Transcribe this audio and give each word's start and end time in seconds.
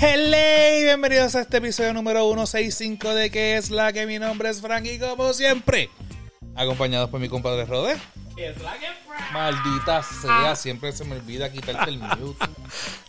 Hello, 0.00 0.84
bienvenidos 0.84 1.34
a 1.34 1.40
este 1.40 1.56
episodio 1.56 1.92
número 1.92 2.20
165 2.20 3.14
de 3.14 3.30
que 3.30 3.56
es 3.56 3.70
la 3.70 3.92
que 3.92 4.06
mi 4.06 4.18
nombre 4.18 4.50
es 4.50 4.60
Frank 4.60 4.84
y 4.86 4.98
como 4.98 5.32
siempre, 5.32 5.90
acompañados 6.54 7.10
por 7.10 7.20
mi 7.20 7.28
compadre 7.28 7.64
Rode. 7.64 7.96
es 8.36 8.60
la 8.62 8.78
que 8.78 8.86
Maldita 9.32 10.02
sea, 10.02 10.54
siempre 10.54 10.92
se 10.92 11.04
me 11.04 11.16
olvida 11.16 11.50
quitarte 11.50 11.90
el 11.90 11.98
mute. 11.98 12.44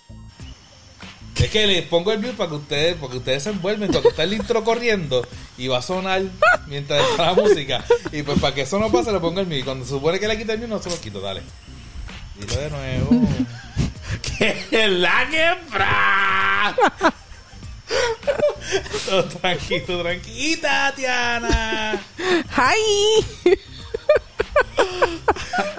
Es 1.50 1.54
que 1.54 1.66
les 1.66 1.82
pongo 1.82 2.12
el 2.12 2.20
mute 2.20 2.34
para 2.34 2.52
que 2.52 2.58
ustedes, 2.58 2.96
porque 2.98 3.18
ustedes 3.18 3.42
se 3.42 3.50
envuelven 3.50 3.92
cuando 3.92 4.10
está 4.10 4.22
el 4.22 4.34
intro 4.34 4.64
corriendo 4.64 5.28
y 5.58 5.68
va 5.68 5.80
a 5.80 5.82
sonar 5.82 6.22
mientras 6.68 7.04
está 7.10 7.26
la 7.26 7.34
música. 7.34 7.84
Y 8.12 8.22
pues 8.22 8.40
para 8.40 8.54
que 8.54 8.62
eso 8.62 8.78
no 8.78 8.92
pase, 8.92 9.12
le 9.12 9.20
pongo 9.20 9.40
el 9.40 9.48
mute. 9.48 9.58
Y 9.58 9.64
cuando 9.64 9.84
se 9.84 9.90
supone 9.90 10.20
que 10.20 10.28
le 10.28 10.38
quita 10.38 10.54
el 10.54 10.60
mute, 10.60 10.70
no 10.70 10.80
se 10.80 10.92
lo 10.92 11.02
quito, 11.02 11.20
dale. 11.20 11.42
Dilo 12.36 12.56
de 12.56 12.70
nuevo. 12.70 13.10
que 14.38 14.64
es 14.70 14.92
la 14.92 15.28
que 15.28 15.56
Frank. 15.72 16.78
Todo 19.08 19.24
tranquilo, 19.24 20.04
tranquila, 20.04 20.62
Tatiana. 20.92 22.00
¡Hi! 22.58 23.26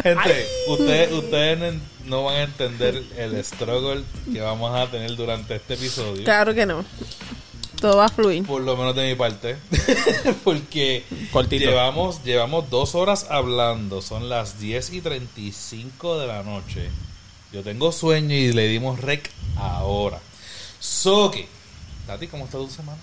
Gente, 0.02 0.46
ustedes, 0.66 1.12
ustedes 1.12 1.74
no- 2.10 2.24
van 2.24 2.36
a 2.36 2.42
entender 2.42 3.02
el 3.16 3.42
struggle 3.44 4.02
que 4.32 4.40
vamos 4.40 4.74
a 4.78 4.90
tener 4.90 5.14
durante 5.16 5.56
este 5.56 5.74
episodio. 5.74 6.24
Claro 6.24 6.54
que 6.54 6.66
no. 6.66 6.84
Todo 7.80 7.96
va 7.96 8.06
a 8.06 8.08
fluir. 8.10 8.44
Por 8.44 8.60
lo 8.60 8.76
menos 8.76 8.94
de 8.94 9.08
mi 9.08 9.14
parte. 9.14 9.56
Porque 10.44 11.04
Cortito. 11.32 11.64
llevamos, 11.64 12.22
llevamos 12.24 12.68
dos 12.68 12.94
horas 12.94 13.26
hablando. 13.30 14.02
Son 14.02 14.28
las 14.28 14.60
10 14.60 14.92
y 14.92 15.00
35 15.00 16.18
de 16.18 16.26
la 16.26 16.42
noche. 16.42 16.90
Yo 17.52 17.62
tengo 17.62 17.90
sueño 17.90 18.34
y 18.34 18.52
le 18.52 18.68
dimos 18.68 19.00
rec 19.00 19.30
ahora. 19.56 20.18
So 20.78 21.30
que, 21.30 21.48
Tati, 22.06 22.26
¿cómo 22.26 22.44
está 22.44 22.58
tu 22.58 22.68
semana? 22.68 22.98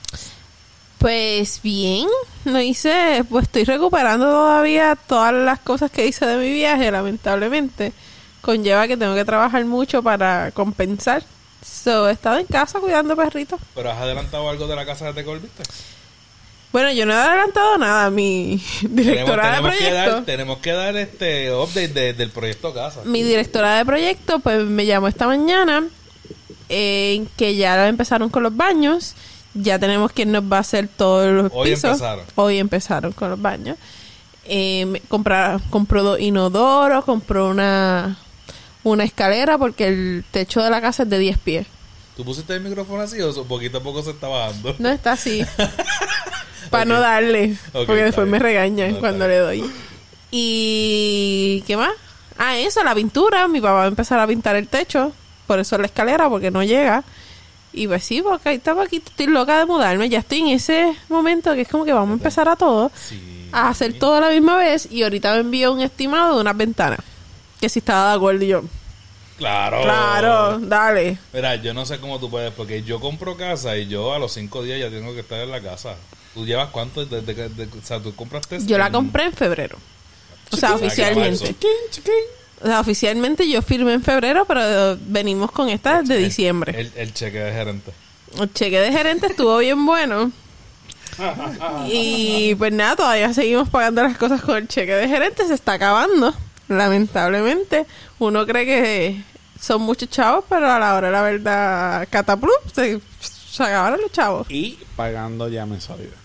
Pues 1.00 1.60
bien, 1.62 2.08
no 2.46 2.60
hice, 2.60 3.24
pues 3.30 3.44
estoy 3.46 3.66
recuperando 3.66 4.26
todavía 4.26 4.96
todas 4.96 5.34
las 5.34 5.60
cosas 5.60 5.92
que 5.92 6.08
hice 6.08 6.26
de 6.26 6.38
mi 6.38 6.52
viaje, 6.52 6.90
lamentablemente. 6.92 7.94
Conlleva 8.42 8.88
que 8.88 8.98
tengo 8.98 9.16
que 9.16 9.26
trabajar 9.26 9.64
mucho 9.66 10.02
para 10.04 10.52
compensar. 10.52 11.24
So, 11.66 12.08
he 12.08 12.14
estado 12.14 12.38
en 12.38 12.46
casa 12.46 12.80
cuidando 12.80 13.16
perritos. 13.16 13.60
¿Pero 13.76 13.92
has 13.92 13.98
adelantado 13.98 14.50
algo 14.50 14.68
de 14.68 14.76
la 14.76 14.86
casa 14.86 15.06
de 15.06 15.14
Tecol, 15.14 15.40
viste? 15.40 15.64
Bueno, 16.72 16.92
yo 16.92 17.06
no 17.06 17.14
he 17.14 17.18
adelantado 17.18 17.78
nada. 17.78 18.10
Mi 18.10 18.62
Tenemos, 18.82 19.06
directora 19.06 19.44
de 19.48 19.52
tenemos 19.52 19.76
que 19.78 19.92
dar, 19.92 20.06
proyecto, 20.06 20.24
tenemos 20.26 20.58
que 20.60 20.72
dar 20.74 20.96
este 20.98 21.54
update 21.54 21.88
de- 21.90 22.14
del 22.14 22.30
proyecto 22.30 22.74
casa. 22.74 23.02
mi 23.06 23.24
directora 23.24 23.78
de 23.78 23.86
proyecto, 23.86 24.40
pues 24.40 24.64
me 24.66 24.86
llamó 24.86 25.08
esta 25.08 25.28
mañana 25.28 25.86
eh, 26.70 27.26
que 27.38 27.56
ya 27.56 27.88
empezaron 27.88 28.30
con 28.30 28.44
los 28.44 28.56
baños. 28.56 29.16
Ya 29.54 29.80
tenemos 29.80 30.12
quien 30.12 30.32
nos 30.32 30.44
va 30.44 30.58
a 30.58 30.62
hacer 30.62 30.88
todos 30.88 31.32
los 31.32 31.52
Hoy 31.54 31.70
pisos. 31.72 31.86
empezaron. 31.86 32.26
Hoy 32.36 32.60
empezaron 32.60 33.12
con 33.14 33.30
los 33.32 33.42
baños. 33.42 33.78
Eh, 34.46 35.02
comprar- 35.08 35.60
compró 35.70 36.04
dos 36.04 36.20
inodoros, 36.20 37.04
compró 37.06 37.50
una, 37.50 38.18
una 38.92 39.04
escalera 39.04 39.58
porque 39.58 39.88
el 39.88 40.26
techo 40.32 40.62
de 40.64 40.70
la 40.70 40.82
casa 40.82 41.04
es 41.04 41.10
de 41.10 41.20
10 41.20 41.38
pies. 41.40 41.68
¿Tú 42.16 42.26
pusiste 42.26 42.56
el 42.56 42.62
micrófono 42.62 43.04
así 43.04 43.22
o 43.22 43.44
poquito 43.44 43.78
a 43.78 43.84
poco 43.84 44.02
se 44.02 44.10
está 44.12 44.28
bajando? 44.28 44.76
No 44.80 44.90
está 44.90 45.12
así. 45.12 45.46
Para 46.72 46.86
no 46.86 47.00
darle. 47.00 47.56
Porque 47.72 48.04
después 48.04 48.26
bien. 48.26 48.32
me 48.32 48.40
regañan 48.40 48.94
No, 48.94 49.00
cuando 49.00 49.28
le 49.28 49.38
doy. 49.38 49.64
Y... 50.32 51.64
¿Qué 51.68 51.78
más? 51.78 51.92
Ah, 52.38 52.58
eso, 52.58 52.84
la 52.84 52.96
pintura. 52.96 53.48
Mi 53.48 53.62
papá 53.62 53.74
va 53.74 53.84
a 53.84 53.88
empezar 53.88 54.20
a 54.20 54.28
pintar 54.28 54.56
el 54.56 54.68
techo. 54.68 55.12
Por 55.46 55.60
eso 55.60 55.78
la 55.78 55.86
escalera, 55.86 56.28
porque 56.28 56.52
no 56.52 56.64
llega. 56.64 57.04
Y 57.72 57.88
pues 57.88 58.04
sí, 58.04 58.22
porque 58.22 58.50
ahí 58.50 58.56
estaba 58.58 58.84
aquí. 58.84 58.98
Estoy 58.98 59.28
loca 59.28 59.60
de 59.60 59.66
mudarme. 59.66 60.10
Ya 60.10 60.20
estoy 60.20 60.40
en 60.40 60.48
ese 60.48 60.96
momento 61.10 61.54
que 61.54 61.62
es 61.62 61.68
como 61.68 61.86
que 61.86 61.94
vamos 61.94 62.10
a 62.10 62.14
empezar 62.14 62.50
a 62.50 62.56
todo. 62.56 62.92
Sí. 62.96 63.48
A 63.52 63.70
hacer 63.70 63.98
todo 64.00 64.16
a 64.16 64.22
la 64.22 64.30
misma 64.30 64.58
vez. 64.58 64.88
Y 64.92 65.04
ahorita 65.04 65.34
me 65.34 65.40
envió 65.42 65.72
un 65.72 65.82
estimado 65.82 66.36
de 66.36 66.42
unas 66.42 66.58
ventanas. 66.58 67.00
Que 67.62 67.70
si 67.70 67.80
estaba 67.80 68.10
de 68.10 68.16
acuerdo 68.18 68.44
y 68.44 68.48
yo. 68.48 68.64
Claro. 69.38 69.84
Claro, 69.84 70.60
dale. 70.60 71.18
Mira, 71.34 71.56
yo 71.56 71.74
no 71.74 71.86
sé 71.86 72.00
cómo 72.00 72.20
tú 72.20 72.30
puedes, 72.30 72.52
porque 72.54 72.82
yo 72.84 73.00
compro 73.00 73.38
casa 73.38 73.78
y 73.78 73.88
yo 73.88 74.14
a 74.14 74.20
los 74.20 74.34
cinco 74.34 74.64
días 74.64 74.80
ya 74.80 74.90
tengo 74.90 75.14
que 75.14 75.20
estar 75.20 75.40
en 75.40 75.52
la 75.52 75.62
casa. 75.62 75.96
¿Tú 76.34 76.46
llevas 76.46 76.70
cuánto? 76.70 77.06
Desde 77.06 77.36
que, 77.36 77.50
de- 77.50 77.66
o 77.66 77.82
sea, 77.84 78.00
tú 78.00 78.16
compraste. 78.16 78.60
Yo 78.66 78.78
la 78.78 78.92
compré 78.92 79.26
en 79.26 79.34
febrero. 79.34 79.78
O 80.52 80.58
sea, 80.58 80.70
Chiquín. 80.74 80.86
oficialmente. 80.88 81.56
O 82.62 82.66
sea, 82.68 82.80
oficialmente 82.80 83.48
yo 83.50 83.62
firmé 83.62 83.94
en 83.94 84.04
febrero, 84.04 84.46
pero 84.46 84.98
venimos 85.02 85.52
con 85.52 85.70
esta 85.70 86.02
desde 86.02 86.18
diciembre. 86.18 86.80
El, 86.80 86.92
el 86.96 87.14
cheque 87.14 87.38
de 87.40 87.52
gerente. 87.52 87.92
El 88.40 88.52
cheque 88.54 88.80
de 88.80 88.92
gerente 88.92 89.28
estuvo 89.28 89.58
bien 89.60 89.86
bueno. 89.86 90.32
Y 91.88 92.56
pues 92.56 92.72
nada, 92.74 92.96
todavía 92.96 93.34
seguimos 93.34 93.70
pagando 93.70 94.04
las 94.04 94.18
cosas 94.18 94.42
con 94.42 94.58
el 94.58 94.68
cheque 94.68 94.94
de 94.94 95.08
gerente. 95.08 95.46
Se 95.48 95.54
está 95.54 95.74
acabando, 95.74 96.34
lamentablemente. 96.68 97.86
Uno 98.20 98.46
cree 98.46 98.66
que 98.66 99.24
son 99.60 99.82
muchos 99.82 100.10
chavos, 100.10 100.46
pero 100.48 100.72
a 100.72 100.80
la 100.80 100.96
hora 100.96 101.08
de 101.08 101.14
la 101.14 101.22
verdad, 101.22 102.08
cataplup, 102.10 102.74
se, 102.74 103.00
se 103.22 103.64
acabaron 103.64 104.02
los 104.02 104.12
chavos. 104.12 104.48
Y 104.50 104.78
pagando 104.96 105.48
ya 105.50 105.66
mensualidad. 105.66 106.16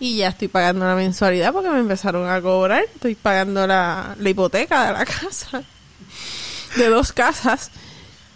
Y 0.00 0.18
ya 0.18 0.28
estoy 0.28 0.48
pagando 0.48 0.86
la 0.86 0.94
mensualidad 0.94 1.52
porque 1.52 1.70
me 1.70 1.80
empezaron 1.80 2.28
a 2.28 2.40
cobrar. 2.40 2.82
Estoy 2.82 3.14
pagando 3.14 3.66
la, 3.66 4.14
la 4.18 4.28
hipoteca 4.28 4.86
de 4.86 4.92
la 4.92 5.04
casa. 5.04 5.62
De 6.76 6.88
dos 6.88 7.12
casas. 7.12 7.70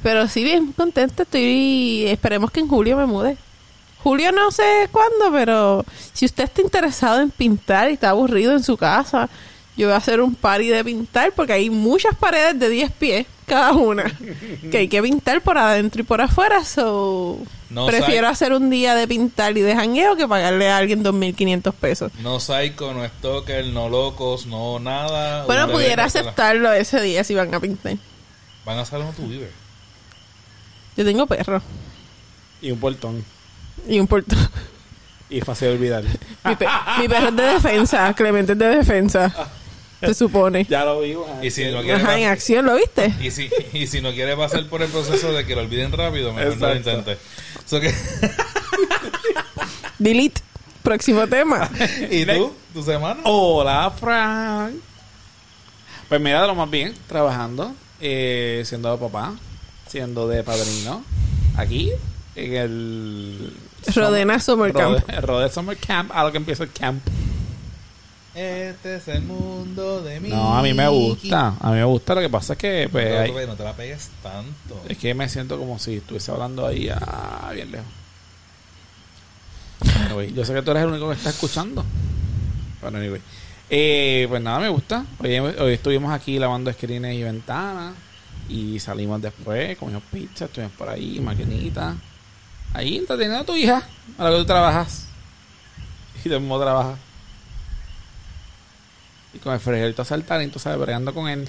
Pero 0.03 0.27
sí, 0.27 0.43
bien 0.43 0.73
contenta 0.73 1.23
estoy. 1.23 2.07
Esperemos 2.09 2.51
que 2.51 2.61
en 2.61 2.69
julio 2.69 2.97
me 2.97 3.07
mude. 3.07 3.37
Julio 4.03 4.33
no 4.33 4.51
sé 4.51 4.89
cuándo, 4.91 5.31
pero 5.31 5.85
si 6.13 6.27
usted 6.27 6.45
está 6.45 6.61
interesado 6.61 7.21
en 7.21 7.31
pintar 7.31 7.89
y 7.89 7.95
está 7.95 8.11
aburrido 8.11 8.53
en 8.53 8.65
su 8.65 8.77
casa, 8.77 9.29
yo 9.77 9.87
voy 9.89 9.95
a 9.95 9.97
hacer 9.97 10.21
un 10.21 10.35
party 10.35 10.69
de 10.69 10.85
pintar 10.85 11.33
porque 11.33 11.55
hay 11.55 11.71
muchas 11.71 12.15
paredes 12.17 12.59
de 12.59 12.69
10 12.69 12.91
pies 12.93 13.27
cada 13.47 13.73
una 13.73 14.05
que 14.71 14.79
hay 14.79 14.89
que 14.89 15.03
pintar 15.03 15.41
por 15.43 15.59
adentro 15.59 16.01
y 16.01 16.05
por 16.05 16.21
afuera. 16.21 16.65
So, 16.65 17.39
No 17.71 17.87
prefiero 17.87 18.29
hacer 18.29 18.53
un 18.53 18.71
día 18.71 18.95
de 18.95 19.07
pintar 19.09 19.57
y 19.59 19.61
de 19.63 19.75
jangueo 19.75 20.17
que 20.17 20.29
pagarle 20.29 20.71
a 20.71 20.77
alguien 20.77 21.03
2.500 21.03 21.73
pesos. 21.75 22.13
No 22.23 22.39
psycho, 22.41 22.93
no 22.95 23.07
stalker, 23.07 23.67
no 23.67 23.89
locos, 23.89 24.47
no 24.47 24.79
nada. 24.79 25.45
Bueno, 25.47 25.69
pudiera 25.71 26.05
aceptarlo 26.05 26.73
ese 26.73 27.01
día 27.01 27.25
si 27.25 27.35
van 27.35 27.55
a 27.55 27.61
pintar. 27.61 27.97
Van 28.65 28.79
a 28.79 28.85
saber 28.85 29.07
dónde 29.07 29.21
tú 29.23 29.29
vives. 29.29 29.51
Yo 30.97 31.05
tengo 31.05 31.27
perro 31.27 31.63
Y 32.61 32.71
un 32.71 32.79
portón. 32.79 33.25
y 33.89 33.99
un 33.99 34.07
portón. 34.07 34.39
Y 35.31 35.41
fácil 35.41 35.69
de 35.69 35.75
olvidar. 35.75 36.05
mi, 36.45 36.57
pe- 36.57 36.67
mi 37.01 37.09
perro 37.09 37.29
es 37.29 37.37
de 37.37 37.43
defensa, 37.43 38.13
Clemente 38.15 38.53
es 38.53 38.59
de 38.59 38.67
defensa. 38.77 39.35
Se 40.07 40.15
supone. 40.15 40.67
ya 40.69 40.85
lo 40.85 41.01
vivo. 41.01 41.27
Y 41.43 41.51
si 41.51 41.65
no 41.71 41.83
quiere 41.83 42.03
Ajá, 42.03 42.19
en 42.19 42.29
acción, 42.29 42.67
¿lo 42.67 42.75
viste? 42.77 43.13
y 43.23 43.31
si, 43.31 43.49
y 43.73 43.87
si 43.87 44.01
no 44.01 44.13
quiere 44.13 44.37
pasar 44.37 44.67
por 44.69 44.83
el 44.83 44.89
proceso 44.91 45.33
de 45.33 45.47
que 45.47 45.55
lo 45.55 45.63
olviden 45.63 45.93
rápido, 45.93 46.33
mejor 46.33 46.57
no 46.59 46.69
lo 46.69 46.77
intente. 46.77 47.19
So 47.67 47.81
que- 47.81 47.95
Delete. 49.99 50.41
Próximo 50.83 51.27
tema. 51.29 51.71
¿Y 52.11 52.27
tú? 52.27 52.53
¿Tu 52.75 52.83
semana? 52.83 53.21
Hola, 53.25 53.93
Frank. 53.99 54.75
Pues 56.09 56.21
mira, 56.21 56.41
de 56.43 56.49
lo 56.49 56.57
más 56.57 56.69
bien, 56.69 56.93
trabajando, 57.07 57.73
eh, 58.01 58.63
siendo 58.67 58.99
papá, 58.99 59.35
siendo 59.87 60.27
de 60.27 60.43
padrino, 60.43 61.05
aquí, 61.57 61.93
en 62.35 62.55
el... 62.57 63.53
Rodena 63.95 64.41
Summer 64.41 64.73
Camp. 64.73 64.99
Rode- 65.07 65.21
Rode 65.21 65.51
Summer 65.51 65.77
Camp, 65.77 66.11
a 66.13 66.25
lo 66.25 66.33
que 66.33 66.39
empieza 66.39 66.65
el 66.65 66.73
camp. 66.73 67.01
Este 68.35 68.97
es 68.97 69.09
el 69.09 69.23
mundo 69.23 70.03
de 70.03 70.19
mí. 70.21 70.31
No, 70.31 70.57
a 70.57 70.63
mí 70.63 70.73
me 70.73 70.89
gusta, 70.89 71.55
a 71.61 71.71
mí 71.71 71.77
me 71.77 71.85
gusta, 71.85 72.15
lo 72.15 72.21
que 72.23 72.31
pasa 72.31 72.55
es 72.55 72.59
que, 72.59 72.89
pues, 72.91 73.19
hay- 73.19 73.31
güey, 73.31 73.47
no 73.47 73.55
te 73.57 73.65
la 73.65 73.75
pegues 73.75 74.09
tanto. 74.23 74.81
es 74.89 74.97
que 74.97 75.13
me 75.15 75.29
siento 75.29 75.59
como 75.59 75.79
si 75.79 75.97
estuviese 75.97 76.31
hablando 76.31 76.67
ahí, 76.67 76.89
ah, 76.89 77.51
bien 77.55 77.71
lejos. 77.73 77.87
Anyway, 80.07 80.33
yo 80.33 80.45
sé 80.45 80.55
que 80.55 80.63
tú 80.63 80.71
eres 80.71 80.85
el 80.85 80.91
único 80.91 81.09
que 81.09 81.17
está 81.17 81.31
escuchando. 81.31 81.85
Bueno, 82.81 82.99
anyway. 82.99 83.21
Eh, 83.69 84.27
pues 84.29 84.41
nada, 84.43 84.59
me 84.61 84.69
gusta. 84.69 85.05
Hoy, 85.19 85.37
hoy 85.39 85.73
estuvimos 85.75 86.13
aquí 86.13 86.39
lavando 86.39 86.73
screens 86.73 87.15
y 87.15 87.23
ventanas. 87.23 87.95
Y 88.49 88.79
salimos 88.81 89.21
después, 89.23 89.77
comimos 89.79 90.03
pizza, 90.11 90.45
estuvimos 90.47 90.73
por 90.77 90.89
ahí, 90.89 91.21
maquinita. 91.21 91.97
Ahí 92.75 92.99
entreteniendo 92.99 93.39
a 93.41 93.45
tu 93.45 93.55
hija, 93.57 93.83
a 94.19 94.25
la 94.25 94.31
que 94.31 94.37
tú 94.37 94.45
trabajas. 94.47 95.07
Y 96.25 96.29
todo 96.29 96.37
el 96.37 96.41
mundo 96.45 96.61
trabaja. 96.65 96.97
Y 99.35 99.39
con 99.39 99.55
el 99.55 99.61
frijolito 99.61 100.05
saltarín, 100.05 100.51
tú 100.51 100.59
sabes, 100.59 100.79
bregando 100.79 101.15
con 101.15 101.29
él. 101.29 101.49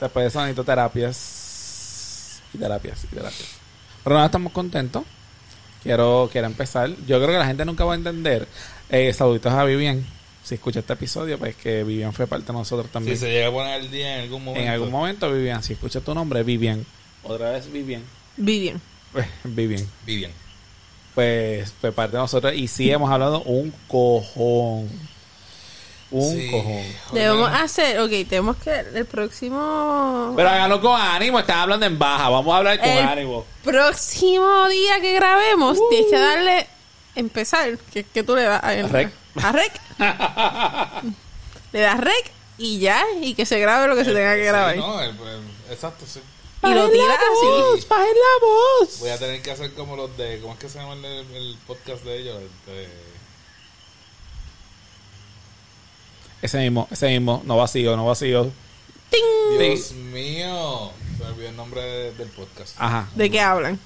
Después 0.00 0.24
de 0.24 0.28
eso 0.28 0.40
necesito 0.40 0.64
terapias. 0.64 2.40
Y 2.52 2.58
terapias, 2.58 3.04
y 3.04 3.06
terapias. 3.08 3.48
Pero 4.04 4.14
nada, 4.16 4.26
estamos 4.26 4.52
contentos. 4.52 5.02
quiero, 5.82 6.28
quiero 6.32 6.46
empezar. 6.46 6.88
Yo 7.06 7.18
creo 7.18 7.28
que 7.28 7.38
la 7.38 7.46
gente 7.46 7.64
nunca 7.64 7.84
va 7.84 7.92
a 7.92 7.96
entender. 7.96 8.48
Eh, 8.88 9.12
saluditos 9.12 9.52
a 9.52 9.64
Vivian. 9.64 10.04
Si 10.44 10.54
escucha 10.54 10.80
este 10.80 10.94
episodio, 10.94 11.38
pues 11.38 11.54
que 11.56 11.84
Vivian 11.84 12.12
fue 12.14 12.26
parte 12.26 12.46
de 12.46 12.52
nosotros 12.54 12.86
Si 12.86 12.92
también. 12.92 13.18
se 13.18 13.30
llega 13.30 13.48
a 13.48 13.52
poner 13.52 13.74
al 13.74 13.90
día 13.90 14.16
en 14.16 14.22
algún 14.22 14.44
momento. 14.44 14.64
en 14.66 14.72
algún 14.72 14.90
momento, 14.90 15.30
Vivian, 15.30 15.62
si 15.62 15.74
escucha 15.74 16.00
tu 16.00 16.14
nombre, 16.14 16.42
Vivian. 16.42 16.86
Otra 17.22 17.50
vez 17.50 17.70
Vivian. 17.70 18.02
Vivian. 18.36 18.80
Pues, 19.12 19.26
Vivian. 19.44 19.86
Vivian. 20.06 20.30
Pues 21.14 21.70
fue 21.80 21.92
parte 21.92 22.16
de 22.16 22.22
nosotros. 22.22 22.54
Y 22.54 22.66
sí 22.68 22.90
hemos 22.90 23.10
hablado 23.10 23.42
un 23.42 23.72
cojón. 23.88 24.88
Un 26.10 26.36
Sí. 26.36 26.50
cojón. 26.50 26.82
Debemos 27.12 27.50
hacer, 27.52 28.00
ok, 28.00 28.10
tenemos 28.28 28.56
que 28.56 28.70
el 28.94 29.04
próximo 29.06 30.32
Pero 30.36 30.48
háganlo 30.48 30.80
con 30.80 30.98
ánimo, 30.98 31.38
están 31.38 31.58
hablando 31.60 31.84
en 31.84 31.98
baja. 31.98 32.30
Vamos 32.30 32.54
a 32.54 32.56
hablar 32.58 32.78
con 32.78 32.88
El- 32.88 33.06
ánimo. 33.06 33.44
próximo 33.62 34.68
día 34.68 35.00
que 35.00 35.12
grabemos 35.12 35.78
tienes 35.90 36.10
que 36.10 36.18
darle 36.18 36.66
empezar, 37.14 37.76
que, 37.92 38.04
que 38.04 38.22
tú 38.22 38.34
le 38.36 38.42
das 38.44 38.62
a, 38.64 38.68
A 38.68 38.82
rec. 38.88 39.12
a 39.42 39.52
rec. 39.52 39.72
le 41.72 41.80
das 41.80 42.00
rec 42.00 42.30
y 42.56 42.78
ya, 42.78 43.04
y 43.20 43.34
que 43.34 43.44
se 43.46 43.58
grabe 43.60 43.86
lo 43.86 43.94
que 43.94 44.04
se 44.04 44.12
tenga 44.12 44.34
que 44.34 44.44
grabar. 44.44 44.74
Sí, 44.74 44.80
no, 44.80 45.00
el- 45.02 45.10
el- 45.10 45.72
exacto, 45.72 46.04
sí. 46.06 46.20
Y 46.64 46.74
lo 46.74 46.88
tiras 46.90 47.16
así. 47.18 47.86
¡Bajen 47.88 48.06
la 48.06 48.46
voz! 48.46 48.98
Voy 48.98 49.10
a 49.10 49.18
tener 49.18 49.40
que 49.42 49.52
hacer 49.52 49.72
como 49.74 49.94
los 49.94 50.16
de. 50.16 50.40
¿Cómo 50.40 50.54
es 50.54 50.58
que 50.58 50.68
se 50.68 50.78
llama 50.80 50.94
el, 50.94 51.04
el 51.04 51.56
podcast 51.68 52.02
de 52.02 52.18
ellos? 52.18 52.36
Ese 56.42 56.58
mismo, 56.58 56.86
ese 56.90 57.08
mismo. 57.08 57.42
No 57.44 57.56
vacío, 57.56 57.96
no 57.96 58.06
vacío. 58.06 58.50
¡Ting! 59.10 59.58
Dios 59.58 59.92
mío. 59.92 60.90
Se 61.18 61.24
me 61.24 61.30
olvidó 61.30 61.48
el 61.48 61.56
nombre 61.56 61.80
de- 61.82 62.12
del 62.12 62.28
podcast. 62.28 62.74
Ajá. 62.78 63.08
¿De 63.14 63.30
qué 63.30 63.40
hablan? 63.40 63.78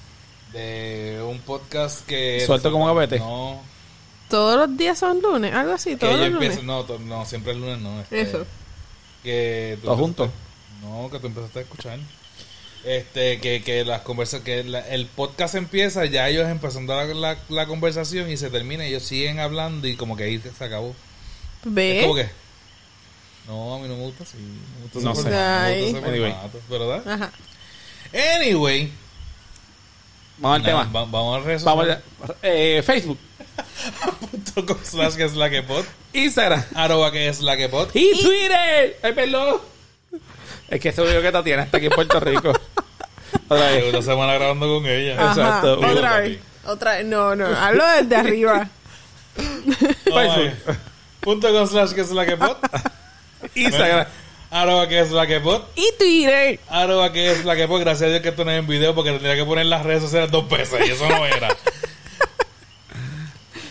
De 0.51 1.19
un 1.27 1.39
podcast 1.39 2.05
que. 2.05 2.43
Suelto 2.45 2.71
como 2.71 2.85
gavete. 2.85 3.19
No. 3.19 3.59
Todos 4.29 4.57
los 4.57 4.77
días 4.77 4.97
son 4.99 5.21
lunes, 5.21 5.53
algo 5.53 5.73
así, 5.73 5.91
Que 5.91 5.97
todos 5.97 6.19
los 6.19 6.27
lunes. 6.29 6.41
empiezan. 6.49 6.65
No, 6.65 6.83
to- 6.83 6.99
no, 6.99 7.25
siempre 7.25 7.53
el 7.53 7.61
lunes 7.61 7.79
no. 7.79 8.01
este, 8.01 8.21
Eso. 8.21 8.45
Que 9.23 9.77
tú 9.81 9.87
¿Todos 9.87 9.99
empezaste- 9.99 10.01
juntos? 10.01 10.29
No, 10.81 11.09
que 11.09 11.19
tú 11.19 11.27
empezaste 11.27 11.59
a 11.59 11.61
escuchar. 11.61 11.99
Este, 12.83 13.39
que, 13.39 13.63
que 13.63 13.85
las 13.85 14.01
conversas, 14.01 14.41
que 14.41 14.63
la- 14.63 14.85
el 14.89 15.05
podcast 15.05 15.55
empieza, 15.55 16.03
ya 16.05 16.27
ellos 16.27 16.49
empezando 16.49 16.93
la, 16.95 17.05
la, 17.05 17.37
la 17.47 17.65
conversación 17.65 18.29
y 18.29 18.35
se 18.37 18.49
termina, 18.49 18.85
ellos 18.85 19.03
siguen 19.03 19.39
hablando 19.39 19.87
y 19.87 19.95
como 19.95 20.17
que 20.17 20.23
ahí 20.25 20.39
se 20.57 20.63
acabó. 20.63 20.93
¿Ve? 21.63 21.99
Es 21.99 22.03
como 22.03 22.15
que. 22.15 22.29
No, 23.47 23.75
a 23.75 23.79
mí 23.79 23.87
no 23.87 23.95
me 23.95 24.03
gusta 24.03 24.23
así. 24.23 24.37
Me 24.37 24.83
gusta 24.83 24.99
No 25.01 25.15
sé. 25.15 25.23
me 25.23 25.29
gusta 25.29 25.71
ese 25.73 25.97
Anyway. 25.97 26.31
formato, 26.31 26.59
¿Verdad? 26.69 27.13
Ajá. 27.13 27.31
Anyway. 28.37 28.91
Vamos 30.37 30.55
al 30.57 30.63
nada, 30.63 30.83
tema. 30.85 30.99
va- 31.05 31.11
vamos 31.11 31.45
a 31.47 31.63
Vamos 31.65 31.85
allá. 31.85 32.01
Eh, 32.41 32.81
Facebook, 32.85 33.17
Punto 34.31 34.65
com 34.65 34.77
slash 34.83 35.15
que 35.15 35.23
es 35.25 35.35
la 35.35 35.49
que 35.49 35.61
pod. 35.63 35.85
Instagram 36.13 36.63
Arroba 36.75 37.11
que 37.11 37.27
es 37.27 37.41
la 37.41 37.55
que 37.57 37.69
pod. 37.69 37.89
y 37.93 38.11
Twitter. 38.21 38.97
Ay, 39.03 39.13
perdón. 39.13 39.61
Es 40.69 40.79
que 40.79 40.89
ese 40.89 41.03
video 41.03 41.21
que 41.21 41.31
Tatiana 41.31 41.63
está 41.63 41.77
aquí 41.77 41.85
en 41.87 41.91
Puerto 41.91 42.19
Rico. 42.19 42.51
Otra 43.49 43.71
vez. 43.71 43.93
Una 43.93 44.01
semana 44.01 44.33
grabando 44.33 44.67
con 44.67 44.85
ella. 44.87 45.15
Ajá. 45.19 45.31
Exacto. 45.41 45.73
Otra 45.73 45.89
Digo, 45.89 46.01
vez. 46.17 46.39
Otra 46.65 46.91
vez. 46.93 47.05
No, 47.05 47.35
no. 47.35 47.45
Hablo 47.47 47.83
desde 48.01 48.15
arriba. 48.15 48.69
No, 50.05 50.17
ay. 50.17 50.53
Punto 51.19 51.51
com 51.51 51.67
slash 51.67 51.93
que 51.93 52.01
es 52.01 52.11
la 52.11 52.25
que 52.25 52.37
pod. 52.37 52.57
Instagram. 53.55 54.07
Arroba 54.51 54.87
que 54.87 54.99
es 54.99 55.11
la 55.11 55.25
que 55.25 55.39
pod. 55.39 55.63
Y 55.75 55.91
Twitter. 55.97 56.59
Arroba 56.69 57.11
que 57.11 57.31
es 57.31 57.43
la 57.43 57.55
que 57.55 57.67
pod. 57.67 57.79
Gracias 57.79 58.07
a 58.07 58.09
Dios 58.11 58.21
que 58.21 58.29
esto 58.29 58.45
no 58.45 58.51
es 58.51 58.59
en 58.59 58.67
video 58.67 58.93
porque 58.93 59.11
tendría 59.11 59.35
que 59.35 59.45
poner 59.45 59.65
las 59.65 59.83
redes 59.83 60.03
sociales 60.03 60.29
dos 60.29 60.47
veces 60.47 60.87
y 60.87 60.91
eso 60.91 61.09
no 61.09 61.25
era. 61.25 61.49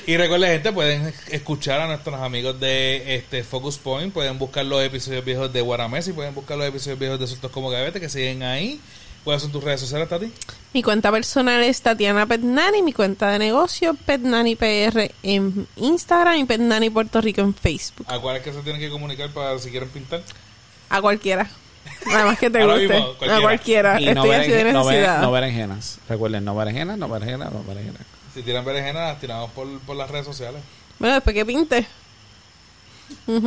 Y 0.04 0.16
recuerden, 0.16 0.50
gente, 0.50 0.72
pueden 0.72 1.14
escuchar 1.30 1.80
a 1.80 1.86
nuestros 1.86 2.20
amigos 2.20 2.58
de 2.58 3.14
este 3.14 3.44
Focus 3.44 3.78
Point, 3.78 4.12
pueden 4.12 4.36
buscar 4.36 4.66
los 4.66 4.82
episodios 4.82 5.24
viejos 5.24 5.52
de 5.52 5.60
Guaramesi, 5.60 6.12
pueden 6.12 6.34
buscar 6.34 6.58
los 6.58 6.66
episodios 6.66 6.98
viejos 6.98 7.20
de 7.20 7.28
Sueltos 7.28 7.52
como 7.52 7.70
Gavete 7.70 8.00
que 8.00 8.08
siguen 8.08 8.42
ahí. 8.42 8.80
¿Cuáles 9.24 9.42
son 9.42 9.52
tus 9.52 9.62
redes 9.62 9.80
sociales, 9.80 10.08
Tati? 10.08 10.32
Mi 10.74 10.82
cuenta 10.82 11.12
personal 11.12 11.62
es 11.62 11.80
Tatiana 11.80 12.26
Petnani. 12.26 12.82
Mi 12.82 12.92
cuenta 12.92 13.30
de 13.30 13.38
negocio, 13.38 13.94
Petnani 13.94 14.56
PR 14.56 15.12
en 15.22 15.66
Instagram 15.76 16.38
y 16.38 16.44
Petnani 16.44 16.90
Puerto 16.90 17.20
Rico 17.20 17.40
en 17.40 17.54
Facebook. 17.54 18.06
¿A 18.10 18.18
cuál 18.18 18.36
es 18.36 18.42
que 18.42 18.52
se 18.52 18.60
tienen 18.62 18.80
que 18.80 18.90
comunicar 18.90 19.30
para 19.30 19.56
si 19.60 19.70
quieren 19.70 19.88
pintar? 19.90 20.22
A 20.90 21.00
cualquiera. 21.00 21.48
Nada 22.06 22.26
más 22.26 22.38
que 22.38 22.50
te 22.50 22.64
guste. 22.66 22.88
mismo, 22.88 23.04
cualquiera. 23.14 23.36
A 23.36 23.40
cualquiera. 23.42 24.00
Y 24.00 24.04
no, 24.06 24.10
Estoy 24.24 24.30
así 24.36 24.50
de 24.50 24.64
necesidad. 24.72 25.20
no 25.20 25.30
berenjenas. 25.30 25.98
Recuerden, 26.08 26.44
no 26.44 26.56
berenjenas, 26.56 26.98
no 26.98 27.08
berenjenas, 27.08 27.52
no 27.52 27.62
berenjenas. 27.62 28.02
Si 28.34 28.42
tiran 28.42 28.64
berenjenas, 28.64 29.12
las 29.12 29.20
tiramos 29.20 29.50
por, 29.52 29.68
por 29.80 29.94
las 29.96 30.10
redes 30.10 30.26
sociales. 30.26 30.62
Bueno, 30.98 31.14
después 31.14 31.34
que 31.34 31.44
pinte. 31.46 31.86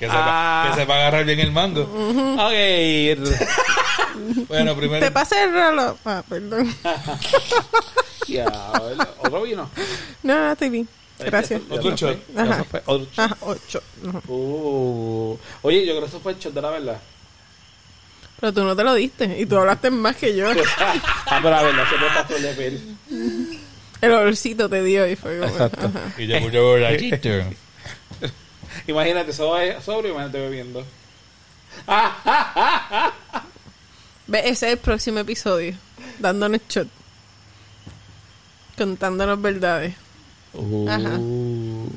Que 0.00 0.06
sepa, 0.06 0.18
Ah. 0.18 0.70
que 0.70 0.80
sepa 0.80 0.94
agarrar 0.96 1.24
bien 1.26 1.38
el 1.40 1.52
mango. 1.52 1.82
Ok. 1.82 3.30
Bueno, 4.48 4.76
primero. 4.76 5.04
Te 5.06 5.10
pasé 5.12 5.44
el 5.44 5.52
reloj. 5.52 5.96
Ah, 6.04 6.22
perdón. 6.28 6.74
Diablo. 8.26 9.06
¿Otro 9.18 9.42
vino? 9.42 9.70
No, 10.22 10.34
no, 10.34 10.52
estoy 10.52 10.68
bien. 10.68 10.88
Gracias. 11.18 11.62
Ya 11.68 11.74
Otro 11.74 11.96
shot. 11.96 12.18
ya 12.34 12.42
Ajá. 12.42 12.64
Otro 12.86 13.06
shot. 13.06 13.18
Ah, 13.18 13.36
ocho. 13.40 13.82
Ajá. 14.08 14.20
Uh. 14.28 15.38
Oye, 15.62 15.86
yo 15.86 15.92
creo 15.92 16.00
que 16.02 16.08
eso 16.08 16.20
fue 16.20 16.32
el 16.32 16.38
shot 16.38 16.52
de 16.52 16.62
la 16.62 16.70
verdad. 16.70 17.00
Pero 18.40 18.52
tú 18.52 18.64
no 18.64 18.74
te 18.76 18.84
lo 18.84 18.94
diste. 18.94 19.36
Y 19.38 19.46
tú 19.46 19.56
hablaste 19.58 19.90
más 19.90 20.16
que 20.16 20.34
yo. 20.36 20.50
ah, 20.78 21.38
pero 21.42 21.50
la 21.50 21.62
verdad, 21.62 21.84
se 21.88 21.96
me 21.98 22.06
pasó 22.06 22.36
el 22.36 22.42
de 22.42 22.52
piel. 22.54 22.96
El 24.00 24.12
olorcito 24.12 24.68
te 24.68 24.82
dio 24.82 25.06
y 25.06 25.16
fue 25.16 25.38
como... 25.38 25.52
Exacto. 25.52 25.86
ajá. 25.86 26.20
Y 26.20 26.26
yo, 26.26 26.38
yo, 26.50 26.76
Imagínate, 28.90 29.32
sobre, 29.32 29.80
sobre 29.80 30.10
imagínate 30.10 30.40
bebiendo. 30.40 30.84
Ve, 34.26 34.38
ese 34.40 34.66
es 34.66 34.72
el 34.72 34.78
próximo 34.78 35.18
episodio. 35.20 35.74
Dándonos 36.18 36.60
shot. 36.68 36.88
Contándonos 38.76 39.40
verdades. 39.40 39.94
Ajá. 40.88 41.16
Uh. 41.18 41.88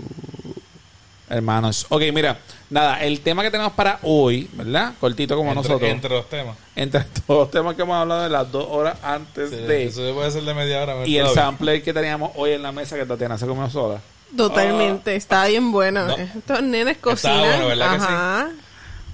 Hermanos. 1.29 1.85
Ok, 1.89 2.01
mira. 2.13 2.39
Nada, 2.69 3.03
el 3.03 3.21
tema 3.21 3.43
que 3.43 3.51
tenemos 3.51 3.73
para 3.73 3.99
hoy, 4.03 4.49
¿verdad? 4.53 4.93
Cortito 4.99 5.35
como 5.35 5.51
entre, 5.51 5.63
nosotros. 5.69 5.89
entre 5.89 6.09
los 6.09 6.29
temas. 6.29 6.57
Entre 6.75 7.01
todos 7.27 7.39
los 7.41 7.51
temas 7.51 7.75
que 7.75 7.81
hemos 7.83 7.95
hablado 7.95 8.23
de 8.23 8.29
las 8.29 8.51
dos 8.51 8.67
horas 8.69 8.97
antes 9.03 9.49
Sí, 9.49 9.55
de. 9.55 9.85
Eso 9.85 10.13
puede 10.13 10.31
ser 10.31 10.43
de 10.43 10.53
media 10.53 10.81
hora. 10.81 11.07
Y 11.07 11.17
el 11.17 11.29
sampler 11.29 11.81
que 11.83 11.93
teníamos 11.93 12.31
hoy 12.35 12.51
en 12.51 12.61
la 12.61 12.71
mesa 12.71 12.95
que 12.95 13.05
Tatiana 13.05 13.37
se 13.37 13.47
comió 13.47 13.69
sola. 13.69 14.01
Totalmente. 14.35 15.15
Está 15.15 15.47
bien 15.47 15.71
bueno. 15.71 16.01
Ah. 16.01 16.15
No. 16.17 16.39
Estos 16.39 16.63
nenes 16.63 16.95
Está 16.95 17.09
cocinan. 17.09 17.39
bueno, 17.39 17.67
¿verdad 17.67 17.93
que 17.93 17.99
sí? 17.99 18.59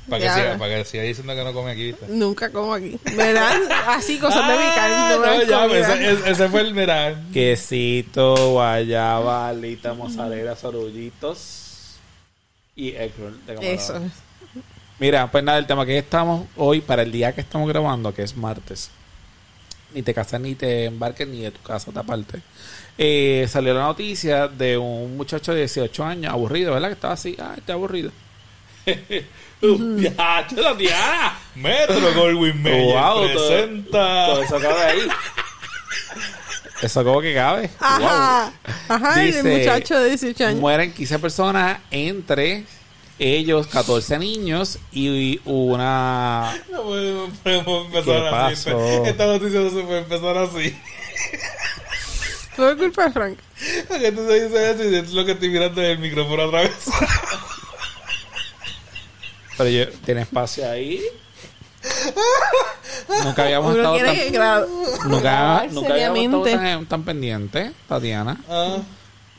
Para 0.10 0.24
que, 0.24 0.30
siga, 0.30 0.58
para 0.58 0.76
que 0.76 0.86
siga 0.86 1.04
diciendo 1.04 1.36
que 1.36 1.44
no 1.44 1.54
come 1.54 1.72
aquí, 1.72 1.84
¿viste? 1.86 2.08
Nunca 2.10 2.52
como 2.52 2.74
aquí. 2.74 3.00
¿Verdad? 3.16 3.62
Así 3.88 4.18
cosas 4.18 4.48
de 4.48 4.54
mi 4.54 4.74
carne. 4.74 4.96
Ah, 4.96 5.18
no 5.20 5.44
ya, 5.44 6.30
ese, 6.32 6.50
fue 6.50 6.62
el, 6.62 6.74
mira, 6.74 7.22
Quesito, 7.32 8.54
guayaba, 8.54 9.50
alita, 9.50 9.94
mozzarella, 9.94 10.56
sorullitos 10.56 11.98
y 12.76 12.90
egg 12.96 13.14
roll 13.20 13.40
de 13.46 13.54
camarón. 13.54 13.76
Eso. 13.76 14.02
Mira, 15.00 15.30
pues 15.32 15.44
nada, 15.44 15.60
el 15.60 15.68
tema 15.68 15.86
que 15.86 15.98
estamos 15.98 16.48
hoy, 16.58 16.82
para 16.82 17.04
el 17.04 17.12
día 17.12 17.34
que 17.34 17.42
estamos 17.42 17.70
grabando, 17.70 18.14
que 18.14 18.24
es 18.24 18.36
martes, 18.36 18.90
ni 19.94 20.02
te 20.02 20.14
casas 20.14 20.42
ni 20.42 20.56
te 20.56 20.86
embarques 20.86 21.28
ni 21.28 21.42
de 21.42 21.52
tu 21.52 21.62
casa 21.62 21.92
te 21.92 22.00
aparte. 22.00 22.42
Eh, 23.02 23.48
salió 23.50 23.74
la 23.74 23.84
noticia 23.84 24.50
de 24.50 24.78
un 24.78 25.16
muchacho 25.16 25.54
de 25.54 25.60
18 25.60 26.04
años, 26.04 26.34
aburrido, 26.34 26.74
¿verdad? 26.74 26.90
Que 26.90 26.94
estaba 26.96 27.14
así, 27.14 27.34
ah, 27.40 27.54
está 27.56 27.72
aburrido. 27.74 28.12
ya, 28.86 30.48
la 30.56 30.78
tía. 30.78 31.34
Metro 31.56 32.14
Goldwyn 32.14 32.62
Mayer 32.62 32.94
Wow, 32.94 32.94
todo- 32.94 33.48
presenta. 33.48 34.26
Todo 34.28 34.44
eso 34.44 34.60
cabe 34.60 34.82
ahí. 34.84 35.08
Eso 36.82 37.04
como 37.04 37.22
que 37.22 37.34
cabe. 37.34 37.70
Ajá. 37.80 38.52
Ajá. 38.88 39.24
y 39.24 39.28
Dice, 39.28 39.40
el 39.40 39.60
muchacho 39.60 40.00
de 40.00 40.10
18 40.10 40.46
años. 40.48 40.60
Mueren 40.60 40.94
15 40.94 41.20
personas 41.20 41.80
entre 41.92 42.64
ellos 43.18 43.68
14 43.68 44.18
niños 44.18 44.78
y 44.94 45.40
una 45.46 46.54
No 46.72 46.84
podemos, 46.84 47.30
podemos 47.44 47.86
empezar 47.88 48.06
¿Qué 48.30 48.54
así. 48.54 48.70
pasó? 48.72 49.06
Esta 49.06 49.26
noticia 49.26 49.60
no 49.60 49.70
se 49.70 49.82
puede 49.84 50.00
empezar 50.00 50.38
así. 50.38 50.78
Todo 52.60 52.78
culpa 52.78 53.06
de 53.06 53.12
Frank. 53.12 53.38
Porque 53.88 54.12
tú 54.12 54.28
dices 54.28 54.52
eso 54.54 54.84
y 54.90 54.96
es 54.96 55.12
lo 55.14 55.24
que 55.26 55.32
estoy 55.32 55.50
mirando 55.50 55.82
el 55.82 55.98
micrófono 56.00 56.44
otra 56.44 56.62
vez. 56.64 56.74
Pero 59.58 59.70
yo, 59.70 59.90
tiene 60.06 60.22
espacio 60.22 60.70
ahí. 60.70 61.02
nunca 63.24 63.44
habíamos 63.44 63.74
Uno 63.74 63.78
estado 63.78 63.96
quiere 63.96 64.08
tan, 64.10 64.32
que 64.32 64.38
gra- 64.40 64.68
nunca, 65.06 65.20
grabar 65.22 65.72
nunca 65.72 65.94
habíamos 65.94 66.20
estado 66.20 66.44
seriamente. 66.46 66.76
tan, 66.78 66.86
tan 66.86 67.04
pendientes, 67.04 67.72
Tatiana. 67.88 68.38
Ah, 68.50 68.78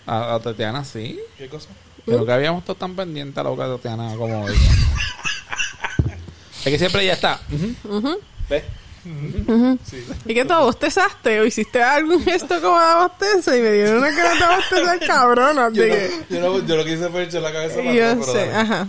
A, 0.07 0.35
a 0.37 0.41
Tatiana 0.41 0.85
sí. 0.85 1.21
¿Qué 1.39 1.49
cosa? 1.49 1.69
Que 2.07 2.13
nunca 2.13 2.35
habíamos 2.35 2.61
estado 2.61 2.77
tan 2.77 2.95
pendientes 2.97 3.37
a 3.39 3.43
la 3.43 3.51
boca 3.51 3.69
de 3.69 3.77
Tatiana 3.77 4.15
como 4.17 4.45
hoy. 4.45 4.55
es 6.59 6.65
que 6.65 6.79
siempre 6.79 7.03
ella 7.03 7.13
está. 7.15 7.41
ujú, 7.85 8.19
¿Ves? 8.49 8.65
Sí. 9.03 10.05
¿Y 10.27 10.35
que 10.35 10.45
tú 10.45 10.55
bostezaste 10.55 11.41
o 11.41 11.45
hiciste 11.47 11.83
algún 11.83 12.23
gesto 12.23 12.61
como 12.61 12.79
de 12.79 12.95
bostezo? 12.97 13.57
Y 13.57 13.61
me 13.61 13.73
dieron 13.73 13.99
una 13.99 14.15
cara 14.15 14.35
de 14.35 14.57
bostezar 14.57 15.01
cabrona. 15.07 15.71
Yo, 15.73 15.83
De 15.83 15.89
no, 15.89 15.95
que, 16.29 16.35
yo, 16.35 16.41
no, 16.41 16.67
yo 16.67 16.77
lo 16.77 16.85
quise 16.85 17.09
fue 17.09 17.23
echar 17.25 17.43
la 17.43 17.53
cabeza 17.53 17.77
para 17.77 17.93
yo 17.93 18.23
sé, 18.25 18.47
dale. 18.47 18.53
ajá. 18.57 18.89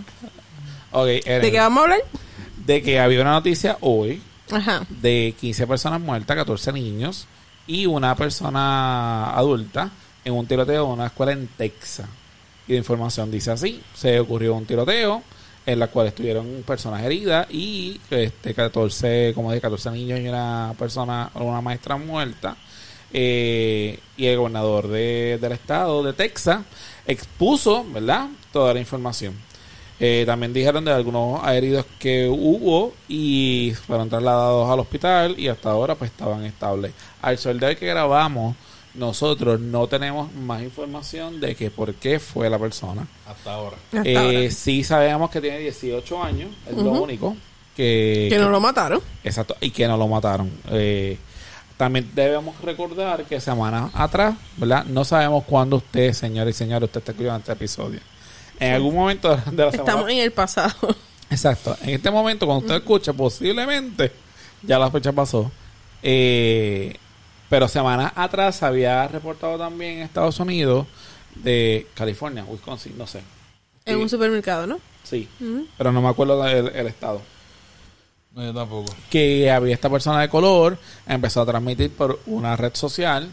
Ok, 0.92 1.06
Eren, 1.24 1.42
¿De 1.42 1.50
qué 1.52 1.58
vamos 1.58 1.78
a 1.78 1.82
hablar? 1.84 2.00
de 2.66 2.82
que 2.82 3.00
había 3.00 3.22
una 3.22 3.32
noticia 3.32 3.76
hoy 3.80 4.22
Ajá. 4.50 4.86
de 4.88 5.34
15 5.40 5.66
personas 5.66 6.00
muertas, 6.00 6.36
14 6.36 6.72
niños 6.72 7.26
y 7.66 7.86
una 7.86 8.14
persona 8.14 9.30
adulta 9.34 9.90
en 10.24 10.34
un 10.34 10.46
tiroteo 10.46 10.84
en 10.86 10.90
una 10.92 11.06
escuela 11.06 11.32
en 11.32 11.48
Texas. 11.48 12.06
Y 12.68 12.72
la 12.72 12.78
información 12.78 13.30
dice 13.30 13.50
así, 13.50 13.82
se 13.94 14.20
ocurrió 14.20 14.54
un 14.54 14.66
tiroteo 14.66 15.22
en 15.64 15.78
la 15.78 15.86
cual 15.88 16.08
estuvieron 16.08 16.64
personas 16.66 17.02
heridas 17.04 17.46
y 17.50 18.00
este 18.10 18.52
14, 18.54 19.32
como 19.34 19.50
dije, 19.52 19.60
14 19.60 19.90
niños 19.92 20.18
y 20.20 20.28
una 20.28 20.74
persona, 20.78 21.30
una 21.34 21.60
maestra 21.60 21.96
muerta. 21.96 22.56
Eh, 23.14 23.98
y 24.16 24.26
el 24.26 24.38
gobernador 24.38 24.88
de- 24.88 25.38
del 25.40 25.52
estado 25.52 26.02
de 26.02 26.14
Texas 26.14 26.60
expuso, 27.06 27.84
¿verdad?, 27.92 28.28
toda 28.52 28.72
la 28.74 28.80
información. 28.80 29.34
Eh, 30.00 30.24
también 30.26 30.52
dijeron 30.52 30.84
de 30.84 30.92
algunos 30.92 31.46
heridos 31.46 31.84
que 31.98 32.26
hubo 32.28 32.92
y 33.08 33.72
fueron 33.86 34.08
trasladados 34.08 34.68
al 34.68 34.80
hospital 34.80 35.38
y 35.38 35.46
hasta 35.48 35.70
ahora 35.70 35.94
pues 35.94 36.10
estaban 36.10 36.44
estables. 36.44 36.92
Al 37.20 37.38
sol 37.38 37.60
de 37.60 37.66
hoy 37.66 37.76
que 37.76 37.86
grabamos, 37.86 38.56
nosotros 38.94 39.58
no 39.60 39.86
tenemos 39.86 40.32
más 40.34 40.62
información 40.62 41.40
de 41.40 41.54
que 41.54 41.70
por 41.70 41.94
qué 41.94 42.18
fue 42.18 42.50
la 42.50 42.58
persona. 42.58 43.06
Hasta 43.26 43.54
ahora. 43.54 43.76
Hasta 43.92 44.08
Eh, 44.08 44.16
ahora. 44.16 44.50
sí 44.50 44.84
sabemos 44.84 45.30
que 45.30 45.40
tiene 45.40 45.58
18 45.58 46.22
años, 46.22 46.50
es 46.68 46.76
lo 46.76 46.90
único 46.90 47.36
que... 47.76 48.26
Que 48.30 48.38
no 48.38 48.50
lo 48.50 48.60
mataron. 48.60 49.00
Exacto, 49.24 49.56
y 49.60 49.70
que 49.70 49.86
no 49.88 49.96
lo 49.96 50.06
mataron. 50.08 50.50
Eh, 50.70 51.16
también 51.78 52.10
debemos 52.14 52.60
recordar 52.60 53.24
que 53.24 53.40
semanas 53.40 53.90
atrás, 53.94 54.34
¿verdad? 54.56 54.84
No 54.84 55.04
sabemos 55.04 55.44
cuándo 55.44 55.76
usted, 55.76 56.12
señor 56.12 56.48
y 56.48 56.52
señora, 56.52 56.84
usted 56.84 57.00
está 57.00 57.12
escuchando 57.12 57.38
este 57.38 57.52
episodio. 57.52 58.00
En 58.60 58.74
algún 58.74 58.94
momento 58.94 59.28
de 59.30 59.36
la 59.64 59.70
semana. 59.72 59.90
Estamos 59.90 60.10
en 60.10 60.18
el 60.18 60.30
pasado. 60.32 60.74
Exacto. 61.30 61.76
En 61.82 61.90
este 61.90 62.10
momento, 62.10 62.44
cuando 62.46 62.66
usted 62.66 62.76
escucha, 62.76 63.12
posiblemente 63.14 64.12
ya 64.62 64.78
la 64.78 64.90
fecha 64.90 65.10
pasó. 65.12 65.50
Eh, 66.02 66.94
pero 67.52 67.68
semanas 67.68 68.10
atrás 68.16 68.56
se 68.56 68.64
había 68.64 69.06
reportado 69.08 69.58
también 69.58 69.98
en 69.98 70.02
Estados 70.04 70.40
Unidos 70.40 70.86
de 71.34 71.86
California, 71.94 72.46
Wisconsin, 72.48 72.96
no 72.96 73.06
sé. 73.06 73.18
En 73.84 73.96
Sí. 73.96 74.00
un 74.02 74.08
supermercado, 74.08 74.66
¿no? 74.66 74.80
Sí, 75.02 75.28
pero 75.76 75.92
no 75.92 76.00
me 76.00 76.08
acuerdo 76.08 76.42
del 76.42 76.68
el 76.74 76.86
estado. 76.86 77.20
No, 78.34 78.42
yo 78.42 78.54
tampoco. 78.54 78.94
que 79.10 79.50
había 79.50 79.74
esta 79.74 79.90
persona 79.90 80.22
de 80.22 80.30
color, 80.30 80.78
empezó 81.06 81.42
a 81.42 81.46
transmitir 81.46 81.90
por 81.90 82.20
una 82.24 82.56
red 82.56 82.74
social 82.74 83.28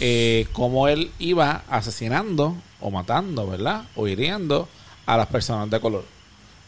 eh, 0.00 0.48
cómo 0.52 0.88
él 0.88 1.12
iba 1.20 1.62
asesinando 1.70 2.56
o 2.80 2.90
matando, 2.90 3.46
¿verdad? 3.46 3.84
O 3.94 4.08
hiriendo 4.08 4.68
a 5.06 5.16
las 5.16 5.28
personas 5.28 5.70
de 5.70 5.78
color. 5.78 6.04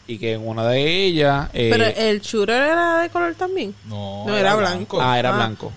Y 0.07 0.17
que 0.17 0.31
en 0.35 0.47
una 0.47 0.65
de 0.65 1.03
ellas... 1.07 1.49
eh, 1.51 1.67
Pero 1.73 1.83
el 1.87 2.21
shooter 2.21 2.61
era 2.61 3.01
de 3.01 3.09
color 3.09 3.35
también. 3.35 3.75
No, 3.83 4.23
No, 4.25 4.37
era 4.37 4.55
blanco. 4.55 5.01
ah, 5.01 5.19
era 5.19 5.33
ah. 5.33 5.35
blanco. 5.35 5.73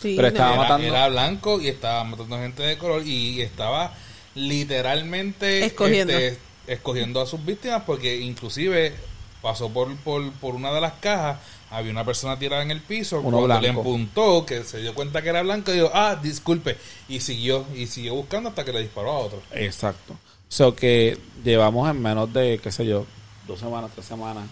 Sí, 0.00 0.14
Pero 0.16 0.28
estaba 0.28 0.52
era, 0.54 0.62
matando- 0.62 0.86
era 0.88 1.08
blanco 1.08 1.60
y 1.60 1.68
estaba 1.68 2.04
matando 2.04 2.38
gente 2.38 2.62
de 2.62 2.78
color 2.78 3.06
y 3.06 3.40
estaba 3.42 3.92
literalmente 4.34 5.64
Escogiendo. 5.64 6.12
este, 6.12 6.38
escogiendo 6.66 7.20
a 7.20 7.26
sus 7.26 7.44
víctimas 7.44 7.82
porque 7.86 8.18
inclusive 8.20 8.94
pasó 9.42 9.68
por, 9.70 9.94
por, 9.98 10.30
por 10.32 10.54
una 10.54 10.72
de 10.72 10.80
las 10.80 10.92
cajas 10.94 11.38
había 11.70 11.90
una 11.92 12.04
persona 12.04 12.38
tirada 12.38 12.62
en 12.62 12.70
el 12.70 12.80
piso 12.80 13.20
Uno 13.20 13.38
cuando 13.38 13.60
le 13.60 13.70
blanco. 13.70 13.80
empuntó 13.80 14.44
que 14.46 14.64
se 14.64 14.78
dio 14.80 14.94
cuenta 14.94 15.22
que 15.22 15.28
era 15.30 15.42
blanco 15.42 15.70
y 15.72 15.74
dijo 15.76 15.90
ah 15.94 16.16
disculpe 16.20 16.76
y 17.08 17.20
siguió 17.20 17.64
y 17.74 17.86
siguió 17.86 18.14
buscando 18.14 18.48
hasta 18.50 18.64
que 18.64 18.72
le 18.72 18.80
disparó 18.82 19.10
a 19.12 19.18
otro 19.18 19.42
Exacto. 19.52 20.16
So 20.48 20.74
que 20.74 21.16
llevamos 21.44 21.88
en 21.88 22.02
menos 22.02 22.32
de, 22.32 22.58
qué 22.62 22.72
sé 22.72 22.84
yo, 22.84 23.06
dos 23.46 23.60
semanas, 23.60 23.92
tres 23.94 24.04
semanas, 24.06 24.44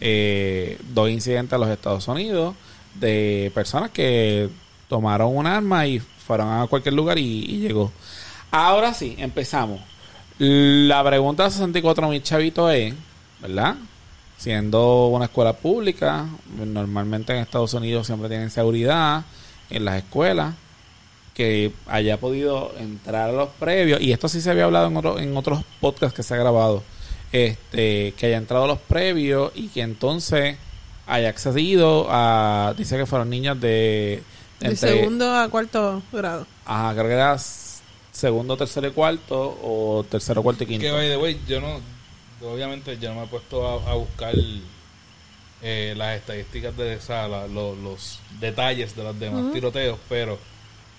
eh, 0.00 0.78
dos 0.94 1.10
incidentes 1.10 1.52
en 1.54 1.60
los 1.60 1.68
Estados 1.68 2.08
Unidos 2.08 2.54
de 2.94 3.52
personas 3.54 3.90
que 3.90 4.48
tomaron 4.88 5.36
un 5.36 5.46
arma 5.46 5.86
y 5.86 5.98
fueron 5.98 6.48
a 6.52 6.66
cualquier 6.66 6.94
lugar 6.94 7.18
y, 7.18 7.58
llegó. 7.58 7.92
Ahora 8.50 8.92
sí, 8.94 9.14
empezamos. 9.18 9.80
La 10.38 11.02
pregunta 11.04 11.44
de 11.44 11.50
64 11.50 12.08
mil 12.08 12.22
chavitos 12.22 12.72
es, 12.72 12.94
¿verdad? 13.40 13.76
Siendo 14.36 15.06
una 15.08 15.26
escuela 15.26 15.52
pública, 15.52 16.26
normalmente 16.56 17.32
en 17.32 17.38
Estados 17.40 17.74
Unidos 17.74 18.06
siempre 18.06 18.28
tienen 18.28 18.50
seguridad 18.50 19.24
en 19.70 19.84
las 19.84 19.96
escuelas 19.98 20.54
que 21.34 21.72
haya 21.86 22.18
podido 22.18 22.74
entrar 22.78 23.30
a 23.30 23.32
los 23.32 23.48
previos, 23.50 24.00
y 24.02 24.12
esto 24.12 24.28
sí 24.28 24.40
se 24.42 24.50
había 24.50 24.64
hablado 24.64 24.88
en, 24.88 24.96
otro- 24.98 25.18
en 25.18 25.34
otros 25.36 25.64
podcasts 25.80 26.14
que 26.14 26.22
se 26.22 26.34
ha 26.34 26.36
grabado, 26.36 26.82
este, 27.32 28.12
que 28.18 28.26
haya 28.26 28.36
entrado 28.36 28.64
a 28.64 28.68
los 28.68 28.78
previos 28.80 29.50
y 29.54 29.68
que 29.68 29.80
entonces 29.80 30.56
haya 31.06 31.28
accedido 31.30 32.06
a, 32.10 32.74
dice 32.76 32.96
que 32.98 33.06
fueron 33.06 33.30
niños 33.30 33.58
de... 33.60 34.22
De 34.62 34.68
entre- 34.70 34.90
segundo 34.98 35.34
a 35.34 35.48
cuarto 35.48 36.02
grado. 36.12 36.46
Ajá, 36.64 36.92
creo 36.94 37.06
que 37.06 37.12
era 37.14 37.34
s- 37.34 37.80
segundo, 38.12 38.56
tercero 38.56 38.88
y 38.88 38.92
cuarto, 38.92 39.58
o 39.62 40.04
tercero, 40.08 40.42
cuarto 40.42 40.64
y 40.64 40.66
quinto. 40.66 40.82
que 40.82 40.90
by 40.92 41.08
the 41.08 41.16
way 41.16 41.40
yo 41.46 41.60
no 41.60 41.80
obviamente 42.42 42.98
yo 42.98 43.10
no 43.10 43.20
me 43.20 43.24
he 43.24 43.28
puesto 43.28 43.66
a, 43.86 43.90
a 43.90 43.94
buscar 43.94 44.34
eh, 45.62 45.94
las 45.96 46.16
estadísticas 46.18 46.76
de 46.76 46.96
o 46.96 47.00
sea, 47.00 47.28
la- 47.28 47.46
lo- 47.46 47.76
los 47.76 48.18
detalles 48.40 48.96
de 48.96 49.04
los 49.04 49.18
demás 49.18 49.52
tiroteos 49.52 49.98
pero 50.08 50.38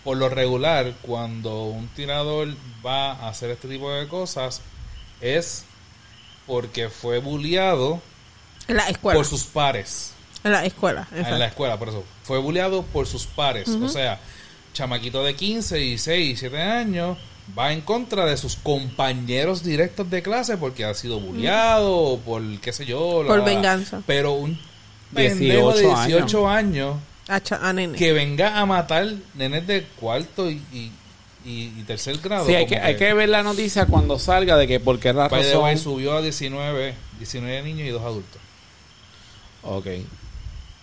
por 0.04 0.18
lo 0.18 0.30
regular 0.30 0.94
cuando 1.02 1.64
un 1.66 1.88
tirador 1.90 2.50
va 2.86 3.12
a 3.14 3.30
hacer 3.30 3.50
este 3.52 3.68
tipo 3.68 3.92
de 3.92 4.08
cosas 4.08 4.62
es 5.22 5.66
porque 6.48 6.90
fue 6.90 7.22
la 8.68 8.90
escuela. 8.90 9.18
por 9.18 9.26
sus 9.26 9.44
pares 9.44 10.14
En 10.44 10.52
la 10.52 10.66
escuela. 10.66 11.08
en 11.14 11.40
la 11.40 11.46
escuela, 11.48 11.78
por 11.80 11.90
eso. 11.90 12.04
Fue 12.24 12.38
bulleado 12.40 12.84
por 12.84 13.08
sus 13.08 13.26
pares. 13.26 13.68
O 13.70 13.88
sea, 13.90 14.20
chamaquito 14.74 15.24
de 15.24 15.36
15, 15.36 15.78
16, 15.78 16.26
17 16.40 16.62
años 16.62 17.18
va 17.58 17.74
en 17.74 17.82
contra 17.82 18.26
de 18.26 18.38
sus 18.38 18.56
compañeros 18.56 19.64
directos 19.64 20.10
de 20.10 20.22
clase 20.22 20.58
porque 20.58 20.86
ha 20.86 20.94
sido 20.94 21.20
bulleado 21.20 21.94
o 21.96 22.20
por 22.20 22.42
qué 22.60 22.74
sé 22.74 22.86
yo. 22.86 23.24
Por 23.28 23.40
la- 23.40 23.46
venganza. 23.46 24.02
Pero 24.08 24.34
un 24.34 24.60
pendejo 25.14 25.74
de 25.74 25.82
18 25.82 26.06
18 26.08 26.50
años, 26.50 26.96
A, 27.28 27.42
a 27.62 27.74
nene. 27.74 27.98
que 27.98 28.12
venga 28.14 28.60
a 28.60 28.66
matar 28.66 29.08
nenes 29.36 29.66
de 29.68 29.84
cuarto 30.00 30.50
y, 30.50 30.62
y, 30.74 30.92
y- 31.46 31.74
y 31.78 31.84
tercer 31.86 32.18
grado. 32.18 32.46
Sí, 32.46 32.56
hay 32.56 32.66
que, 32.66 32.78
hay 32.78 32.96
que 32.98 33.14
ver 33.14 33.30
la 33.30 33.44
noticia 33.44 33.86
cuando 33.86 34.18
salga 34.20 34.58
de 34.58 34.68
que 34.68 34.80
por 34.80 35.00
qué 35.00 35.14
razón... 35.14 35.78
subió 35.78 36.14
a 36.18 36.22
19, 36.22 36.96
19 37.20 37.62
niños 37.64 37.88
y 37.88 37.92
dos 37.92 38.02
adultos. 38.04 38.42
Ok. 39.64 39.88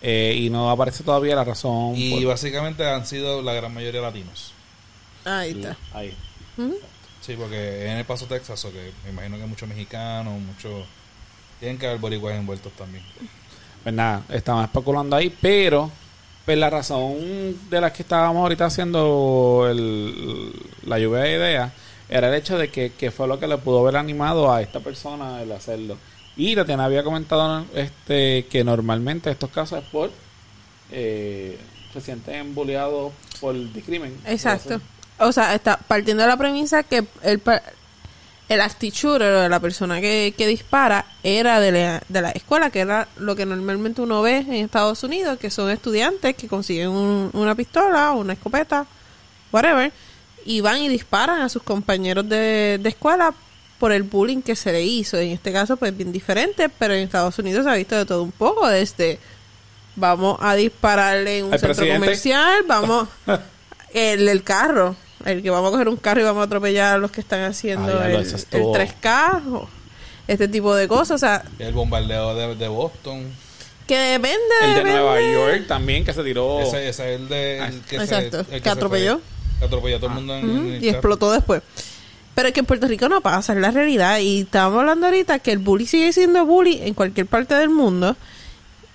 Eh, 0.03 0.35
y 0.39 0.51
no 0.51 0.71
aparece 0.71 1.05
todavía 1.05 1.37
la 1.37 1.45
razón. 1.45 1.93
Y 1.97 2.11
por- 2.15 2.25
básicamente 2.31 2.87
han 2.87 3.07
sido 3.07 3.43
la 3.43 3.53
gran 3.53 3.73
mayoría 3.75 4.01
latinos. 4.01 4.53
Ahí 5.25 5.51
está. 5.51 5.77
Ahí. 5.93 6.17
Sí, 7.21 7.35
porque 7.37 7.85
en 7.91 7.99
El 7.99 8.05
Paso, 8.07 8.27
Texas, 8.27 8.65
o 8.65 8.73
que 8.73 8.93
me 9.05 9.11
imagino 9.11 9.37
que 9.37 9.47
muchos 9.47 9.69
mexicanos, 9.69 10.41
muchos... 10.41 10.87
Tienen 11.59 11.77
que 11.79 11.87
haber 11.87 11.99
boricuas 12.01 12.35
envueltos 12.35 12.73
también. 12.73 13.05
Pues 13.83 13.95
nada, 13.95 14.23
estaban 14.31 14.65
especulando 14.65 15.15
ahí, 15.17 15.35
pero 15.41 15.91
pues 16.47 16.57
la 16.57 16.71
razón 16.71 17.19
de 17.69 17.81
la 17.81 17.93
que 17.93 18.03
estábamos 18.03 18.41
ahorita 18.43 18.65
haciendo 18.65 19.67
el- 19.71 20.53
la 20.87 20.99
lluvia 20.99 21.21
de 21.21 21.33
ideas 21.37 21.73
era 22.09 22.29
el 22.29 22.35
hecho 22.35 22.57
de 22.57 22.71
que, 22.71 22.93
que 22.93 23.11
fue 23.11 23.29
lo 23.29 23.39
que 23.39 23.47
le 23.47 23.59
pudo 23.59 23.81
haber 23.81 23.97
animado 23.99 24.51
a 24.53 24.63
esta 24.63 24.81
persona 24.81 25.43
el 25.43 25.53
hacerlo. 25.53 25.97
Y 26.41 26.55
Tatiana 26.55 26.87
había 26.87 27.05
comentado 27.05 27.67
este 27.75 28.47
que 28.51 28.65
normalmente 28.65 29.31
estos 29.31 29.51
casos 29.51 29.83
es 29.83 29.91
por 29.91 30.11
eh, 30.91 31.59
se 31.93 32.01
sienten 32.01 32.55
bulleados 32.55 33.13
por 33.41 33.55
discrimen. 33.73 34.17
Exacto. 34.27 34.81
O 35.19 35.33
sea, 35.33 35.55
está 35.55 35.77
partiendo 35.77 36.23
de 36.23 36.29
la 36.29 36.37
premisa 36.39 36.83
que 36.83 37.05
el, 37.23 37.43
el 38.49 38.61
o 39.23 39.49
la 39.51 39.61
persona 39.61 40.01
que, 40.01 40.33
que 40.37 40.47
dispara 40.47 41.05
era 41.23 41.61
de 41.61 41.73
la, 41.73 42.03
de 42.09 42.23
la 42.23 42.31
escuela, 42.31 42.71
que 42.71 42.81
era 42.81 43.07
lo 43.19 43.37
que 43.37 43.45
normalmente 43.45 44.01
uno 44.01 44.23
ve 44.23 44.39
en 44.39 44.55
Estados 44.55 45.03
Unidos, 45.05 45.39
que 45.39 45.51
son 45.51 45.71
estudiantes 45.71 46.35
que 46.37 46.49
consiguen 46.49 46.89
un- 46.89 47.31
una 47.35 47.55
pistola, 47.55 48.13
una 48.13 48.33
escopeta, 48.33 48.87
whatever, 49.53 49.93
y 50.47 50.63
van 50.63 50.81
y 50.81 50.89
disparan 50.89 51.43
a 51.43 51.49
sus 51.51 51.63
compañeros 51.63 52.27
de, 52.29 52.79
de 52.83 52.89
escuela 52.89 53.35
por 53.81 53.91
el 53.91 54.05
bullying 54.05 54.43
que 54.43 54.55
se 54.55 54.71
le 54.71 54.83
hizo. 54.85 55.17
En 55.19 55.31
este 55.31 55.53
caso, 55.53 55.77
pues 55.77 55.97
bien 55.97 56.13
diferente, 56.13 56.69
pero 56.69 56.95
en 56.95 57.01
Estados 57.01 57.37
Unidos 57.41 57.65
se 57.65 57.71
ha 57.71 57.75
visto 57.75 57.97
de 57.97 58.05
todo 58.07 58.23
un 58.23 58.31
poco, 58.31 58.69
desde 58.69 59.19
vamos 59.97 60.39
a 60.41 60.55
dispararle 60.55 61.39
en 61.39 61.45
un 61.47 61.51
centro 61.51 61.69
presidente. 61.71 61.99
comercial, 62.01 62.63
vamos 62.69 63.09
el, 63.93 64.29
el 64.29 64.43
carro, 64.45 64.95
el 65.25 65.43
que 65.43 65.51
vamos 65.51 65.69
a 65.69 65.73
coger 65.73 65.89
un 65.89 65.97
carro 65.97 66.21
y 66.21 66.25
vamos 66.25 66.43
a 66.43 66.45
atropellar 66.45 66.95
a 66.95 66.99
los 66.99 67.11
que 67.11 67.21
están 67.21 67.41
haciendo 67.43 67.99
Ah, 68.01 68.09
el, 68.11 68.23
dices 68.25 68.47
el 68.53 68.61
todo. 68.63 68.75
3K, 68.75 69.43
o 69.53 69.69
este 70.29 70.47
tipo 70.47 70.75
de 70.75 70.87
cosas, 70.87 71.17
o 71.17 71.19
sea, 71.19 71.43
El 71.59 71.73
bombardeo 71.75 72.35
de, 72.37 72.55
de 72.55 72.69
Boston. 72.69 73.25
Que 73.87 73.97
depende. 73.99 74.39
El 74.63 74.69
de 74.71 74.75
depende. 74.77 75.01
Nueva 75.01 75.21
York 75.21 75.67
también, 75.67 76.05
que 76.05 76.13
se 76.13 76.23
tiró. 76.23 76.61
Ese, 76.61 76.89
ese 76.89 77.15
es 77.15 77.21
el 77.21 77.29
de 77.29 77.59
el 77.59 77.81
que, 77.81 77.97
se, 77.97 78.05
Exacto, 78.05 78.47
el 78.51 78.63
que 78.63 78.69
atropelló. 78.71 79.15
fue. 79.19 79.59
Que 79.59 79.65
atropelló 79.65 79.97
a 79.97 79.99
todo 79.99 80.11
el 80.11 80.15
mundo 80.15 80.37
en, 80.37 80.49
Ujú, 80.49 80.59
en 80.59 80.67
el 80.69 80.75
y 80.77 80.87
carro. 80.87 80.91
explotó 80.99 81.33
después. 81.33 81.63
Pero 82.41 82.49
es 82.49 82.55
que 82.55 82.61
en 82.61 82.67
Puerto 82.67 82.87
Rico 82.89 83.07
no 83.07 83.21
pasa, 83.21 83.53
es 83.53 83.59
la 83.59 83.71
realidad. 83.71 84.19
Y 84.19 84.41
estábamos 84.41 84.81
hablando 84.81 85.05
ahorita 85.05 85.41
que 85.41 85.53
el 85.53 85.59
bully 85.59 85.85
sigue 85.85 86.11
siendo 86.11 86.47
bully 86.47 86.81
en 86.81 86.95
cualquier 86.95 87.27
parte 87.27 87.55
del 87.55 87.69
mundo. 87.69 88.17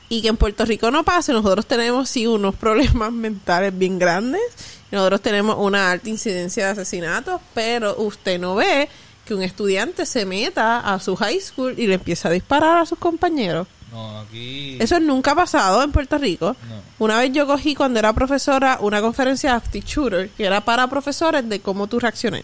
Y 0.10 0.24
que 0.24 0.30
en 0.30 0.38
Puerto 0.38 0.66
Rico 0.66 0.90
no 0.90 1.04
pasa. 1.04 1.32
Nosotros 1.32 1.68
tenemos 1.68 2.10
sí 2.10 2.25
unos 2.25 2.56
problemas 2.66 3.12
mentales 3.12 3.78
bien 3.78 4.00
grandes. 4.00 4.42
Nosotros 4.90 5.22
tenemos 5.22 5.58
una 5.60 5.92
alta 5.92 6.10
incidencia 6.10 6.66
de 6.66 6.72
asesinatos. 6.72 7.40
Pero 7.54 7.96
usted 7.98 8.40
no 8.40 8.56
ve 8.56 8.90
que 9.25 9.36
un 9.36 9.44
estudiante 9.44 10.08
se 10.08 10.25
meta 10.25 10.80
a 10.80 11.00
su 11.00 11.16
high 11.16 11.40
school 11.40 11.75
y 11.78 11.86
le 11.86 11.94
empieza 11.94 12.30
a 12.30 12.32
disparar 12.32 12.80
a 12.80 12.86
sus 12.88 12.98
compañeros. 12.98 13.68
No, 13.92 14.22
aquí. 14.22 14.78
Eso 14.80 15.00
nunca 15.00 15.34
ha 15.34 15.36
pasado 15.36 15.84
en 15.84 15.92
Puerto 15.92 16.18
Rico. 16.18 16.56
No. 16.68 17.06
Una 17.06 17.20
vez 17.20 17.32
yo 17.32 17.46
cogí 17.46 17.75
cuando 17.75 18.00
era 18.00 18.12
profesora 18.12 18.80
una 18.82 19.02
conferencia 19.02 19.52
de 19.52 19.58
Active 19.58 19.86
Shooter 19.88 20.30
que 20.30 20.46
era 20.46 20.62
para 20.62 20.88
profesores 20.88 21.48
de 21.48 21.60
cómo 21.60 21.86
tú 21.86 22.00
reaccionas. 22.00 22.42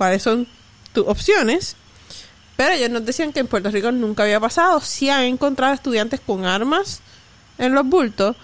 Cuáles 0.00 0.22
son 0.22 0.46
tus 0.94 1.06
opciones. 1.06 1.76
Pero 2.56 2.72
ellos 2.72 2.88
nos 2.88 3.04
decían 3.04 3.34
que 3.34 3.40
en 3.40 3.48
Puerto 3.48 3.70
Rico 3.70 3.92
nunca 3.92 4.22
había 4.22 4.40
pasado. 4.40 4.80
Sí 4.80 5.10
han 5.10 5.24
encontrado 5.24 5.74
estudiantes 5.74 6.20
con 6.20 6.46
armas 6.46 7.02
en 7.58 7.74
los 7.74 7.84
bultos. 7.84 8.34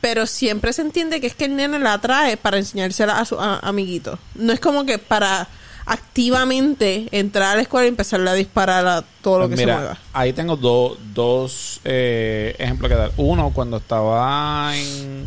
Pero 0.00 0.24
siempre 0.26 0.72
se 0.72 0.80
entiende 0.80 1.20
que 1.20 1.26
es 1.26 1.34
que 1.34 1.44
el 1.44 1.56
nene 1.56 1.78
la 1.78 1.98
trae 2.00 2.38
para 2.38 2.56
enseñársela 2.56 3.18
a 3.18 3.26
sus 3.26 3.38
a- 3.38 3.58
amiguitos. 3.58 4.18
No 4.34 4.54
es 4.54 4.60
como 4.60 4.86
que 4.86 4.96
para 4.98 5.46
activamente 5.84 7.06
entrar 7.12 7.52
a 7.52 7.56
la 7.56 7.62
escuela 7.62 7.84
y 7.84 7.88
empezarle 7.88 8.30
a 8.30 8.34
disparar 8.34 8.86
a 8.86 9.04
todo 9.20 9.40
lo 9.40 9.46
Pues 9.48 9.58
que 9.60 9.66
mira, 9.66 9.74
se 9.74 9.80
mueva. 9.82 9.98
ahí 10.14 10.32
tengo 10.32 10.56
do- 10.56 10.96
dos 11.12 11.80
eh, 11.84 12.56
ejemplos 12.58 12.88
que 12.90 12.96
dar. 12.96 13.12
Uno, 13.18 13.50
cuando 13.54 13.76
estaba 13.76 14.74
en 14.74 15.26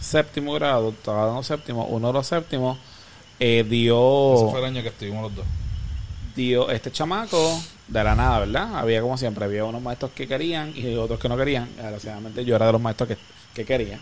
séptimo 0.00 0.52
grado, 0.52 0.90
estaba 0.90 1.24
dando 1.26 1.42
séptimo, 1.42 1.86
uno 1.86 2.08
de 2.08 2.12
los 2.12 2.26
séptimos, 2.26 2.76
eh, 3.40 3.60
Ese 3.60 3.68
dio, 3.68 4.48
fue 4.50 4.60
el 4.60 4.66
año 4.66 4.82
que 4.82 4.88
estuvimos 4.88 5.22
los 5.22 5.34
dos. 5.36 5.46
dio 6.34 6.70
este 6.70 6.90
chamaco 6.90 7.60
de 7.88 8.04
la 8.04 8.14
nada, 8.14 8.40
¿verdad? 8.40 8.76
Había 8.78 9.00
como 9.02 9.16
siempre, 9.18 9.44
había 9.44 9.64
unos 9.64 9.82
maestros 9.82 10.10
que 10.14 10.26
querían 10.26 10.72
y 10.76 10.94
otros 10.94 11.18
que 11.20 11.28
no 11.28 11.36
querían. 11.36 11.68
Desgraciadamente 11.76 12.44
yo 12.44 12.56
era 12.56 12.66
de 12.66 12.72
los 12.72 12.80
maestros 12.80 13.08
que, 13.10 13.18
que 13.54 13.64
querían. 13.64 14.00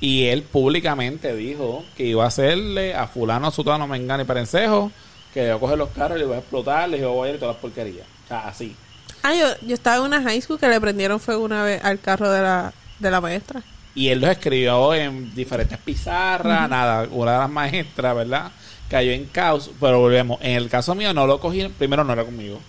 Y 0.00 0.26
él 0.26 0.42
públicamente 0.42 1.34
dijo 1.34 1.84
que 1.96 2.04
iba 2.04 2.24
a 2.24 2.28
hacerle 2.28 2.94
a 2.94 3.06
fulano, 3.06 3.50
sutano, 3.50 3.86
mengano 3.86 4.22
y 4.22 4.26
perencejo, 4.26 4.92
que 5.32 5.46
iba 5.46 5.54
a 5.54 5.58
coger 5.58 5.78
los 5.78 5.88
carros 5.90 6.16
y 6.16 6.20
le 6.20 6.26
iba 6.26 6.36
a 6.36 6.38
explotar, 6.38 6.88
le 6.88 6.98
iba 6.98 7.08
a 7.10 7.28
ir 7.28 7.36
y 7.36 7.38
todas 7.38 7.54
las 7.54 7.60
porquerías. 7.62 8.06
O 8.24 8.28
sea, 8.28 8.48
así. 8.48 8.76
Ah, 9.22 9.34
yo, 9.34 9.46
yo 9.66 9.74
estaba 9.74 9.96
en 9.96 10.02
una 10.02 10.22
high 10.22 10.40
school 10.40 10.58
que 10.58 10.68
le 10.68 10.80
prendieron 10.80 11.18
fuego 11.18 11.42
una 11.44 11.62
vez 11.64 11.82
al 11.82 11.98
carro 11.98 12.30
de 12.30 12.42
la, 12.42 12.72
de 12.98 13.10
la 13.10 13.20
maestra. 13.20 13.62
Y 13.96 14.10
él 14.10 14.20
los 14.20 14.30
escribió 14.30 14.94
en 14.94 15.34
diferentes 15.34 15.78
pizarras, 15.78 16.68
nada, 16.68 17.08
una 17.10 17.32
de 17.32 17.38
las 17.38 17.50
maestras, 17.50 18.14
¿verdad? 18.14 18.52
Cayó 18.90 19.10
en 19.10 19.24
caos, 19.24 19.70
pero 19.80 19.98
volvemos. 19.98 20.38
En 20.42 20.52
el 20.52 20.68
caso 20.68 20.94
mío 20.94 21.12
no 21.14 21.26
lo 21.26 21.40
cogí, 21.40 21.66
primero 21.68 22.04
no 22.04 22.12
era 22.12 22.24
conmigo, 22.24 22.60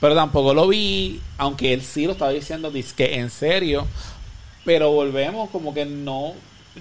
pero 0.00 0.14
tampoco 0.14 0.54
lo 0.54 0.68
vi, 0.68 1.20
aunque 1.36 1.72
él 1.74 1.82
sí 1.82 2.06
lo 2.06 2.12
estaba 2.12 2.30
diciendo, 2.30 2.72
que 2.96 3.16
en 3.16 3.28
serio, 3.28 3.86
pero 4.64 4.92
volvemos 4.92 5.50
como 5.50 5.74
que 5.74 5.84
no, 5.84 6.34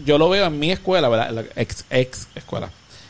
yo 0.05 0.19
lo 0.19 0.29
veo 0.29 0.45
en 0.45 0.59
mi 0.59 0.71
escuela, 0.71 1.09
¿verdad? 1.09 1.31
La 1.31 1.61
ex, 1.61 1.83
ex 1.89 2.27
escuela. 2.35 2.69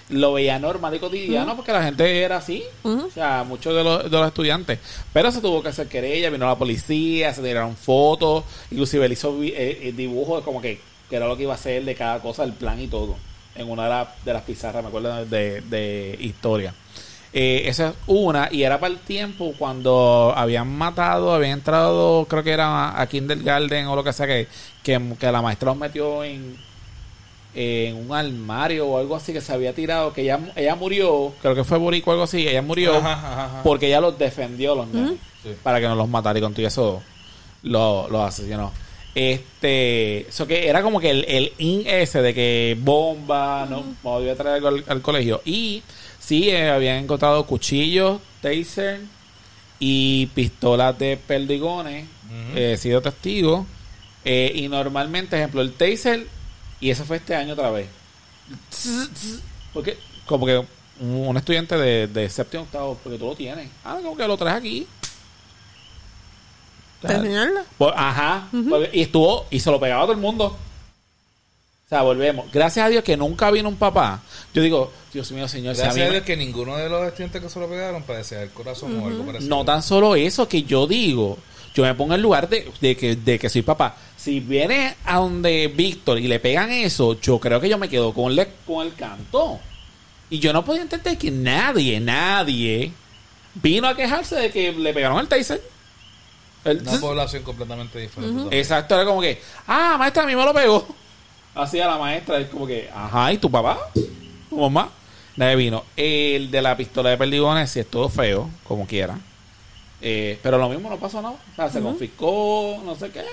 Lo 0.09 0.31
veía 0.33 0.57
normal 0.57 0.95
y 0.95 0.99
cotidiano 0.99 1.55
porque 1.57 1.73
la 1.73 1.83
gente 1.83 2.21
era 2.21 2.37
así, 2.37 2.63
o 3.07 3.09
sea, 3.11 3.43
muchos 3.45 3.75
de 3.75 3.83
los, 3.83 4.03
de 4.03 4.09
los 4.09 4.27
estudiantes. 4.27 4.79
Pero 5.11 5.31
se 5.31 5.41
tuvo 5.41 5.61
que 5.61 5.67
hacer 5.69 5.87
querella, 5.87 6.29
vino 6.29 6.45
la 6.45 6.55
policía, 6.55 7.33
se 7.33 7.41
tiraron 7.41 7.75
fotos, 7.75 8.45
inclusive 8.71 9.05
él 9.05 9.11
hizo 9.11 9.37
eh, 9.43 9.53
eh, 9.81 9.93
dibujos 9.95 10.43
como 10.45 10.61
que, 10.61 10.79
que 11.09 11.15
era 11.17 11.27
lo 11.27 11.35
que 11.35 11.43
iba 11.43 11.51
a 11.51 11.55
hacer 11.55 11.83
de 11.83 11.93
cada 11.95 12.19
cosa, 12.21 12.45
el 12.45 12.53
plan 12.53 12.79
y 12.79 12.87
todo, 12.87 13.17
en 13.55 13.69
una 13.69 13.83
de, 13.83 13.89
la- 13.89 14.15
de 14.23 14.33
las 14.33 14.43
pizarras, 14.43 14.81
me 14.81 14.87
acuerdo 14.87 15.25
de, 15.25 15.59
de 15.61 16.17
historia. 16.21 16.73
Eh, 17.33 17.63
esa 17.65 17.89
es 17.89 17.95
una, 18.07 18.47
y 18.49 18.63
era 18.63 18.79
para 18.79 18.93
el 18.93 18.99
tiempo 18.99 19.53
cuando 19.59 20.33
habían 20.35 20.69
matado, 20.69 21.33
habían 21.33 21.51
entrado, 21.59 22.25
creo 22.29 22.41
que 22.43 22.51
era 22.51 22.99
a 22.99 23.05
Kindergarten 23.07 23.87
o 23.87 23.95
lo 23.97 24.03
que 24.05 24.13
sea, 24.13 24.25
que, 24.25 24.47
que, 24.81 24.99
que 25.19 25.31
la 25.31 25.41
maestra 25.41 25.65
los 25.71 25.77
metió 25.77 26.23
en, 26.23 26.55
en 27.57 27.95
un 27.95 28.15
armario 28.15 28.87
o 28.87 28.97
algo 28.99 29.15
así 29.15 29.33
que 29.33 29.41
se 29.41 29.51
había 29.51 29.73
tirado, 29.73 30.13
que 30.13 30.21
ella, 30.21 30.39
ella 30.55 30.75
murió, 30.75 31.33
creo 31.41 31.55
que 31.55 31.63
fue 31.63 31.77
Borico 31.77 32.11
o 32.11 32.13
algo 32.13 32.23
así, 32.23 32.47
ella 32.47 32.61
murió 32.61 32.95
Ajá, 32.97 33.13
ajá, 33.13 33.45
ajá. 33.45 33.63
porque 33.63 33.87
ella 33.87 33.99
los 33.99 34.17
defendió 34.17 34.75
los 34.75 34.87
nenes 34.87 35.15
para 35.63 35.79
que 35.79 35.87
no 35.87 35.95
los 35.95 36.07
matara 36.07 36.37
y 36.37 36.41
con 36.41 36.53
todo 36.53 36.67
eso 36.67 37.01
los 37.63 38.11
lo 38.11 38.23
asesinó. 38.23 38.71
Este, 39.15 40.27
eso 40.27 40.45
que 40.45 40.67
era 40.67 40.83
como 40.83 40.99
que 40.99 41.09
el, 41.09 41.25
el 41.27 41.53
in 41.57 41.83
ese 41.87 42.21
de 42.21 42.33
que 42.35 42.77
bomba, 42.79 43.65
no, 43.67 43.83
voy 44.03 44.29
a 44.29 44.35
traer 44.35 44.55
algo 44.57 44.67
al, 44.67 44.83
al 44.87 45.01
colegio. 45.01 45.41
Y 45.43 45.81
sí, 46.19 46.49
eh, 46.51 46.69
habían 46.69 46.97
encontrado 46.97 47.45
cuchillos, 47.47 48.19
taser 48.41 49.01
y 49.79 50.27
pistolas 50.27 50.97
de 50.99 51.17
perdigones. 51.17 52.05
Eh, 52.55 52.73
he 52.73 52.77
sido 52.77 53.01
testigo. 53.01 53.65
Eh, 54.23 54.51
y 54.53 54.67
normalmente, 54.67 55.35
ejemplo, 55.37 55.61
el 55.61 55.73
taser, 55.73 56.27
y 56.79 56.89
eso 56.89 57.05
fue 57.05 57.17
este 57.17 57.35
año 57.35 57.53
otra 57.53 57.69
vez. 57.71 57.87
Porque, 59.73 59.97
como 60.25 60.45
que 60.45 60.65
un, 60.99 61.37
estudiante 61.37 61.77
de, 61.77 62.07
de 62.07 62.29
séptimo 62.29 62.63
octavo, 62.63 62.97
porque 63.03 63.17
tú 63.17 63.25
lo 63.25 63.35
tienes. 63.35 63.69
Ah, 63.83 63.97
como 64.01 64.15
que 64.17 64.27
lo 64.27 64.37
traes 64.37 64.57
aquí. 64.57 64.87
¿Para 67.01 67.15
enseñarla? 67.15 67.63
Pues, 67.77 67.93
ajá. 67.95 68.47
Porque- 68.69 68.89
Y 68.93 69.01
estuvo, 69.01 69.45
y 69.49 69.59
se 69.59 69.69
lo 69.69 69.79
pegaba 69.79 70.01
a 70.03 70.05
todo 70.05 70.13
el 70.13 70.19
mundo. 70.21 70.57
O 71.87 71.89
sea, 71.89 72.01
volvemos. 72.01 72.51
Gracias 72.51 72.85
a 72.85 72.89
Dios 72.89 73.01
que 73.01 73.15
nunca 73.15 73.49
vino 73.49 73.69
un 73.69 73.77
papá. 73.77 74.19
Yo 74.53 74.61
digo, 74.61 74.91
Dios 75.13 75.31
mío, 75.31 75.47
señor, 75.47 75.73
si 75.73 75.79
a 75.79 75.85
Gracias 75.85 76.03
a 76.03 76.07
me- 76.09 76.15
Dios 76.15 76.25
que 76.25 76.35
ninguno 76.35 76.75
de 76.75 76.89
los 76.89 77.07
estudiantes 77.07 77.41
que 77.41 77.47
se 77.49 77.57
lo 77.61 77.69
pegaron 77.69 78.03
padecía 78.03 78.41
el 78.43 78.49
corazón 78.49 78.99
o 79.01 79.07
algo 79.07 79.23
parecido. 79.25 79.55
No 79.55 79.63
tan 79.63 79.81
solo 79.81 80.13
eso, 80.17 80.49
que 80.49 80.63
yo 80.63 80.85
digo, 80.85 81.37
yo 81.73 81.83
me 81.83 81.95
pongo 81.95 82.13
en 82.15 82.21
lugar 82.21 82.49
de, 82.49 82.69
de 82.81 82.97
que, 82.97 83.15
de 83.15 83.39
que 83.39 83.47
soy 83.47 83.61
papá. 83.61 83.95
Si 84.17 84.41
viene 84.41 84.95
a 85.05 85.19
donde 85.19 85.67
Víctor 85.73 86.19
y 86.19 86.27
le 86.27 86.41
pegan 86.41 86.71
eso, 86.71 87.17
yo 87.21 87.39
creo 87.39 87.61
que 87.61 87.69
yo 87.69 87.77
me 87.77 87.87
quedo 87.87 88.13
con, 88.13 88.35
le- 88.35 88.49
con 88.65 88.85
el 88.85 88.93
canto. 88.93 89.57
Y 90.29 90.39
yo 90.39 90.51
no 90.51 90.65
podía 90.65 90.81
entender 90.81 91.17
que 91.17 91.31
nadie, 91.31 92.01
nadie 92.01 92.91
vino 93.53 93.87
a 93.87 93.95
quejarse 93.95 94.35
de 94.35 94.51
que 94.51 94.73
le 94.73 94.93
pegaron 94.93 95.19
el 95.21 95.29
taser. 95.29 95.61
El 96.65 96.81
Una 96.81 96.99
población 96.99 97.43
completamente 97.43 97.97
diferente. 97.97 98.59
Exacto, 98.59 98.93
era 98.93 99.05
como 99.05 99.21
que, 99.21 99.41
ah, 99.67 99.95
maestra, 99.97 100.23
a 100.23 100.25
mí 100.25 100.35
me 100.35 100.43
lo 100.43 100.53
pegó. 100.53 100.85
Así 101.57 101.79
a 101.79 101.87
la 101.87 101.97
maestra, 101.97 102.37
es 102.39 102.49
como 102.49 102.67
que, 102.67 102.89
ajá, 102.93 103.33
¿y 103.33 103.37
tu 103.37 103.49
papá? 103.49 103.79
¿Tu 104.49 104.57
mamá? 104.57 104.89
Nadie 105.35 105.55
vino. 105.55 105.83
El 105.95 106.51
de 106.51 106.61
la 106.61 106.75
pistola 106.77 107.09
de 107.09 107.17
perdigones, 107.17 107.69
sí 107.71 107.79
es 107.79 107.89
todo 107.89 108.09
feo, 108.09 108.49
como 108.63 108.85
quiera. 108.85 109.17
Eh, 110.01 110.39
pero 110.43 110.57
lo 110.57 110.69
mismo 110.69 110.89
no 110.89 110.97
pasó 110.97 111.21
nada. 111.21 111.35
O 111.51 111.55
sea, 111.55 111.69
se 111.69 111.81
confiscó, 111.81 112.81
no 112.85 112.95
sé 112.95 113.09
qué. 113.09 113.23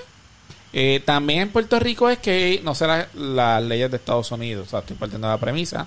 Eh, 0.72 1.02
también 1.04 1.40
en 1.40 1.50
Puerto 1.50 1.78
Rico 1.78 2.08
es 2.10 2.18
que, 2.18 2.60
no 2.64 2.74
sé 2.74 2.86
la- 2.86 3.08
las 3.14 3.62
leyes 3.62 3.90
de 3.90 3.96
Estados 3.98 4.30
Unidos, 4.32 4.66
o 4.68 4.70
sea, 4.70 4.80
estoy 4.80 4.96
partiendo 4.96 5.28
de 5.28 5.34
la 5.34 5.38
premisa. 5.40 5.86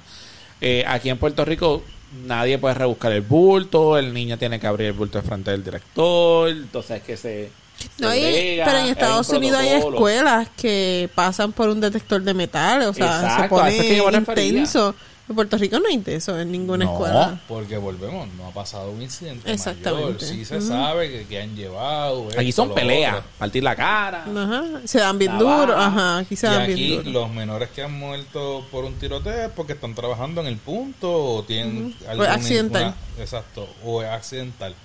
Eh, 0.61 0.83
aquí 0.87 1.09
en 1.09 1.17
Puerto 1.17 1.43
Rico 1.43 1.83
nadie 2.25 2.57
puede 2.57 2.75
rebuscar 2.75 3.11
el 3.11 3.21
bulto, 3.21 3.97
el 3.97 4.13
niño 4.13 4.37
tiene 4.37 4.59
que 4.59 4.67
abrir 4.67 4.87
el 4.87 4.93
bulto 4.93 5.19
de 5.21 5.27
frente 5.27 5.51
del 5.51 5.63
director, 5.63 6.49
entonces 6.49 6.97
es 6.97 7.03
que 7.03 7.17
se... 7.17 7.49
se 7.79 7.89
No, 8.03 8.13
y- 8.15 8.19
brega, 8.21 8.65
pero 8.65 8.77
en 8.77 8.83
hay 8.85 8.89
Estados 8.91 9.29
Unidos 9.29 9.59
hay 9.59 9.69
escuelas 9.69 10.49
que 10.57 11.09
pasan 11.15 11.51
por 11.51 11.69
un 11.69 11.79
detector 11.79 12.21
de 12.21 12.33
metales, 12.33 12.87
o 12.87 12.93
sea, 12.93 13.19
se 13.19 13.25
Exacto, 13.27 13.61
a 13.61 13.69
eso 13.69 13.81
es 13.83 14.01
pone 14.01 14.23
que 14.25 14.45
intenso. 14.45 14.95
En 15.29 15.35
Puerto 15.35 15.57
Rico 15.57 15.77
no 15.77 15.87
hay 15.89 16.01
eso 16.05 16.39
en 16.39 16.49
ninguna 16.53 16.85
no, 16.85 16.93
escuela. 16.93 17.41
porque 17.49 17.75
volvemos, 17.77 18.29
no 18.37 18.47
ha 18.47 18.51
pasado 18.51 18.91
un 18.91 19.01
incidente 19.01 19.51
Exactamente. 19.51 20.13
mayor. 20.13 20.21
Sí 20.21 20.45
se 20.45 20.61
sabe 20.61 21.11
que, 21.11 21.25
que 21.27 21.41
han 21.41 21.53
llevado. 21.53 22.29
Aquí 22.37 22.47
esto, 22.47 22.63
son 22.63 22.73
peleas, 22.73 23.17
partir 23.37 23.61
la 23.61 23.75
cara. 23.75 24.23
Ajá, 24.23 24.63
se 24.85 24.99
dan 24.99 25.19
bien 25.19 25.37
duro, 25.37 25.75
ajá, 25.77 26.19
aquí 26.19 26.37
se 26.37 26.47
Y 26.47 26.49
dan 26.49 26.61
aquí 26.61 26.73
bien 26.75 27.03
duro. 27.03 27.19
los 27.25 27.31
menores 27.31 27.67
que 27.71 27.83
han 27.83 27.91
muerto 27.91 28.65
por 28.71 28.85
un 28.85 28.93
tiroteo 28.93 29.47
es 29.47 29.51
porque 29.53 29.73
están 29.73 29.93
trabajando 29.95 30.39
en 30.39 30.47
el 30.47 30.55
punto 30.55 31.11
o 31.13 31.43
tienen 31.43 31.87
Ujú. 31.87 32.09
alguna- 32.09 32.29
O 32.29 32.31
es 32.31 32.37
accidental. 32.37 32.83
una- 33.17 33.21
exacto, 33.23 33.67
o 33.83 34.01
es 34.01 34.07
accidental. 34.07 34.75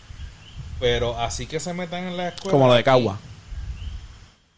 Pero 0.82 1.18
así 1.18 1.46
que 1.46 1.60
se 1.60 1.72
metan 1.72 2.08
en 2.08 2.16
la 2.18 2.28
escuela. 2.28 2.50
Como 2.50 2.66
lo 2.66 2.74
de 2.74 2.82
Cagua. 2.84 3.18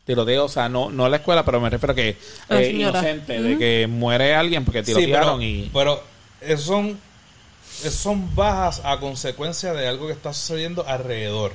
Tiroteo, 0.07 0.47
o 0.47 0.49
sea, 0.49 0.69
no, 0.69 0.91
no 0.91 1.09
la 1.09 1.17
escuela, 1.19 1.45
pero 1.45 1.61
me 1.61 1.71
refiero 1.71 1.93
a 1.93 1.95
que 1.95 2.09
eh, 2.11 2.17
señora. 2.49 2.99
inocente, 2.99 3.41
de 3.43 3.57
que 3.59 3.87
muere 3.87 4.35
alguien 4.35 4.65
porque 4.65 4.85
Sí, 4.85 4.93
pero, 4.95 4.99
tirotearon 5.07 5.43
y... 5.43 5.71
pero 5.73 6.03
esos 6.43 6.65
son, 6.67 6.99
esos 7.81 7.95
son 8.01 8.35
bajas 8.35 8.83
a 8.85 9.01
consecuencia 9.01 9.73
de 9.73 9.87
algo 9.89 10.07
que 10.07 10.13
está 10.13 10.35
sucediendo 10.35 10.87
alrededor. 10.87 11.53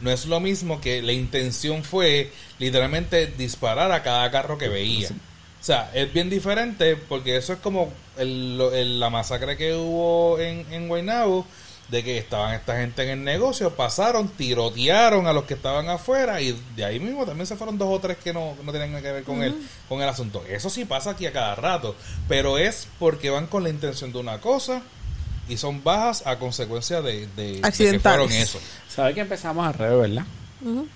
No 0.00 0.10
es 0.10 0.26
lo 0.26 0.40
mismo 0.40 0.80
que 0.80 1.02
la 1.02 1.12
intención 1.12 1.84
fue 1.84 2.32
literalmente 2.58 3.26
disparar 3.28 3.92
a 3.92 4.02
cada 4.02 4.28
carro 4.32 4.58
que 4.58 4.68
veía. 4.68 5.08
O 5.10 5.64
sea, 5.64 5.90
es 5.94 6.12
bien 6.12 6.30
diferente 6.30 6.96
porque 6.96 7.36
eso 7.36 7.52
es 7.52 7.58
como 7.60 7.92
el- 8.16 8.98
la 9.00 9.10
masacre 9.10 9.56
que 9.56 9.74
hubo 9.74 10.38
en, 10.40 10.66
en 10.72 10.88
Guaynabo, 10.88 11.46
de 11.88 12.04
que 12.04 12.18
estaban 12.18 12.54
esta 12.54 12.76
gente 12.76 13.02
en 13.02 13.08
el 13.10 13.24
negocio, 13.24 13.74
pasaron, 13.74 14.28
tirotearon 14.28 15.26
a 15.26 15.32
los 15.32 15.44
que 15.44 15.54
estaban 15.54 15.88
afuera 15.88 16.40
y 16.40 16.58
de 16.76 16.84
ahí 16.84 17.00
mismo 17.00 17.24
también 17.24 17.46
se 17.46 17.56
fueron 17.56 17.78
dos 17.78 17.88
o 17.90 17.98
tres 17.98 18.18
que 18.18 18.32
no, 18.34 18.54
no 18.62 18.72
tienen 18.72 18.90
nada 18.92 19.02
que 19.02 19.12
ver 19.12 19.24
con, 19.24 19.42
el, 19.42 19.52
con 19.88 20.02
el 20.02 20.08
asunto. 20.08 20.44
Eso 20.48 20.68
sí 20.68 20.84
pasa 20.84 21.10
aquí 21.10 21.24
a 21.26 21.32
cada 21.32 21.54
rato, 21.54 21.94
pero 22.28 22.58
es 22.58 22.88
porque 22.98 23.30
van 23.30 23.46
con 23.46 23.62
la 23.62 23.70
intención 23.70 24.12
de 24.12 24.18
una 24.18 24.38
cosa 24.40 24.82
y 25.48 25.56
son 25.56 25.82
bajas 25.82 26.26
a 26.26 26.38
consecuencia 26.38 27.00
de, 27.00 27.26
de- 27.28 27.60
de 27.84 27.90
que 27.92 28.00
fueron 28.00 28.28
eso. 28.42 28.60
¿Sabes 28.88 29.14
que 29.14 29.20
empezamos 29.22 29.66
al 29.66 29.72
revés, 29.74 30.10
verdad? 30.10 30.26
Ujú. 30.60 30.86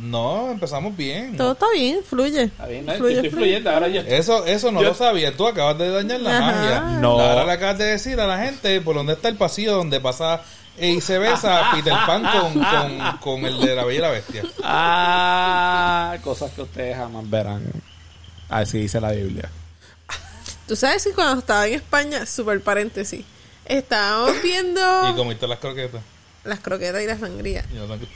No, 0.00 0.50
empezamos 0.50 0.96
bien. 0.96 1.36
Todo 1.36 1.52
está 1.52 1.66
bien, 1.72 2.00
fluye. 2.08 2.42
Está 2.44 2.66
bien, 2.66 2.84
¿no? 2.86 2.92
Fluye, 2.94 3.14
estoy 3.16 3.30
fluye. 3.30 3.44
fluyendo. 3.44 3.70
Ahora 3.70 3.88
yo... 3.88 4.00
Eso, 4.02 4.44
eso 4.44 4.70
no 4.72 4.82
Yo- 4.82 4.88
lo 4.88 4.94
sabía. 4.94 5.36
Tú 5.36 5.46
acabas 5.46 5.78
de 5.78 5.88
dañar 5.90 6.20
la 6.20 6.36
Ajá. 6.38 6.52
magia. 6.52 6.80
No. 7.00 7.20
Ahora 7.20 7.44
le 7.46 7.52
acabas 7.52 7.78
de 7.78 7.84
decir 7.86 8.20
a 8.20 8.26
la 8.26 8.38
gente 8.38 8.80
por 8.80 8.94
dónde 8.96 9.12
está 9.14 9.28
el 9.28 9.36
pasillo 9.36 9.76
donde 9.76 10.00
pasa 10.00 10.42
eh, 10.78 10.90
y 10.90 11.00
se 11.00 11.18
besa 11.18 11.70
Peter 11.72 11.94
Pan 12.06 12.22
con, 12.24 12.54
con, 12.62 13.16
con 13.20 13.44
el 13.46 13.60
de 13.60 13.74
la 13.76 13.84
Bella 13.84 13.98
y 13.98 14.02
la 14.02 14.10
Bestia. 14.10 14.42
Ah, 14.62 16.16
cosas 16.22 16.50
que 16.52 16.62
ustedes 16.62 16.96
jamás 16.96 17.28
verán. 17.30 17.62
Así 18.48 18.78
dice 18.78 19.00
la 19.00 19.12
Biblia. 19.12 19.48
Tú 20.66 20.76
sabes 20.76 21.04
que 21.04 21.12
cuando 21.12 21.38
estaba 21.40 21.66
en 21.66 21.74
España, 21.74 22.26
super 22.26 22.60
paréntesis, 22.60 23.24
estábamos 23.64 24.32
viendo 24.42 24.80
Y 25.10 25.14
comiste 25.14 25.46
las 25.46 25.58
croquetas. 25.58 26.00
las 26.44 26.58
croquetas 26.60 27.02
y 27.02 27.06
la 27.06 27.18
sangría. 27.18 27.64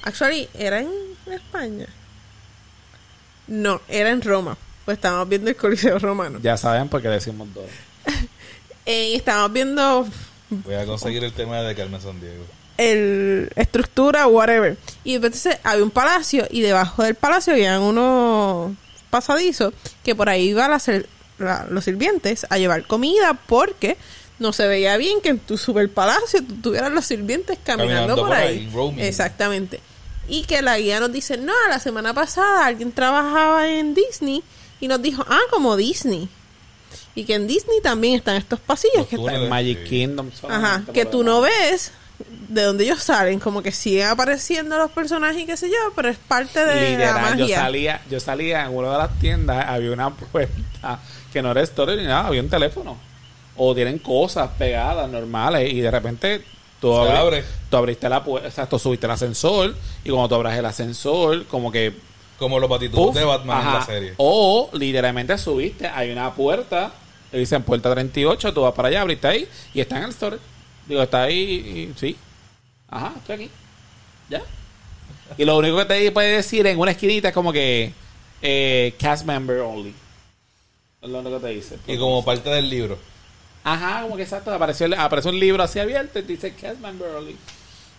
Actually, 0.02 0.48
¿era 0.54 0.82
en 1.28 1.34
España? 1.34 1.86
No, 3.46 3.80
era 3.88 4.10
en 4.10 4.22
Roma. 4.22 4.56
Pues 4.84 4.96
estábamos 4.98 5.28
viendo 5.28 5.50
el 5.50 5.56
Coliseo 5.56 5.98
Romano. 5.98 6.38
Ya 6.42 6.56
saben 6.56 6.88
por 6.88 7.02
qué 7.02 7.08
decimos 7.08 7.48
dos. 7.54 7.64
Eh, 8.90 9.10
y 9.10 9.16
estábamos 9.16 9.52
viendo 9.52 10.08
Voy 10.48 10.74
a 10.74 10.86
conseguir 10.86 11.22
el 11.22 11.34
tema 11.34 11.60
de 11.60 11.74
Carmen 11.74 12.00
San 12.00 12.18
Diego. 12.22 12.42
el 12.78 13.50
estructura, 13.54 14.26
whatever. 14.26 14.78
Y 15.04 15.16
entonces 15.16 15.58
había 15.62 15.84
un 15.84 15.90
palacio 15.90 16.46
y 16.50 16.62
debajo 16.62 17.02
del 17.02 17.14
palacio 17.14 17.52
había 17.52 17.78
unos 17.80 18.72
pasadizos 19.10 19.74
que 20.02 20.14
por 20.14 20.30
ahí 20.30 20.48
iban 20.48 20.70
los 21.68 21.84
sirvientes 21.84 22.46
a 22.48 22.56
llevar 22.56 22.86
comida 22.86 23.34
porque 23.46 23.98
no 24.38 24.54
se 24.54 24.66
veía 24.66 24.96
bien 24.96 25.20
que 25.20 25.28
en 25.28 25.38
tu 25.38 25.58
super 25.58 25.90
palacio 25.90 26.42
tú 26.42 26.54
tuvieras 26.62 26.90
los 26.90 27.04
sirvientes 27.04 27.58
caminando, 27.62 28.16
Caminando 28.16 28.16
por, 28.16 28.28
por 28.28 28.36
ahí. 28.38 28.70
Exactamente. 29.06 29.80
Y 30.28 30.44
que 30.44 30.60
la 30.62 30.78
guía 30.78 31.00
nos 31.00 31.10
dice, 31.12 31.38
no, 31.38 31.54
la 31.68 31.78
semana 31.78 32.12
pasada 32.14 32.66
alguien 32.66 32.92
trabajaba 32.92 33.68
en 33.68 33.94
Disney 33.94 34.42
y 34.80 34.88
nos 34.88 35.00
dijo, 35.00 35.24
ah, 35.28 35.40
como 35.50 35.76
Disney. 35.76 36.28
Y 37.14 37.24
que 37.24 37.34
en 37.34 37.46
Disney 37.46 37.80
también 37.82 38.14
están 38.14 38.36
estos 38.36 38.60
pasillos 38.60 38.98
Los 38.98 39.06
que 39.08 39.16
están. 39.16 39.34
En 39.34 39.48
Magic. 39.48 39.84
Kingdom. 39.84 40.30
Ajá, 40.48 40.84
que 40.92 41.04
tú 41.04 41.24
no 41.24 41.40
ves 41.40 41.92
de 42.48 42.62
dónde 42.62 42.84
ellos 42.84 43.02
salen, 43.02 43.38
como 43.40 43.62
que 43.62 43.72
siguen 43.72 44.08
apareciendo 44.08 44.76
los 44.78 44.90
personajes 44.90 45.42
y 45.42 45.46
qué 45.46 45.56
sé 45.56 45.68
yo, 45.68 45.92
pero 45.94 46.08
es 46.08 46.18
parte 46.18 46.64
de 46.64 46.74
la 46.74 46.90
Literal, 46.90 47.36
yo 47.36 47.44
magia. 47.44 47.56
salía, 47.56 48.00
yo 48.10 48.20
salía 48.20 48.64
en 48.64 48.74
una 48.76 48.92
de 48.92 48.98
las 48.98 49.18
tiendas, 49.18 49.66
había 49.68 49.92
una 49.92 50.10
puerta 50.10 51.00
que 51.32 51.42
no 51.42 51.50
era 51.50 51.64
storage 51.64 52.00
ni 52.00 52.06
nada, 52.06 52.26
había 52.26 52.40
un 52.42 52.48
teléfono. 52.48 52.96
O 53.56 53.74
tienen 53.74 53.98
cosas 53.98 54.50
pegadas 54.58 55.08
normales 55.10 55.72
y 55.72 55.80
de 55.80 55.90
repente 55.90 56.44
tú, 56.80 56.92
abri- 56.92 57.16
abre. 57.16 57.44
tú 57.70 57.76
abriste 57.76 58.08
la 58.08 58.22
puerta, 58.24 58.48
o 58.48 58.50
sea, 58.50 58.68
tú 58.68 58.78
subiste 58.78 59.06
el 59.06 59.12
ascensor 59.12 59.74
y 60.04 60.10
cuando 60.10 60.28
tú 60.28 60.34
abras 60.36 60.56
el 60.58 60.64
ascensor, 60.66 61.44
como 61.46 61.70
que 61.72 61.92
Como 62.38 62.58
los 62.60 62.68
batitudes 62.70 63.04
Puff, 63.06 63.14
de 63.14 63.24
Batman 63.24 63.60
en 63.62 63.66
ajá. 63.68 63.78
la 63.80 63.84
serie. 63.86 64.14
O 64.18 64.70
literalmente 64.72 65.36
subiste, 65.38 65.86
hay 65.88 66.10
una 66.10 66.32
puerta, 66.34 66.92
le 67.32 67.38
dicen 67.40 67.62
puerta 67.62 67.90
38, 67.92 68.52
tú 68.54 68.62
vas 68.62 68.72
para 68.74 68.88
allá, 68.88 69.00
abriste 69.02 69.26
ahí 69.28 69.48
y 69.74 69.80
está 69.80 69.98
en 69.98 70.04
el 70.04 70.10
store. 70.10 70.38
Digo, 70.86 71.02
está 71.02 71.24
ahí, 71.24 71.90
y- 71.94 71.98
sí. 71.98 72.16
Ajá, 72.88 73.12
estoy 73.18 73.34
aquí. 73.34 73.50
Ya. 74.30 74.42
Y 75.36 75.44
lo 75.44 75.58
único 75.58 75.76
que 75.78 75.84
te 75.84 76.10
puede 76.12 76.36
decir 76.36 76.66
en 76.66 76.78
una 76.78 76.92
esquinita 76.92 77.28
es 77.28 77.34
como 77.34 77.52
que 77.52 77.92
eh, 78.40 78.94
cast 78.98 79.26
member 79.26 79.58
only. 79.60 79.92
Es 81.02 81.08
lo 81.10 81.18
único 81.18 81.38
que 81.40 81.46
te 81.48 81.52
dice. 81.52 81.76
Y 81.86 81.98
como 81.98 82.24
parte 82.24 82.48
del 82.50 82.70
libro. 82.70 82.98
Ajá, 83.72 84.02
como 84.02 84.16
que 84.16 84.22
exacto, 84.22 84.52
apareció, 84.52 84.88
apareció 84.98 85.30
un 85.30 85.38
libro 85.38 85.62
así 85.62 85.78
abierto 85.78 86.18
y 86.18 86.22
te 86.22 86.32
dice 86.32 86.54
cast 86.54 86.80
member 86.80 87.08
only. 87.08 87.36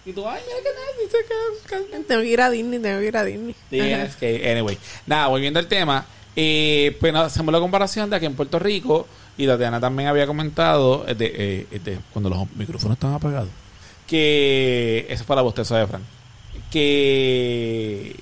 Y 0.05 0.13
tú, 0.13 0.27
ay, 0.27 0.41
mira 0.47 0.59
que 0.63 0.69
nada, 0.73 0.87
dice 1.03 1.81
member 1.89 2.05
Tengo 2.07 2.21
que 2.21 2.27
ir 2.27 2.41
a 2.41 2.49
Disney, 2.49 2.79
tengo 2.79 2.99
que 2.99 3.05
ir 3.07 3.17
a 3.17 3.23
Disney. 3.23 3.55
Tienes 3.69 4.15
que, 4.15 4.51
anyway. 4.51 4.77
Nada, 5.05 5.27
volviendo 5.27 5.59
al 5.59 5.67
tema, 5.67 6.05
eh, 6.35 6.95
pues 6.99 7.13
nada, 7.13 7.27
hacemos 7.27 7.53
la 7.53 7.59
comparación 7.59 8.09
de 8.09 8.15
aquí 8.15 8.25
en 8.25 8.35
Puerto 8.35 8.59
Rico 8.59 9.07
y 9.37 9.45
Tatiana 9.45 9.79
también 9.79 10.09
había 10.09 10.25
comentado 10.27 11.05
eh, 11.07 11.15
de, 11.15 11.65
eh, 11.71 11.79
de 11.79 11.99
cuando 12.11 12.29
los 12.29 12.51
micrófonos 12.55 12.95
estaban 12.95 13.15
apagados 13.15 13.49
que 14.05 15.05
eso 15.07 15.23
fue 15.23 15.35
la 15.35 15.43
bostezo 15.43 15.75
de 15.75 15.85
Frank 15.85 16.01
que 16.71 18.15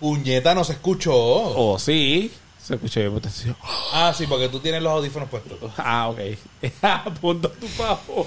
Puñeta, 0.00 0.54
no 0.54 0.64
se 0.64 0.72
escuchó. 0.72 1.14
oh 1.14 1.78
sí 1.78 2.30
se 2.64 2.74
escuchó 2.74 3.00
bien 3.00 3.12
bostezo. 3.12 3.54
Ah, 3.92 4.14
sí, 4.16 4.26
porque 4.26 4.48
tú 4.48 4.58
tienes 4.58 4.82
los 4.82 4.92
audífonos 4.92 5.28
puestos. 5.28 5.58
ah 5.76 6.08
ok 6.08 6.18
apunta 6.82 7.50
tu 7.50 7.66
pavo 7.68 8.26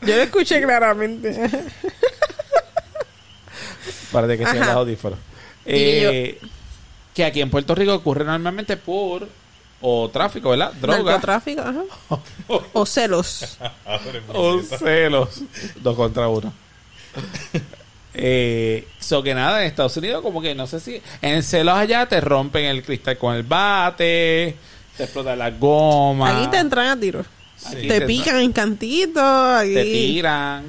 Yo 0.00 0.16
lo 0.16 0.22
escuché 0.22 0.62
claramente. 0.62 1.50
Parece 4.10 4.38
que 4.38 4.44
sea 4.44 4.62
Ajá. 4.62 4.66
los 4.66 4.76
audífonos. 4.76 5.18
Eh, 5.66 6.40
que 7.14 7.24
aquí 7.24 7.40
en 7.40 7.50
Puerto 7.50 7.74
Rico 7.74 7.94
ocurre 7.94 8.24
normalmente 8.24 8.76
por 8.76 9.28
o 9.82 10.08
tráfico, 10.10 10.50
¿verdad? 10.50 10.72
Droga 10.74 11.16
ajá. 11.16 11.82
O 12.72 12.86
celos. 12.86 13.58
O 14.28 14.62
celos. 14.62 15.42
Dos 15.76 15.96
contra 15.96 16.28
uno. 16.28 16.52
eh, 18.14 18.86
so 18.98 19.22
que 19.22 19.34
nada, 19.34 19.60
en 19.62 19.66
Estados 19.68 19.96
Unidos, 19.96 20.22
como 20.22 20.40
que 20.42 20.54
no 20.54 20.66
sé 20.66 20.80
si. 20.80 21.00
En 21.20 21.42
celos 21.42 21.74
allá 21.74 22.06
te 22.06 22.20
rompen 22.20 22.64
el 22.66 22.82
cristal 22.82 23.16
con 23.18 23.34
el 23.34 23.42
bate, 23.42 24.56
te 24.96 25.02
explotan 25.04 25.38
las 25.38 25.58
gomas. 25.58 26.34
Aquí 26.36 26.46
te 26.50 26.58
entran 26.58 26.88
a 26.88 26.98
tiros. 27.00 27.26
Aquí 27.64 27.86
Te 27.86 28.00
pican 28.02 28.38
en 28.40 28.52
cantitos, 28.52 29.22
aquí 29.22 29.74
Te 29.74 29.84
tiran, 29.84 30.64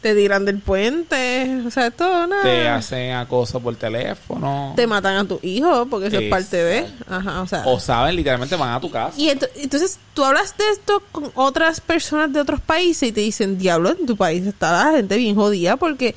te 0.00 0.12
tiran 0.16 0.44
del 0.44 0.58
puente, 0.58 1.62
o 1.64 1.70
sea, 1.70 1.92
todo 1.92 2.26
nada. 2.26 2.42
te 2.42 2.66
hacen 2.66 3.12
acoso 3.12 3.60
por 3.60 3.76
teléfono. 3.76 4.72
Te 4.74 4.88
matan 4.88 5.16
a 5.18 5.24
tu 5.24 5.38
hijo, 5.44 5.86
porque 5.86 6.08
eso 6.08 6.18
es 6.18 6.28
parte 6.28 6.56
de. 6.56 6.86
Ajá, 7.08 7.42
o 7.42 7.46
sea. 7.46 7.62
O 7.66 7.78
saben, 7.78 8.16
literalmente 8.16 8.56
van 8.56 8.72
a 8.74 8.80
tu 8.80 8.90
casa. 8.90 9.14
Y 9.16 9.28
ento- 9.28 9.48
entonces 9.54 10.00
tú 10.14 10.24
hablas 10.24 10.56
de 10.58 10.64
esto 10.72 11.00
con 11.12 11.30
otras 11.36 11.80
personas 11.80 12.32
de 12.32 12.40
otros 12.40 12.60
países 12.60 13.10
y 13.10 13.12
te 13.12 13.20
dicen, 13.20 13.56
diablo, 13.56 13.90
en 13.90 14.04
tu 14.04 14.16
país 14.16 14.44
está 14.44 14.72
la 14.86 14.96
gente 14.96 15.16
bien 15.16 15.36
jodida 15.36 15.76
porque 15.76 16.16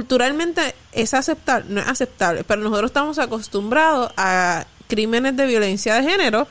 culturalmente 0.00 0.72
es 0.92 1.14
aceptable, 1.14 1.66
no 1.68 1.80
es 1.80 1.88
aceptable, 1.88 2.44
pero 2.44 2.62
nosotros 2.62 2.90
estamos 2.90 3.18
acostumbrados 3.18 4.12
a 4.16 4.64
crímenes 4.86 5.36
de 5.36 5.46
violencia 5.46 5.94
de 5.96 6.08
género. 6.08 6.46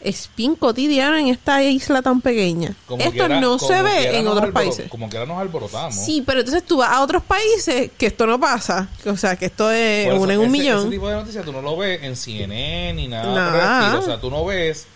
Es 0.00 0.28
bien 0.36 0.56
cotidiano 0.56 1.16
en 1.16 1.28
esta 1.28 1.62
isla 1.62 2.02
tan 2.02 2.20
pequeña. 2.20 2.74
Como 2.86 3.00
Esto 3.04 3.28
no 3.28 3.58
se 3.60 3.80
ve 3.82 4.18
en 4.18 4.26
otros 4.26 4.50
países. 4.50 4.88
Como 4.90 5.08
que 5.08 5.18
ahora 5.18 5.28
nos 5.34 5.40
alborotamos. 5.40 5.94
Sí, 5.94 6.24
pero 6.26 6.40
entonces 6.40 6.64
tú 6.64 6.78
vas 6.78 6.90
a 6.90 7.02
otros 7.02 7.22
países 7.22 7.90
que 7.96 8.06
esto 8.06 8.26
no 8.26 8.40
pasa. 8.40 8.88
O 9.06 9.16
sea, 9.16 9.36
que 9.36 9.44
esto 9.46 9.70
es 9.70 10.06
eso, 10.08 10.16
uno 10.16 10.32
en 10.32 10.38
un 10.40 10.46
ese- 10.46 10.52
millón. 10.52 10.78
Ese 10.80 10.88
tipo 10.90 11.06
de 11.08 11.14
noticias 11.16 11.44
tú 11.44 11.52
no 11.52 11.62
lo 11.62 11.76
ves 11.76 12.02
en 12.02 12.16
CNN 12.16 12.94
ni 12.94 13.06
nada, 13.08 13.32
Nada. 13.34 13.50
por 13.52 13.60
el 13.60 13.84
estilo. 13.84 13.98
O 14.00 14.02
sea, 14.06 14.20
tú 14.20 14.30
no 14.30 14.44
ves 14.46 14.86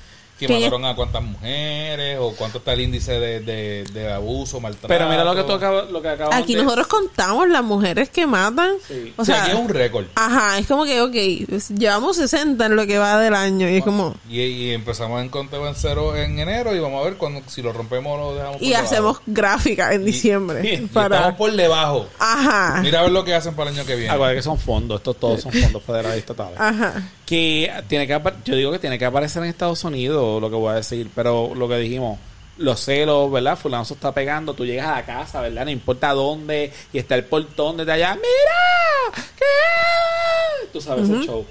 que 0.46 0.54
Que 0.54 0.60
mataron 0.60 0.84
a 0.84 0.94
cuántas 0.94 1.22
mujeres 1.22 2.18
o 2.20 2.32
cuánto 2.36 2.58
está 2.58 2.72
el 2.72 2.80
índice 2.80 3.12
de, 3.18 3.40
de, 3.40 3.84
de 3.92 4.12
abuso, 4.12 4.60
maltrato. 4.60 4.88
Pero 4.88 5.08
mira 5.08 5.24
lo 5.24 5.34
que 5.34 5.42
tú 5.44 5.52
acabas, 5.52 5.90
lo 5.90 6.00
que 6.02 6.08
acabas 6.08 6.34
Aquí 6.36 6.54
de- 6.54 6.62
nosotros 6.62 6.86
contamos 6.86 7.48
las 7.48 7.62
mujeres 7.64 8.08
que 8.10 8.26
matan. 8.26 8.72
Sí. 8.86 9.12
O 9.16 9.24
sea, 9.24 9.42
aquí 9.42 9.52
es 9.52 9.56
un 9.58 9.68
récord. 9.68 10.06
Ajá, 10.14 10.58
es 10.58 10.66
como 10.66 10.84
que, 10.84 11.00
ok, 11.00 11.48
pues, 11.48 11.68
llevamos 11.70 12.16
60 12.16 12.66
en 12.66 12.76
lo 12.76 12.86
que 12.86 12.98
va 12.98 13.18
del 13.20 13.34
año 13.34 13.68
y 13.68 13.76
es 13.76 13.84
como... 13.84 14.14
Y, 14.28 14.40
y 14.40 14.70
empezamos 14.72 15.20
en 15.22 15.28
conteo 15.28 15.66
en 15.68 15.74
cero 15.74 16.16
en 16.16 16.38
enero 16.38 16.74
y 16.74 16.78
vamos 16.78 17.00
a 17.02 17.04
ver 17.04 17.16
cuando, 17.16 17.42
si 17.48 17.62
lo 17.62 17.72
rompemos 17.72 18.18
o 18.18 18.20
lo 18.30 18.34
dejamos 18.34 18.56
por 18.58 18.62
Y 18.66 18.70
debajo. 18.70 18.84
hacemos 18.86 19.18
gráfica 19.26 19.92
en 19.94 20.04
diciembre. 20.04 20.74
Y 20.74 20.86
para... 20.86 21.16
estamos 21.16 21.38
por 21.38 21.52
debajo. 21.52 22.06
Ajá, 22.18 22.80
Mira 22.82 23.00
a 23.00 23.02
ver 23.04 23.12
lo 23.12 23.24
que 23.24 23.34
hacen 23.34 23.54
para 23.54 23.70
el 23.70 23.76
año 23.76 23.86
que 23.86 23.94
viene. 23.96 24.10
Acuérdate 24.12 24.36
que 24.38 24.42
son 24.42 24.58
fondos, 24.58 24.98
estos 25.00 25.16
todos 25.18 25.40
son 25.40 25.52
fondos 25.52 25.82
federales 25.82 26.18
estatales. 26.18 26.58
ajá. 26.58 27.02
Que 27.26 27.72
tiene 27.88 28.06
que 28.06 28.20
yo 28.44 28.54
digo 28.54 28.70
que 28.72 28.78
tiene 28.78 28.98
que 28.98 29.04
aparecer 29.06 29.42
en 29.42 29.48
Estados 29.48 29.82
Unidos, 29.84 30.40
lo 30.40 30.50
que 30.50 30.56
voy 30.56 30.72
a 30.72 30.74
decir, 30.74 31.08
pero 31.14 31.54
lo 31.54 31.68
que 31.68 31.78
dijimos, 31.78 32.18
los 32.58 32.80
celos, 32.80 33.30
¿verdad? 33.30 33.56
Fulano 33.56 33.84
se 33.84 33.94
está 33.94 34.12
pegando, 34.12 34.54
tú 34.54 34.66
llegas 34.66 34.86
a 34.86 34.96
la 34.96 35.06
casa, 35.06 35.40
¿verdad? 35.40 35.64
No 35.64 35.70
importa 35.70 36.12
dónde, 36.12 36.72
y 36.92 36.98
está 36.98 37.14
el 37.14 37.24
portón 37.24 37.78
desde 37.78 37.92
allá, 37.92 38.14
¡mira! 38.14 39.24
¿Qué? 39.36 40.68
Tú 40.72 40.80
sabes 40.80 41.08
el 41.08 41.24
show. 41.24 41.46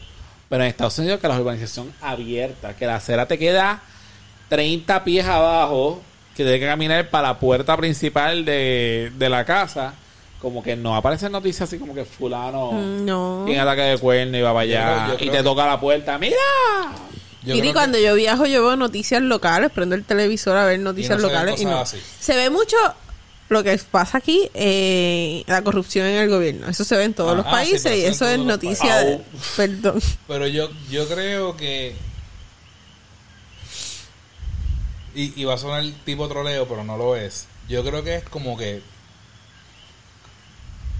Pero 0.50 0.64
en 0.64 0.70
Estados 0.70 1.00
Unidos 1.00 1.20
que 1.20 1.28
la 1.28 1.40
urbanización 1.40 1.92
abierta, 2.02 2.76
que 2.76 2.86
la 2.86 2.96
acera 2.96 3.28
te 3.28 3.40
queda 3.40 3.82
30 4.50 5.04
pies 5.04 5.26
abajo, 5.26 6.02
que 6.36 6.44
tienes 6.44 6.60
que 6.60 6.68
caminar 6.68 7.10
para 7.10 7.30
la 7.30 7.40
puerta 7.40 7.76
principal 7.76 8.46
de, 8.46 9.12
de 9.16 9.30
la 9.30 9.46
casa, 9.46 9.96
como 10.44 10.62
que 10.62 10.76
no 10.76 10.96
aparecen 10.96 11.32
noticias 11.32 11.68
así 11.68 11.80
como 11.80 11.96
que 11.96 12.06
fulano 12.06 12.74
Mm, 12.74 13.06
No. 13.06 13.44
tiene 13.48 13.62
ataque 13.62 13.82
de 13.82 13.98
cuerno 13.98 14.38
y 14.38 14.42
va 14.42 14.54
para 14.54 14.66
Yo 14.66 14.78
allá 14.78 14.94
creo- 15.06 15.18
yo 15.18 15.26
y 15.26 15.30
te 15.32 15.38
que- 15.38 15.44
toca 15.44 15.66
la 15.66 15.80
puerta, 15.80 16.18
¡mira! 16.20 16.36
Yo 17.44 17.56
y 17.56 17.74
cuando 17.74 17.98
yo 17.98 18.14
viajo 18.16 18.46
yo 18.46 18.62
veo 18.64 18.76
noticias 18.76 19.22
locales, 19.22 19.72
prendo 19.72 19.96
el 19.96 20.04
televisor 20.06 20.56
a 20.56 20.66
ver 20.66 20.80
noticias 20.80 21.18
Y 21.18 21.22
no 21.22 21.28
locales 21.28 21.60
y 21.62 21.66
no. 21.66 21.80
así. 21.80 21.98
Se 22.20 22.36
ve 22.36 22.50
mucho 22.50 22.78
lo 23.50 23.64
que 23.64 23.78
pasa 23.92 24.18
aquí, 24.20 24.50
eh, 24.54 25.44
la 25.48 25.62
corrupción 25.62 26.08
en 26.08 26.16
el 26.18 26.30
gobierno. 26.30 26.68
Eso 26.70 26.84
se 26.86 26.96
ve 26.96 27.04
en 27.06 27.14
todos 27.14 27.32
Ah, 27.34 27.36
los 27.36 27.46
ah, 27.46 27.50
sí, 27.50 27.56
países 27.72 27.98
y 27.98 28.06
eso 28.06 28.28
es 28.28 28.40
noticia 28.40 28.98
de... 28.98 29.20
Perdón. 29.58 30.00
Pero 30.28 30.48
yo, 30.48 30.70
yo 30.90 31.08
creo 31.08 31.56
que. 31.58 31.96
Y, 35.16 35.40
y 35.40 35.46
va 35.46 35.54
a 35.54 35.58
sonar 35.58 35.84
tipo 36.06 36.28
troleo, 36.28 36.68
pero 36.68 36.84
no 36.84 36.98
lo 36.98 37.16
es. 37.16 37.46
Yo 37.70 37.84
creo 37.84 38.04
que 38.04 38.16
es 38.16 38.24
como 38.24 38.58
que. 38.58 38.82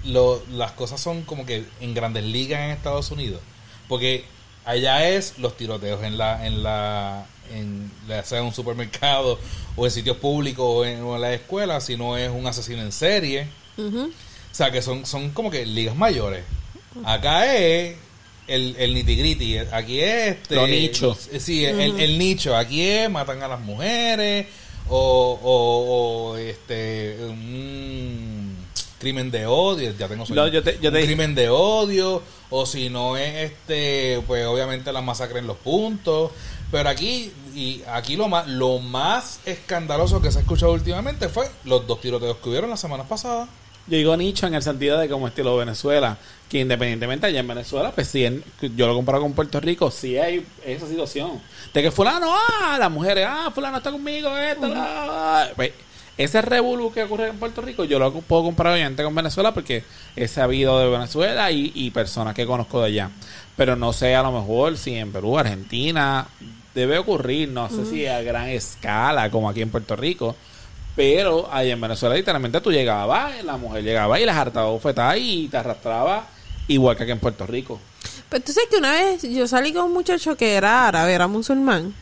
Lo, 0.04 0.42
las 0.52 0.72
cosas 0.72 1.00
son 1.00 1.22
como 1.22 1.46
que 1.46 1.64
en 1.80 1.94
grandes 1.94 2.24
ligas 2.24 2.60
en 2.60 2.70
Estados 2.70 3.10
Unidos. 3.10 3.40
Porque 3.88 4.24
allá 4.64 5.08
es 5.08 5.38
los 5.38 5.56
tiroteos 5.56 6.02
en 6.02 6.18
la. 6.18 6.46
En 6.46 6.62
la 6.62 7.26
en, 7.52 7.90
ya 8.08 8.24
sea 8.24 8.38
en 8.38 8.46
un 8.46 8.54
supermercado 8.54 9.38
o 9.76 9.84
en 9.84 9.90
sitios 9.90 10.16
públicos 10.16 10.64
o 10.66 10.84
en, 10.84 11.02
o 11.02 11.14
en 11.14 11.20
la 11.20 11.34
escuela, 11.34 11.80
si 11.80 11.96
no 11.96 12.16
es 12.16 12.30
un 12.30 12.46
asesino 12.46 12.80
en 12.80 12.92
serie. 12.92 13.48
O 13.76 14.10
sea, 14.52 14.70
que 14.70 14.80
son, 14.82 15.04
son 15.04 15.30
como 15.30 15.50
que 15.50 15.66
ligas 15.66 15.96
mayores. 15.96 16.44
Acá 17.04 17.54
es 17.54 17.96
el, 18.46 18.76
el 18.78 18.94
nitty-gritty. 18.94 19.66
Aquí 19.72 20.00
es 20.00 20.36
este... 20.36 20.54
Lo 20.54 20.66
nicho. 20.66 21.16
Sí, 21.38 21.64
el, 21.64 22.00
el 22.00 22.18
nicho. 22.18 22.56
Aquí 22.56 22.82
es 22.82 23.10
matan 23.10 23.42
a 23.42 23.48
las 23.48 23.60
mujeres 23.60 24.46
o, 24.88 25.40
o, 25.42 26.30
o, 26.32 26.36
este 26.36 27.16
un 27.20 28.23
crimen 29.04 29.30
de 29.30 29.46
odio. 29.46 29.92
Ya 29.98 30.08
tengo. 30.08 30.24
No, 30.30 30.48
yo 30.48 30.62
te- 30.62 30.78
yo 30.80 30.90
te 30.90 30.98
un 31.00 31.04
crimen 31.06 31.34
de 31.34 31.48
odio 31.48 32.22
o 32.50 32.66
si 32.66 32.90
no 32.90 33.16
es 33.16 33.50
este 33.52 34.22
pues 34.26 34.44
obviamente 34.46 34.92
la 34.92 35.00
masacre 35.00 35.38
en 35.38 35.46
los 35.46 35.56
puntos 35.56 36.30
pero 36.70 36.88
aquí 36.88 37.32
y 37.54 37.82
aquí 37.88 38.16
lo 38.16 38.28
más 38.28 38.46
lo 38.48 38.78
más 38.80 39.40
escandaloso 39.46 40.20
que 40.20 40.30
se 40.30 40.38
ha 40.38 40.40
escuchado 40.42 40.72
últimamente 40.72 41.28
fue 41.28 41.48
los 41.64 41.86
dos 41.86 42.00
tiroteos 42.00 42.36
que 42.38 42.48
hubieron 42.48 42.70
la 42.70 42.76
semana 42.76 43.04
pasada 43.04 43.48
Yo 43.86 43.96
digo 43.98 44.16
nicho 44.16 44.46
en 44.46 44.54
el 44.54 44.62
sentido 44.62 44.98
de 44.98 45.08
como 45.08 45.28
estilo 45.28 45.56
Venezuela, 45.56 46.16
que 46.48 46.60
independientemente 46.60 47.26
allá 47.26 47.40
en 47.40 47.48
Venezuela, 47.48 47.92
pues 47.92 48.08
sí, 48.08 48.24
en- 48.24 48.42
yo 48.76 48.86
lo 48.86 48.94
comparo 48.94 49.20
con 49.20 49.32
Puerto 49.34 49.60
Rico, 49.60 49.90
sí 49.90 50.16
hay 50.18 50.46
esa 50.64 50.86
situación. 50.88 51.40
De 51.74 51.82
que 51.82 51.90
fulano, 51.90 52.32
ah, 52.34 52.76
las 52.78 52.90
mujeres, 52.90 53.26
ah, 53.28 53.50
fulano 53.54 53.76
está 53.78 53.90
conmigo, 53.90 54.36
esto, 54.36 54.66
la, 54.68 54.74
la". 55.06 55.50
Pues, 55.56 55.72
ese 56.16 56.42
revolú 56.42 56.92
que 56.92 57.02
ocurre 57.02 57.28
en 57.28 57.38
Puerto 57.38 57.60
Rico, 57.60 57.84
yo 57.84 57.98
lo 57.98 58.12
puedo 58.12 58.44
comparar 58.44 58.74
obviamente 58.74 59.02
con 59.02 59.14
Venezuela 59.14 59.52
porque 59.52 59.82
he 60.14 60.28
sabido 60.28 60.78
de 60.78 60.88
Venezuela 60.88 61.50
y, 61.50 61.90
personas 61.90 62.34
que 62.34 62.46
conozco 62.46 62.80
de 62.80 62.86
allá. 62.86 63.10
Pero 63.56 63.76
no 63.76 63.92
sé 63.92 64.14
a 64.14 64.22
lo 64.22 64.32
mejor 64.32 64.76
si 64.76 64.94
en 64.94 65.12
Perú, 65.12 65.38
Argentina, 65.38 66.26
debe 66.74 66.98
ocurrir, 66.98 67.48
no 67.48 67.68
sé 67.68 67.84
si 67.86 68.06
a 68.06 68.22
gran 68.22 68.48
escala 68.48 69.30
como 69.30 69.48
aquí 69.48 69.62
en 69.62 69.70
Puerto 69.70 69.96
Rico. 69.96 70.36
Pero 70.94 71.48
ahí 71.52 71.72
en 71.72 71.80
Venezuela 71.80 72.14
literalmente 72.14 72.60
tú 72.60 72.70
llegabas, 72.70 73.42
la 73.42 73.56
mujer 73.56 73.82
llegaba 73.82 74.20
y 74.20 74.24
las 74.24 74.36
hartaba 74.36 74.70
bofetadas 74.70 75.18
y 75.18 75.48
te 75.48 75.56
arrastraba 75.56 76.28
igual 76.68 76.96
que 76.96 77.02
aquí 77.02 77.12
en 77.12 77.18
Puerto 77.18 77.46
Rico. 77.46 77.80
Pero 78.28 78.44
tú 78.44 78.52
sabes 78.52 78.68
que 78.70 78.76
una 78.76 78.92
vez 78.92 79.22
yo 79.22 79.48
salí 79.48 79.72
con 79.72 79.86
un 79.86 79.92
muchacho 79.92 80.36
que 80.36 80.54
era 80.54 80.86
árabe, 80.86 81.12
era 81.12 81.26
musulmán. 81.26 81.94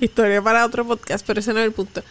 Historia 0.00 0.42
para 0.42 0.64
otro 0.64 0.86
podcast, 0.86 1.26
pero 1.26 1.40
ese 1.40 1.52
no 1.52 1.60
es 1.60 1.66
el 1.66 1.72
punto. 1.72 2.02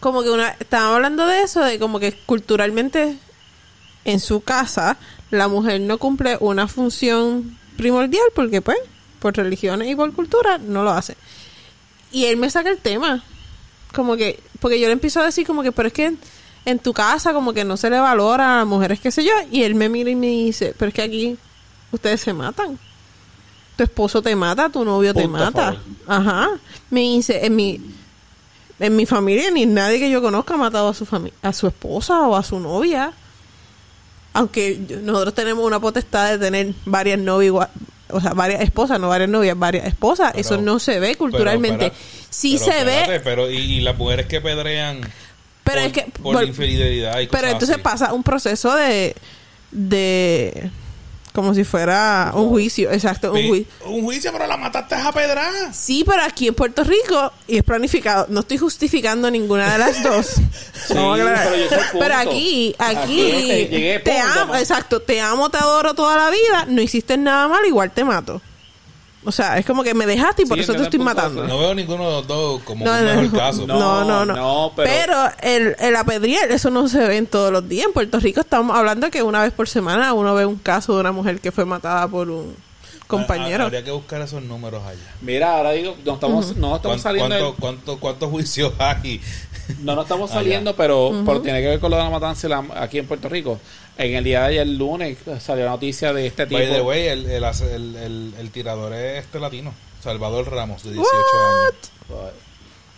Como 0.00 0.22
que 0.22 0.30
una 0.30 0.56
estábamos 0.60 0.96
hablando 0.96 1.26
de 1.26 1.42
eso, 1.42 1.62
de 1.62 1.78
como 1.78 2.00
que 2.00 2.12
culturalmente 2.12 3.16
en 4.04 4.20
su 4.20 4.40
casa 4.40 4.96
la 5.30 5.48
mujer 5.48 5.80
no 5.80 5.98
cumple 5.98 6.38
una 6.40 6.68
función 6.68 7.58
primordial 7.76 8.24
porque 8.34 8.62
pues 8.62 8.78
por 9.18 9.36
religiones 9.36 9.88
y 9.88 9.94
por 9.94 10.12
cultura 10.12 10.58
no 10.58 10.82
lo 10.82 10.90
hace. 10.90 11.16
Y 12.10 12.26
él 12.26 12.36
me 12.36 12.50
saca 12.50 12.70
el 12.70 12.78
tema. 12.78 13.22
Como 13.94 14.16
que, 14.16 14.40
porque 14.60 14.80
yo 14.80 14.86
le 14.86 14.92
empiezo 14.92 15.20
a 15.20 15.24
decir 15.24 15.46
como 15.46 15.62
que, 15.62 15.72
pero 15.72 15.88
es 15.88 15.94
que 15.94 16.14
en, 16.64 16.78
tu 16.78 16.92
casa 16.92 17.32
como 17.32 17.52
que 17.52 17.64
no 17.64 17.76
se 17.76 17.90
le 17.90 17.98
valora 17.98 18.54
a 18.54 18.56
las 18.58 18.66
mujeres, 18.66 19.00
qué 19.00 19.10
sé 19.10 19.24
yo. 19.24 19.32
Y 19.50 19.62
él 19.62 19.74
me 19.74 19.88
mira 19.88 20.10
y 20.10 20.14
me 20.14 20.28
dice, 20.28 20.74
pero 20.78 20.88
es 20.88 20.94
que 20.94 21.02
aquí 21.02 21.36
ustedes 21.92 22.20
se 22.20 22.32
matan. 22.32 22.78
Tu 23.78 23.84
esposo 23.84 24.20
te 24.20 24.34
mata, 24.34 24.68
tu 24.70 24.84
novio 24.84 25.14
te 25.14 25.22
Punto 25.22 25.38
mata. 25.38 25.76
Ajá. 26.08 26.48
Me 26.90 26.98
dice, 27.00 27.46
en 27.46 27.54
mi, 27.54 27.80
en 28.80 28.96
mi 28.96 29.06
familia 29.06 29.52
ni 29.52 29.66
nadie 29.66 30.00
que 30.00 30.10
yo 30.10 30.20
conozca 30.20 30.54
ha 30.54 30.56
matado 30.56 30.88
a 30.88 30.94
su 30.94 31.06
a 31.42 31.52
su 31.52 31.68
esposa 31.68 32.22
o 32.26 32.34
a 32.34 32.42
su 32.42 32.58
novia. 32.58 33.12
Aunque 34.32 34.80
nosotros 35.04 35.32
tenemos 35.32 35.64
una 35.64 35.78
potestad 35.78 36.30
de 36.32 36.38
tener 36.38 36.74
varias 36.86 37.20
novias, 37.20 37.68
o 38.10 38.20
sea, 38.20 38.34
varias 38.34 38.62
esposas, 38.62 38.98
no 38.98 39.08
varias 39.08 39.30
novias, 39.30 39.56
varias 39.56 39.86
esposas. 39.86 40.32
Pero- 40.32 40.40
Eso 40.40 40.60
no 40.60 40.80
se 40.80 40.98
ve 40.98 41.14
culturalmente. 41.14 41.90
Pero, 41.90 41.94
sí 42.30 42.58
se 42.58 42.78
espérate, 42.80 43.10
ve, 43.12 43.20
pero 43.20 43.48
y, 43.48 43.58
y 43.58 43.80
las 43.80 43.96
mujeres 43.96 44.26
que 44.26 44.40
pedrean 44.40 45.00
pero 45.62 45.80
por, 45.82 45.86
es 45.86 45.92
que 45.92 46.02
por 46.20 46.44
infidelidad 46.44 47.20
y 47.20 47.28
cosas 47.28 47.40
pero 47.40 47.52
entonces 47.52 47.76
así. 47.76 47.82
pasa 47.84 48.12
un 48.12 48.24
proceso 48.24 48.74
de 48.74 49.14
de 49.70 50.70
como 51.38 51.54
si 51.54 51.62
fuera 51.62 52.32
un 52.34 52.48
juicio, 52.48 52.90
exacto, 52.90 53.32
un 53.32 53.46
juicio. 53.46 53.72
un 53.86 54.02
juicio 54.02 54.32
pero 54.32 54.44
la 54.48 54.56
mataste 54.56 54.96
a 54.96 55.12
pedras 55.12 55.76
Sí, 55.76 56.02
pero 56.04 56.24
aquí 56.24 56.48
en 56.48 56.54
Puerto 56.54 56.82
Rico 56.82 57.32
y 57.46 57.58
es 57.58 57.62
planificado. 57.62 58.26
No 58.28 58.40
estoy 58.40 58.58
justificando 58.58 59.30
ninguna 59.30 59.70
de 59.72 59.78
las 59.78 60.02
dos. 60.02 60.32
Pero 60.88 61.16
yo 61.16 61.26
punto. 61.68 61.98
Pero 62.00 62.14
aquí, 62.16 62.74
aquí, 62.76 63.30
Aquí 63.62 63.66
te- 63.70 64.00
punto, 64.00 64.40
amo, 64.40 64.54
exacto, 64.56 65.00
te 65.00 65.20
amo, 65.20 65.48
te 65.48 65.58
adoro 65.58 65.94
toda 65.94 66.16
la 66.16 66.30
vida. 66.30 66.64
No 66.66 66.82
hiciste 66.82 67.16
nada 67.16 67.46
mal, 67.46 67.64
igual 67.66 67.92
te 67.92 68.02
mato. 68.02 68.42
O 69.28 69.32
sea, 69.32 69.58
es 69.58 69.66
como 69.66 69.82
que 69.82 69.92
me 69.92 70.06
dejaste 70.06 70.42
y 70.42 70.46
por 70.46 70.56
Sí, 70.56 70.64
eso 70.64 70.72
te 70.74 70.82
estoy 70.84 70.98
matando. 71.00 71.44
no 71.46 71.58
veo 71.58 71.74
ninguno 71.74 72.06
de 72.06 72.12
los 72.12 72.26
dos 72.26 72.62
como 72.62 72.84
No, 72.84 72.92
un 72.92 72.98
no, 73.04 73.04
mejor 73.04 73.24
no. 73.32 73.38
caso 73.38 73.66
No. 73.66 73.78
No, 73.78 74.04
no, 74.04 74.24
no. 74.24 74.72
pero- 74.74 74.88
pero 74.90 75.30
el, 75.42 75.76
el 75.78 75.96
apedrear, 75.96 76.50
eso 76.50 76.70
no 76.70 76.88
se 76.88 76.98
ve 77.06 77.18
en 77.18 77.26
todos 77.26 77.52
los 77.52 77.68
días. 77.68 77.86
En 77.86 77.92
Puerto 77.92 78.18
Rico 78.20 78.40
estamos 78.40 78.74
hablando 78.76 79.10
que 79.10 79.22
una 79.22 79.42
vez 79.42 79.52
por 79.52 79.68
semana 79.68 80.14
uno 80.14 80.34
ve 80.34 80.46
un 80.46 80.56
caso 80.56 80.94
de 80.94 81.00
una 81.00 81.12
mujer 81.12 81.40
que 81.40 81.52
fue 81.52 81.66
matada 81.66 82.08
por 82.08 82.30
un 82.30 82.56
compañero. 83.06 83.64
Ha- 83.64 83.66
Habría 83.66 83.84
que 83.84 83.90
buscar 83.90 84.20
esos 84.22 84.42
números 84.42 84.82
allá. 84.86 84.98
Mira, 85.22 85.56
ahora 85.56 85.72
digo, 85.72 85.94
no 86.04 86.14
estamos, 86.14 86.56
no 86.56 86.76
estamos 86.76 86.80
¿Cuánto, 86.82 87.02
saliendo, 87.02 87.54
cuánto- 87.54 87.60
cuánto- 87.60 87.98
¿Cuántos 88.00 88.30
juicios 88.30 88.72
hay? 88.78 89.20
No 89.80 89.94
nos 89.94 90.04
estamos 90.04 90.30
Ah, 90.30 90.34
saliendo, 90.34 90.74
pero, 90.76 91.12
pero 91.26 91.40
tiene 91.42 91.60
que 91.60 91.68
ver 91.68 91.80
con 91.80 91.90
lo 91.90 91.96
de 91.96 92.02
la 92.04 92.10
matanza 92.10 92.48
la- 92.48 92.64
aquí 92.76 92.98
en 92.98 93.06
Puerto 93.06 93.28
Rico. 93.28 93.60
En 93.96 94.14
el 94.14 94.24
día 94.24 94.40
de 94.42 94.46
ayer, 94.46 94.62
el 94.62 94.76
lunes, 94.78 95.18
salió 95.40 95.64
la 95.64 95.72
noticia 95.72 96.12
de 96.12 96.26
este 96.26 96.46
tipo. 96.46 96.58
By 96.58 96.68
the 96.72 96.80
way, 96.80 97.06
el, 97.08 97.26
el, 97.28 97.44
el, 97.44 97.96
el- 97.96 98.34
el 98.38 98.50
tirador 98.50 98.92
es 98.92 99.24
este 99.24 99.40
latino, 99.40 99.72
Salvador 100.02 100.50
Ramos, 100.50 100.82
de 100.84 100.92
18 100.92 101.08
años. 101.50 102.32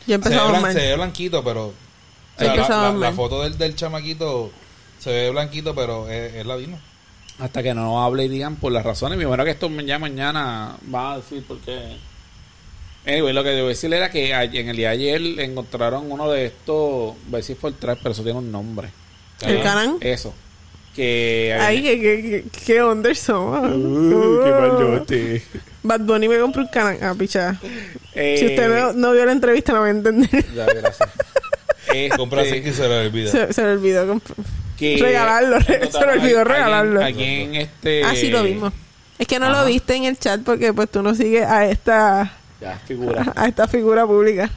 Ya 0.06 0.18
Se 0.22 0.28
ve, 0.30 0.36
se 0.74 0.88
ve 0.88 0.94
blanquito, 0.96 1.44
pero... 1.44 1.66
o 1.66 1.74
sea, 2.38 2.54
la, 2.56 2.68
la- 2.92 2.92
la 2.98 3.12
foto 3.12 3.42
del, 3.42 3.56
del 3.58 3.74
chamaquito 3.76 4.50
se 4.98 5.10
ve 5.10 5.30
blanquito, 5.30 5.74
pero 5.74 6.08
es, 6.08 6.34
es 6.34 6.46
latino. 6.46 6.78
Hasta 7.38 7.62
que 7.62 7.72
no 7.72 8.02
hable 8.02 8.24
y 8.24 8.28
digan 8.28 8.56
por 8.56 8.70
las 8.72 8.84
razones. 8.84 9.16
Me 9.16 9.24
imagino 9.24 9.44
que 9.44 9.50
esto 9.52 9.68
ya 9.80 9.98
mañana 9.98 10.76
va 10.94 11.14
a 11.14 11.16
decir 11.16 11.42
por 11.46 11.58
qué. 11.60 11.96
Anyway, 13.06 13.32
lo 13.32 13.42
que 13.42 13.50
debo 13.50 13.68
decir 13.68 13.92
era 13.94 14.10
que 14.10 14.30
en 14.32 14.68
el 14.68 14.76
día 14.76 14.88
de 14.90 14.94
ayer 14.94 15.22
encontraron 15.40 16.10
uno 16.12 16.30
de 16.30 16.46
estos, 16.46 17.14
voy 17.26 17.34
a 17.34 17.36
decir 17.38 17.56
por 17.56 17.72
tres, 17.72 17.96
pero 18.02 18.12
eso 18.12 18.22
tiene 18.22 18.38
un 18.38 18.52
nombre. 18.52 18.88
¿El 19.40 19.62
canán? 19.62 19.96
Eso. 20.00 20.34
Que... 20.94 21.56
Ay, 21.58 21.82
qué, 21.82 22.00
qué, 22.00 22.22
qué, 22.22 22.44
qué 22.66 22.82
under 22.82 23.16
somos. 23.16 23.60
Uh, 23.74 24.40
qué 24.44 24.50
mayote. 24.50 25.42
Bad 25.82 26.00
Bunny 26.00 26.28
me 26.28 26.38
compró 26.38 26.62
un 26.62 26.68
canal. 26.68 26.98
Ah, 27.00 27.14
picha. 27.18 27.58
Eh, 28.14 28.36
Si 28.38 28.46
usted 28.46 28.68
no, 28.68 28.92
no 28.92 29.12
vio 29.12 29.24
la 29.24 29.32
entrevista, 29.32 29.72
no 29.72 29.80
va 29.80 29.86
a 29.86 29.90
entender. 29.90 30.28
Ya, 30.54 30.66
gracias. 30.66 30.98
Este, 31.92 32.16
Compra 32.16 32.42
así 32.42 32.60
que 32.62 32.72
se 32.72 32.86
le 32.86 33.06
olvida. 33.06 33.30
se, 33.32 33.52
se 33.52 33.62
le 33.62 33.72
olvidó 33.72 34.20
que 34.78 34.96
Regalarlo, 35.00 35.60
se 35.60 36.06
me 36.06 36.12
olvidó 36.12 36.44
regalarlo. 36.44 37.02
alguien, 37.02 37.56
este... 37.56 38.04
Ah, 38.04 38.14
sí, 38.14 38.28
lo 38.30 38.44
vimos. 38.44 38.72
Es 39.18 39.26
que 39.26 39.40
no 39.40 39.46
Ajá. 39.46 39.60
lo 39.62 39.66
viste 39.66 39.96
en 39.96 40.04
el 40.04 40.16
chat 40.16 40.40
porque 40.42 40.72
pues 40.72 40.88
tú 40.88 41.02
no 41.02 41.14
sigues 41.16 41.44
a 41.46 41.66
esta 41.66 42.32
Ya, 42.60 42.78
figura. 42.86 43.32
a 43.36 43.46
esta 43.46 43.66
figura 43.68 44.06
pública. 44.06 44.50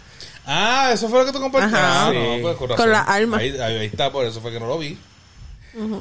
Ah, 0.46 0.90
eso 0.94 1.08
fue 1.08 1.20
lo 1.20 1.26
que 1.26 1.32
tú 1.32 1.40
compartiste. 1.40 1.78
Ajá. 1.78 2.08
Ah, 2.08 2.12
Sí. 2.12 2.18
no, 2.18 2.42
pues 2.42 2.58
con 2.58 2.68
Con 2.76 2.92
la 2.92 3.02
alma. 3.02 3.38
Ahí, 3.38 3.58
ahí- 3.58 3.86
está, 3.86 4.12
por 4.12 4.26
eso 4.26 4.42
fue 4.42 4.52
que 4.52 4.60
no 4.60 4.68
lo 4.68 4.78
vi. 4.78 4.98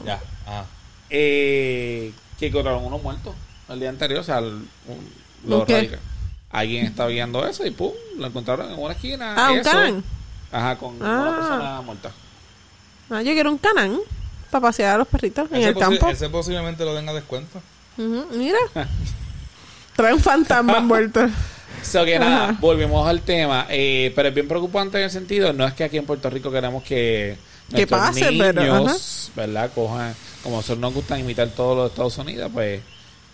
Ya, 0.05 0.21
ah. 0.47 0.65
eh, 1.09 2.13
que 2.39 2.49
encontraron 2.49 2.85
uno 2.85 2.99
muerto 2.99 3.35
el 3.69 3.81
día 3.81 3.89
anterior, 3.89 4.21
o 4.21 4.25
sea, 4.25 4.39
el- 4.41 4.47
un- 4.87 5.13
los 5.47 5.63
Ok. 5.63 5.71
radicales. 5.71 6.01
Alguien 6.51 6.85
estaba 6.87 7.09
viendo 7.09 7.47
eso 7.47 7.65
y 7.65 7.71
pum, 7.71 7.93
lo 8.19 8.27
encontraron 8.27 8.71
en 8.73 8.79
una 8.79 8.93
esquina. 8.93 9.35
Ah, 9.37 9.53
un 9.53 9.59
eso. 9.61 9.71
canán. 9.71 10.05
Ajá, 10.51 10.77
con 10.77 10.97
Ah. 11.01 11.21
una 11.23 11.37
persona 11.37 11.81
muerta. 11.81 12.11
Ah, 13.11 13.23
yo 13.23 13.33
quiero 13.33 13.51
un 13.51 13.59
canán 13.59 13.99
para 14.51 14.61
pasear 14.63 14.97
a 14.97 14.99
los 14.99 15.09
perritos 15.09 15.49
en 15.53 15.63
el 15.63 15.75
campo. 15.79 16.09
ese 16.11 16.29
posiblemente 16.29 16.85
lo 16.85 16.95
den 16.95 17.09
a 17.09 17.13
descuento. 17.15 17.63
Ujú, 17.97 18.27
Mira. 18.33 18.59
Trae 19.97 20.13
un 20.13 20.21
fantasma 20.21 20.77
envuelto. 20.79 21.27
So 21.83 22.05
que 22.05 22.19
nada, 22.19 22.45
Ajá. 22.51 22.59
volvemos 22.61 23.07
al 23.09 23.21
tema. 23.23 23.67
eh, 23.71 24.13
pero 24.15 24.29
es 24.29 24.35
bien 24.35 24.49
preocupante 24.49 24.99
en 24.99 25.05
el 25.05 25.11
sentido, 25.11 25.53
no 25.53 25.67
es 25.67 25.75
que 25.75 25.85
aquí 25.85 25.97
en 25.99 26.07
Puerto 26.07 26.31
Rico 26.31 26.51
queremos 26.51 26.83
que 26.85 27.37
Que 27.75 27.87
pero, 27.87 28.03
niños, 28.83 29.31
¿verdad? 29.35 29.71
Cojan, 29.75 30.15
como 30.43 30.57
nosotros 30.57 30.79
nos 30.79 30.95
gusta 30.95 31.19
imitar 31.19 31.49
todos 31.49 31.77
los 31.77 31.91
Estados 31.91 32.17
Unidos, 32.19 32.51
pues 32.53 32.81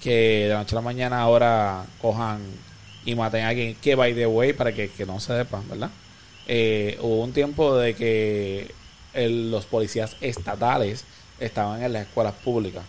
que 0.00 0.44
de 0.44 0.48
la 0.50 0.58
noche 0.60 0.74
a 0.74 0.76
la 0.76 0.82
mañana 0.82 1.20
ahora 1.20 1.84
cojan 2.00 2.38
y 3.04 3.14
maten 3.14 3.44
a 3.44 3.48
alguien 3.48 3.74
que 3.82 3.94
by 3.94 4.14
the 4.14 4.26
way 4.26 4.52
para 4.52 4.72
que, 4.72 4.88
que 4.90 5.04
no 5.06 5.18
se 5.20 5.36
sepan, 5.36 5.68
¿verdad? 5.68 5.90
eh, 6.46 6.96
hubo 7.02 7.22
un 7.24 7.32
tiempo 7.32 7.76
de 7.76 7.94
que 7.94 8.70
el- 9.12 9.50
los 9.50 9.66
policías 9.66 10.16
estatales 10.20 11.04
estaban 11.40 11.82
en 11.82 11.92
las 11.92 12.02
escuelas 12.06 12.32
públicas. 12.42 12.82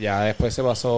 Ya 0.00 0.22
después 0.22 0.54
se 0.54 0.62
pasó 0.62 0.90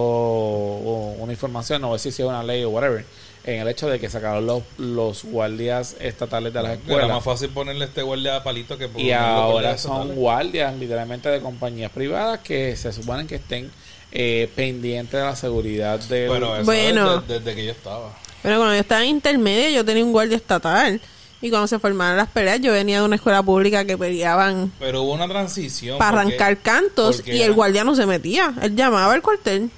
una 1.19 1.33
información, 1.33 1.81
no 1.81 1.97
sé 1.97 2.11
si 2.11 2.21
es 2.21 2.27
una 2.27 2.43
ley 2.43 2.63
o 2.63 2.69
whatever, 2.69 3.03
en 3.47 3.61
el 3.61 3.67
hecho 3.67 3.87
de 3.87 3.99
que 3.99 4.09
sacaron 4.09 4.45
los, 4.45 4.63
los 4.77 5.23
guardias 5.23 5.95
estatales 5.99 6.51
de 6.51 6.61
las 6.63 6.71
Era 6.73 6.81
escuelas. 6.81 7.09
más 7.09 7.23
fácil 7.23 7.49
ponerle 7.49 7.85
este 7.85 8.01
guardia 8.01 8.37
a 8.37 8.43
palito 8.43 8.77
que 8.77 8.89
Y 8.97 9.11
ahora 9.11 9.77
son 9.77 9.91
estatales. 9.93 10.15
guardias 10.17 10.75
literalmente 10.77 11.29
de 11.29 11.39
compañías 11.41 11.91
privadas 11.91 12.39
que 12.39 12.75
se 12.75 12.91
suponen 12.91 13.27
que 13.27 13.35
estén 13.35 13.69
eh, 14.11 14.49
pendientes 14.55 15.19
de 15.19 15.25
la 15.25 15.35
seguridad 15.35 15.99
del... 15.99 16.29
Pero 16.31 16.55
eso 16.55 16.65
Bueno. 16.65 17.19
desde, 17.21 17.39
desde 17.39 17.55
que 17.55 17.65
yo 17.65 17.71
estaba. 17.71 18.17
Pero 18.41 18.57
cuando 18.57 18.73
yo 18.73 18.81
estaba 18.81 19.03
en 19.03 19.09
intermedia, 19.09 19.69
yo 19.69 19.85
tenía 19.85 20.03
un 20.03 20.11
guardia 20.11 20.37
estatal. 20.37 20.99
Y 21.41 21.49
cuando 21.51 21.67
se 21.67 21.77
formaron 21.77 22.17
las 22.17 22.29
peleas, 22.29 22.59
yo 22.61 22.71
venía 22.71 22.99
de 22.99 23.05
una 23.05 23.17
escuela 23.17 23.43
pública 23.43 23.85
que 23.85 23.97
peleaban 23.97 24.71
Pero 24.79 25.03
hubo 25.03 25.13
una 25.13 25.27
transición. 25.27 25.97
para 25.99 26.21
porque- 26.23 26.35
arrancar 26.37 26.57
cantos 26.63 27.17
porque 27.17 27.33
y 27.35 27.37
el 27.41 27.43
era- 27.47 27.53
guardia 27.53 27.83
no 27.83 27.93
se 27.95 28.05
metía. 28.07 28.53
Él 28.63 28.75
llamaba 28.75 29.13
al 29.13 29.21
cuartel 29.21 29.69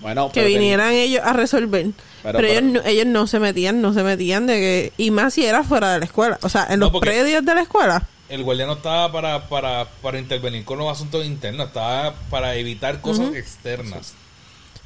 bueno, 0.00 0.30
que 0.32 0.40
ten- 0.42 0.48
vinieran 0.50 0.92
ellos 0.92 1.22
a 1.24 1.32
resolver. 1.32 1.86
Pero, 2.24 2.38
Pero- 2.38 2.48
ellos, 2.48 2.62
no, 2.64 2.82
ellos 2.84 3.06
no 3.06 3.26
se 3.28 3.38
metían, 3.38 3.80
no 3.80 3.92
se 3.94 4.02
metían 4.02 4.46
de 4.48 4.54
que... 4.54 4.92
Y 4.96 5.10
más 5.12 5.34
si 5.34 5.44
era 5.46 5.62
fuera 5.62 5.92
de 5.92 6.00
la 6.00 6.04
escuela. 6.06 6.38
O 6.42 6.48
sea, 6.48 6.66
en 6.70 6.80
No, 6.80 6.90
los 6.90 7.00
predios 7.00 7.44
de 7.44 7.54
la 7.54 7.60
escuela. 7.62 8.06
El 8.28 8.42
guardia 8.42 8.66
no 8.66 8.72
estaba 8.72 9.12
para, 9.12 9.48
para, 9.48 9.86
para 10.02 10.18
intervenir 10.18 10.64
con 10.64 10.78
los 10.78 10.90
asuntos 10.90 11.24
internos, 11.24 11.66
estaba 11.68 12.14
para 12.30 12.56
evitar 12.56 13.00
cosas 13.02 13.34
externas. 13.34 14.14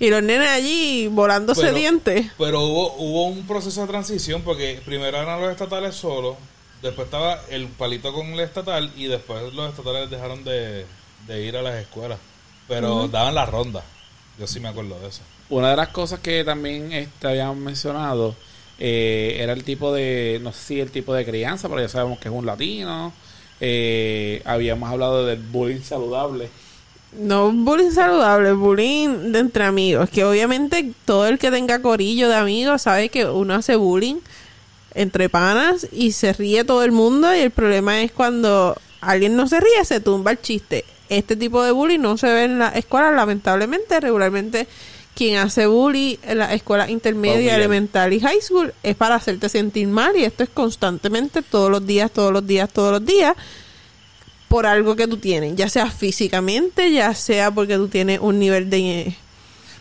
Y 0.01 0.11
los 0.11 0.22
nenes 0.22 0.48
allí 0.48 1.07
volándose 1.09 1.61
Pero- 1.62 1.74
dientes. 1.77 2.27
Pero 2.37 2.61
hubo, 2.62 2.94
hubo 2.96 3.27
un 3.29 3.46
proceso 3.46 3.81
de 3.83 3.87
transición 3.87 4.42
porque 4.42 4.81
primero 4.85 5.16
eran 5.16 5.40
los 5.40 5.51
estatales 5.51 5.94
solos, 5.94 6.37
después 6.83 7.07
estaba 7.07 7.40
el 7.51 7.68
palito 7.68 8.12
con 8.12 8.27
el 8.27 8.40
estatal 8.40 8.92
y 8.96 9.07
después 9.07 9.53
los 9.55 9.70
estatales 9.70 10.11
dejaron 10.11 10.42
de, 10.44 10.85
de 11.29 11.44
ir 11.44 11.57
a 11.57 11.62
las 11.62 11.77
escuelas. 11.77 12.18
Pero 12.66 13.09
daban 13.09 13.35
la 13.37 13.46
ronda. 13.46 13.83
Yo 14.38 14.46
sí 14.46 14.61
me 14.61 14.68
acuerdo 14.68 14.98
de 15.01 15.09
eso. 15.09 15.22
Una 15.51 15.71
de 15.71 15.77
las 15.77 15.89
cosas 15.89 16.21
que 16.21 16.45
también 16.45 16.93
este, 16.93 17.27
habían 17.27 17.59
mencionado 17.63 18.35
eh, 18.79 19.39
era 19.41 19.53
el 19.53 19.65
tipo 19.65 19.93
de, 19.93 20.39
no 20.43 20.53
sé 20.53 20.59
si 20.61 20.81
el 20.81 20.91
tipo 20.91 21.15
de 21.15 21.25
crianza, 21.25 21.69
pero 21.69 21.81
ya 21.81 21.89
sabemos 21.89 22.19
que 22.19 22.29
es 22.29 22.35
un 22.35 22.47
latino. 22.47 23.13
Eh, 23.61 24.43
habíamos 24.45 24.91
hablado 24.91 25.27
del 25.27 25.41
bullying 25.41 25.81
saludable. 25.81 26.49
No 27.13 27.51
bullying 27.51 27.91
saludable, 27.91 28.53
bullying 28.53 29.33
de 29.33 29.39
entre 29.41 29.65
amigos. 29.65 30.11
Que 30.11 30.25
obviamente 30.25 30.93
todo 31.05 31.27
el 31.27 31.39
que 31.39 31.51
tenga 31.51 31.81
corillo 31.81 32.29
de 32.29 32.37
amigos 32.37 32.83
sabe 32.83 33.09
que 33.09 33.25
uno 33.25 33.55
hace 33.55 33.77
bullying 33.77 34.17
entre 34.95 35.29
panas 35.29 35.87
y 35.91 36.13
se 36.13 36.33
ríe 36.33 36.65
todo 36.65 36.85
el 36.85 36.93
mundo. 36.93 37.35
Y 37.35 37.41
el 37.41 37.51
problema 37.51 38.03
es 38.03 38.13
cuando 38.13 38.77
alguien 39.01 39.37
no 39.37 39.49
se 39.49 39.59
ríe, 39.59 39.85
se 39.85 40.01
tumba 40.01 40.33
el 40.33 40.41
chiste. 40.41 40.85
Este 41.09 41.37
tipo 41.37 41.63
de 41.65 41.73
bullying 41.73 42.01
no 42.01 42.19
se 42.19 42.27
ve 42.27 42.45
en 42.45 42.59
la 42.59 42.69
escuela, 42.69 43.11
lamentablemente. 43.11 43.99
Regularmente, 43.99 44.69
quien 45.18 45.37
hace 45.37 45.66
bullying 45.66 46.16
en 46.22 46.38
la 46.38 46.54
escuela 46.54 46.88
intermedia, 46.88 47.57
elemental 47.57 48.12
y 48.12 48.20
high 48.20 48.40
school 48.40 48.72
es 48.85 48.94
para 48.94 49.16
hacerte 49.16 49.48
sentir 49.48 49.88
mal. 49.88 50.14
Y 50.14 50.22
esto 50.22 50.44
es 50.44 50.48
constantemente, 50.48 51.42
todos 51.42 51.72
los 51.72 51.85
días, 51.85 52.12
todos 52.12 52.33
los 52.33 52.46
días, 52.46 52.72
todos 52.72 52.92
los 52.92 53.04
días 53.04 53.35
por 54.46 54.64
algo 54.64 54.94
que 54.94 55.09
tú 55.09 55.16
tienes, 55.16 55.57
ya 55.57 55.68
sea 55.68 55.90
físicamente, 55.90 56.92
ya 56.92 57.12
sea 57.14 57.50
porque 57.50 57.74
tú 57.74 57.88
tienes 57.88 58.20
un 58.20 58.38
nivel 58.38 58.70
de... 58.70 59.12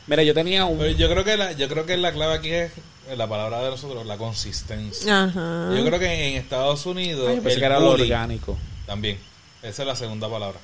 Mira, 0.08 0.24
yo 0.24 0.34
tenía 0.34 0.66
un... 0.66 0.80
Pero 0.80 0.92
yo 0.98 1.08
creo 1.08 1.24
que 1.24 1.38
la, 1.38 1.52
yo 1.52 1.70
creo 1.70 1.86
que 1.86 1.98
la 1.98 2.12
clave 2.12 2.34
aquí 2.34 2.50
es 2.50 2.72
la 3.16 3.30
palabra 3.30 3.62
de 3.62 3.70
nosotros, 3.70 4.08
la 4.08 4.18
consistencia. 4.18 5.26
Ajá. 5.26 5.70
Yo 5.78 5.86
creo 5.86 6.00
que 6.00 6.30
en 6.30 6.38
Estados 6.38 6.84
Unidos 6.88 7.30
Ay, 7.30 7.42
el 7.46 7.60
que 7.60 7.64
era 7.64 7.80
lo 7.80 7.92
orgánico. 7.92 8.58
También. 8.88 9.20
Esa 9.62 9.84
es 9.84 9.88
la 9.88 9.96
segunda 9.96 10.28
palabra. 10.28 10.58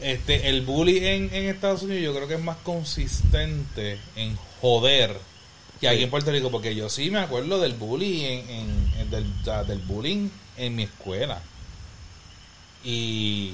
Este, 0.00 0.48
el 0.48 0.62
bully 0.62 0.98
en, 1.06 1.30
en 1.34 1.46
Estados 1.46 1.82
Unidos 1.82 2.02
yo 2.04 2.14
creo 2.14 2.28
que 2.28 2.34
es 2.34 2.40
más 2.42 2.56
consistente 2.58 3.98
en 4.16 4.36
joder 4.60 5.16
que 5.80 5.88
aquí 5.88 6.02
en 6.04 6.10
Puerto 6.10 6.30
Rico, 6.32 6.50
porque 6.50 6.74
yo 6.74 6.88
sí 6.88 7.10
me 7.10 7.18
acuerdo 7.20 7.60
del 7.60 7.72
bully 7.74 8.24
en, 8.24 8.50
en- 8.50 8.92
en- 8.98 9.10
del, 9.10 9.26
o 9.40 9.44
sea, 9.44 9.64
del 9.64 9.78
bullying 9.78 10.28
en 10.56 10.74
mi 10.76 10.84
escuela. 10.84 11.40
Y 12.84 13.52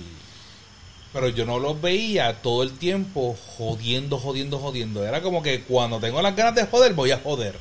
pero 1.13 1.29
yo 1.29 1.47
no 1.47 1.61
los 1.61 1.81
veía 1.81 2.43
todo 2.43 2.63
el 2.65 2.73
tiempo 2.77 3.37
jodiendo, 3.57 4.19
jodiendo, 4.19 4.59
jodiendo. 4.59 5.07
Era 5.07 5.23
como 5.23 5.43
que 5.43 5.61
cuando 5.63 6.01
tengo 6.01 6.21
las 6.21 6.35
ganas 6.35 6.57
de 6.57 6.67
joder, 6.67 6.93
voy 6.95 7.13
a 7.13 7.19
joder. 7.21 7.57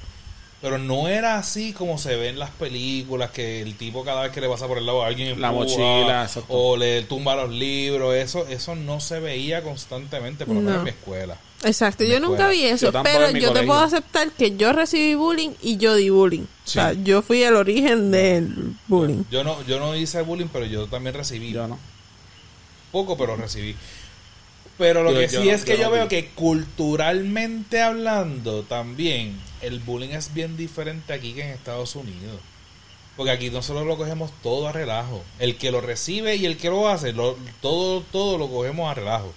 Pero 0.63 0.77
no 0.77 1.09
era 1.09 1.37
así 1.37 1.73
como 1.73 1.97
se 1.97 2.15
ve 2.15 2.29
en 2.29 2.39
las 2.39 2.49
películas, 2.51 3.31
que 3.31 3.61
el 3.61 3.75
tipo 3.75 4.05
cada 4.05 4.21
vez 4.23 4.31
que 4.31 4.39
le 4.39 4.47
pasa 4.47 4.65
por 4.65 4.77
el 4.77 4.85
lado 4.85 5.03
a 5.03 5.07
alguien 5.07 5.41
La 5.41 5.49
empuja, 5.49 5.65
mochila, 5.65 6.23
exacto. 6.23 6.45
o 6.47 6.77
le 6.77 7.01
tumba 7.01 7.35
los 7.35 7.51
libros, 7.51 8.15
eso 8.15 8.47
eso 8.47 8.73
no 8.73 9.01
se 9.01 9.19
veía 9.19 9.61
constantemente, 9.61 10.45
por 10.45 10.55
lo 10.55 10.61
menos 10.61 10.75
No. 10.75 10.79
en 10.79 10.83
mi 10.85 10.89
escuela. 10.91 11.37
Exacto, 11.65 12.05
yo 12.05 12.21
nunca 12.21 12.47
vi 12.47 12.63
eso, 12.63 12.93
Yo 12.93 13.03
pero 13.03 13.29
yo 13.31 13.51
te 13.51 13.63
puedo 13.63 13.81
aceptar 13.81 14.31
que 14.31 14.55
yo 14.55 14.71
recibí 14.71 15.15
bullying 15.15 15.51
y 15.61 15.75
yo 15.75 15.95
di 15.95 16.09
bullying. 16.09 16.43
O 16.43 16.69
sea, 16.69 16.93
yo 16.93 17.21
fui 17.21 17.43
el 17.43 17.55
origen 17.57 18.11
del 18.11 18.73
bullying. 18.87 19.23
Yo 19.29 19.43
no 19.43 19.61
yo 19.65 19.81
no 19.81 19.93
hice 19.97 20.21
bullying, 20.21 20.47
pero 20.47 20.65
yo 20.65 20.87
también 20.87 21.13
recibí. 21.13 21.51
Yo 21.51 21.67
no. 21.67 21.77
Poco, 22.93 23.17
pero 23.17 23.35
recibí. 23.35 23.75
Pero 24.77 25.03
lo 25.03 25.11
Yo- 25.11 25.19
que 25.19 25.27
yo 25.27 25.41
sí 25.41 25.47
no- 25.47 25.53
es 25.53 25.63
que 25.65 25.77
yo 25.77 25.83
no 25.85 25.91
veo 25.91 26.03
vi. 26.03 26.09
que 26.09 26.29
culturalmente 26.29 27.81
hablando 27.81 28.63
también 28.63 29.39
el 29.61 29.79
bullying 29.79 30.09
es 30.09 30.33
bien 30.33 30.57
diferente 30.57 31.13
aquí 31.13 31.33
que 31.33 31.41
en 31.43 31.49
Estados 31.49 31.95
Unidos. 31.95 32.39
Porque 33.15 33.31
aquí 33.31 33.49
nosotros 33.51 33.85
lo 33.85 33.95
cogemos 33.97 34.31
todo 34.41 34.67
a 34.67 34.71
relajo. 34.71 35.23
El 35.37 35.55
que 35.57 35.71
lo 35.71 35.81
recibe 35.81 36.35
y 36.35 36.45
el 36.47 36.57
que 36.57 36.69
lo 36.69 36.89
hace, 36.89 37.13
lo- 37.13 37.37
todo, 37.61 38.01
todo 38.11 38.37
lo 38.39 38.49
cogemos 38.49 38.89
a 38.89 38.95
relajo. 38.95 39.31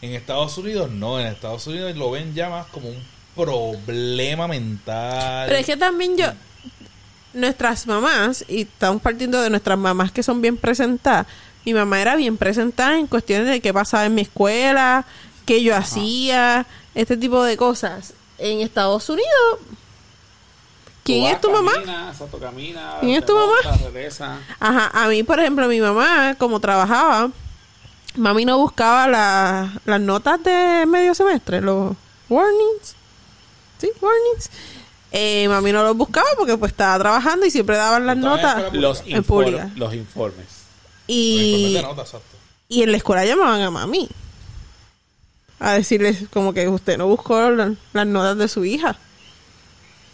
En 0.00 0.14
Estados 0.14 0.56
Unidos 0.58 0.90
no, 0.90 1.18
en 1.20 1.26
Estados 1.26 1.66
Unidos 1.66 1.96
lo 1.96 2.10
ven 2.12 2.32
ya 2.34 2.48
más 2.48 2.66
como 2.66 2.88
un 2.88 3.02
problema 3.34 4.46
mental. 4.46 5.46
Pero 5.48 5.58
es 5.58 5.66
que 5.66 5.76
también 5.76 6.16
yo, 6.16 6.26
nuestras 7.34 7.86
mamás, 7.86 8.44
y 8.48 8.62
estamos 8.62 9.02
partiendo 9.02 9.40
de 9.42 9.50
nuestras 9.50 9.78
mamás 9.78 10.12
que 10.12 10.22
son 10.22 10.40
bien 10.40 10.56
presentadas, 10.56 11.26
mi 11.64 11.74
mamá 11.74 12.00
era 12.00 12.16
bien 12.16 12.36
presentada 12.36 12.98
en 12.98 13.06
cuestiones 13.06 13.48
de 13.48 13.60
qué 13.60 13.72
pasaba 13.72 14.04
en 14.06 14.14
mi 14.14 14.22
escuela, 14.22 15.04
qué 15.46 15.62
yo 15.62 15.76
hacía, 15.76 16.66
este 16.94 17.16
tipo 17.16 17.42
de 17.42 17.56
cosas. 17.56 18.14
En 18.38 18.60
Estados 18.60 19.08
Unidos, 19.08 19.30
¿quién 21.04 21.24
es 21.26 21.40
tu 21.40 21.50
mamá? 21.50 21.72
Camina, 21.72 22.08
exacto, 22.12 22.38
camina, 22.38 22.96
¿Quién 23.00 23.14
es 23.16 23.26
tu 23.26 23.34
mamá? 23.34 23.54
regresa. 23.84 24.38
Ajá, 24.60 24.90
a 24.92 25.08
mí, 25.08 25.22
por 25.22 25.38
ejemplo, 25.40 25.66
mi 25.68 25.80
mamá, 25.80 26.34
como 26.38 26.60
trabajaba, 26.60 27.30
mami 28.16 28.44
no 28.44 28.58
buscaba 28.58 29.06
la- 29.08 29.72
las 29.84 30.00
notas 30.00 30.42
de 30.42 30.84
medio 30.86 31.14
semestre, 31.14 31.60
los 31.60 31.94
warnings. 32.28 32.94
¿Sí? 33.78 33.90
Warnings. 34.00 34.50
Eh, 35.12 35.46
mami 35.48 35.72
no 35.72 35.82
los 35.82 35.96
buscaba 35.96 36.26
porque 36.38 36.56
pues 36.56 36.72
estaba 36.72 36.98
trabajando 36.98 37.44
y 37.46 37.50
siempre 37.50 37.76
daban 37.76 38.06
las 38.06 38.16
notas. 38.16 38.58
escuela 38.64 38.80
Los, 38.80 39.00
En 39.00 39.06
inform- 39.06 39.24
pública. 39.26 39.70
los 39.76 39.94
informes. 39.94 40.46
Y, 41.06 41.74
de 41.74 41.82
nota, 41.82 42.02
exacto. 42.02 42.36
y 42.68 42.82
en 42.82 42.90
la 42.92 42.96
escuela 42.96 43.24
llamaban 43.24 43.60
a 43.60 43.70
mami 43.70 44.08
a 45.58 45.72
decirles 45.74 46.24
como 46.32 46.52
que 46.52 46.68
usted 46.68 46.96
no 46.98 47.06
buscó 47.06 47.50
la- 47.50 47.74
las 47.92 48.06
notas 48.06 48.36
de 48.38 48.48
su 48.48 48.64
hija. 48.64 48.96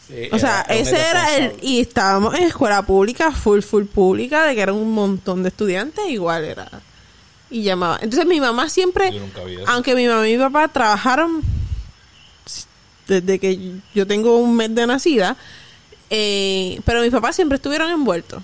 Sí, 0.07 0.29
O 0.33 0.38
sea, 0.38 0.62
ese 0.62 0.96
era 0.98 1.37
el... 1.37 1.53
Y 1.62 1.81
estábamos 1.81 2.35
en 2.35 2.44
escuela 2.44 2.83
pública, 2.83 3.31
full, 3.31 3.61
full 3.61 3.85
pública, 3.85 4.44
de 4.44 4.55
que 4.55 4.62
eran 4.62 4.74
un 4.77 4.92
montón 4.92 5.42
de 5.42 5.51
estudiantes, 5.51 6.05
igual 6.09 6.44
era... 6.44 6.68
Y 7.51 7.62
llamaba. 7.62 7.98
Entonces 8.03 8.27
mi 8.27 8.40
mamá 8.40 8.68
siempre... 8.70 9.11
Aunque 9.66 9.94
mi 9.94 10.07
mamá 10.07 10.27
y 10.29 10.33
mi 10.37 10.42
papá 10.42 10.68
trabajaron 10.68 11.42
desde 13.07 13.38
que 13.38 13.72
yo 13.94 14.07
tengo 14.07 14.37
un 14.37 14.55
mes 14.57 14.74
de 14.74 14.87
nacida, 14.87 15.37
eh, 16.11 16.81
pero 16.85 17.01
mis 17.03 17.11
papás 17.11 17.37
siempre 17.37 17.57
estuvieron 17.57 17.90
envueltos. 17.90 18.42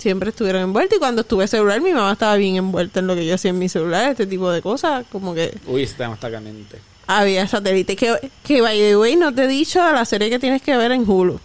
Siempre 0.00 0.30
estuvieron 0.30 0.62
envueltos 0.62 0.96
y 0.96 0.98
cuando 0.98 1.20
estuve 1.22 1.46
celular 1.46 1.80
mi 1.80 1.92
mamá 1.92 2.12
estaba 2.12 2.36
bien 2.36 2.56
envuelta 2.56 3.00
en 3.00 3.06
lo 3.06 3.14
que 3.14 3.26
yo 3.26 3.34
hacía 3.34 3.50
en 3.50 3.58
mi 3.58 3.68
celular, 3.68 4.10
este 4.10 4.26
tipo 4.26 4.50
de 4.50 4.62
cosas, 4.62 5.04
como 5.12 5.34
que 5.34 5.56
Uy, 5.66 5.82
este 5.82 5.98
tema 5.98 6.14
está 6.14 6.30
caliente. 6.30 6.78
había 7.06 7.46
satélite. 7.46 7.96
Que, 7.96 8.30
que 8.44 8.60
by 8.62 8.78
the 8.78 8.96
way, 8.96 9.16
no 9.16 9.34
te 9.34 9.44
he 9.44 9.48
dicho 9.48 9.84
de 9.84 9.92
la 9.92 10.04
serie 10.04 10.30
que 10.30 10.38
tienes 10.38 10.62
que 10.62 10.76
ver 10.76 10.90
en 10.92 11.08
Hulu, 11.08 11.38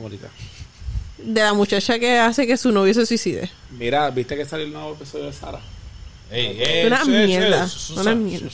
ahorita. 0.00 0.28
de 1.18 1.40
la 1.42 1.52
muchacha 1.54 1.98
que 1.98 2.18
hace 2.18 2.46
que 2.46 2.56
su 2.56 2.70
novio 2.70 2.94
se 2.94 3.06
suicide. 3.06 3.50
Mira, 3.70 4.10
¿viste 4.10 4.36
que 4.36 4.44
salió 4.44 4.66
el 4.66 4.72
nuevo 4.72 4.92
episodio 4.92 5.24
de 5.26 5.32
Sara? 5.32 5.58
Ey, 6.30 6.58
ey, 6.60 6.86
una 6.86 7.04
sí, 7.04 7.10
mierda, 7.10 7.68
sí, 7.68 7.78
sí, 7.78 7.94
una 7.98 8.14
mierda. 8.14 8.48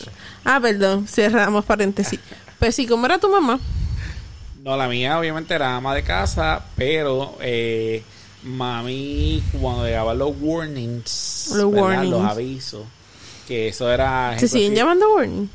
Ah, 0.45 0.59
perdón, 0.61 1.07
cerramos 1.07 1.65
paréntesis. 1.65 2.19
Pues 2.59 2.75
sí, 2.75 2.87
¿cómo 2.87 3.07
era 3.07 3.19
tu 3.19 3.29
mamá? 3.29 3.59
No, 4.63 4.77
la 4.77 4.89
mía 4.89 5.19
obviamente 5.19 5.55
era 5.55 5.77
ama 5.77 5.95
de 5.95 6.03
casa, 6.03 6.63
pero 6.77 7.39
eh, 7.41 8.03
mami 8.43 9.43
cuando 9.61 9.85
llegaban 9.87 10.19
los 10.19 10.33
warnings, 10.41 11.53
Los 11.55 11.73
warnings. 11.75 12.11
los 12.11 12.25
avisos, 12.25 12.83
que 13.47 13.69
eso 13.69 13.91
era... 13.91 14.39
¿Se 14.39 14.49
siguen 14.49 14.71
si- 14.71 14.77
llamando 14.77 15.15
warning? 15.15 15.49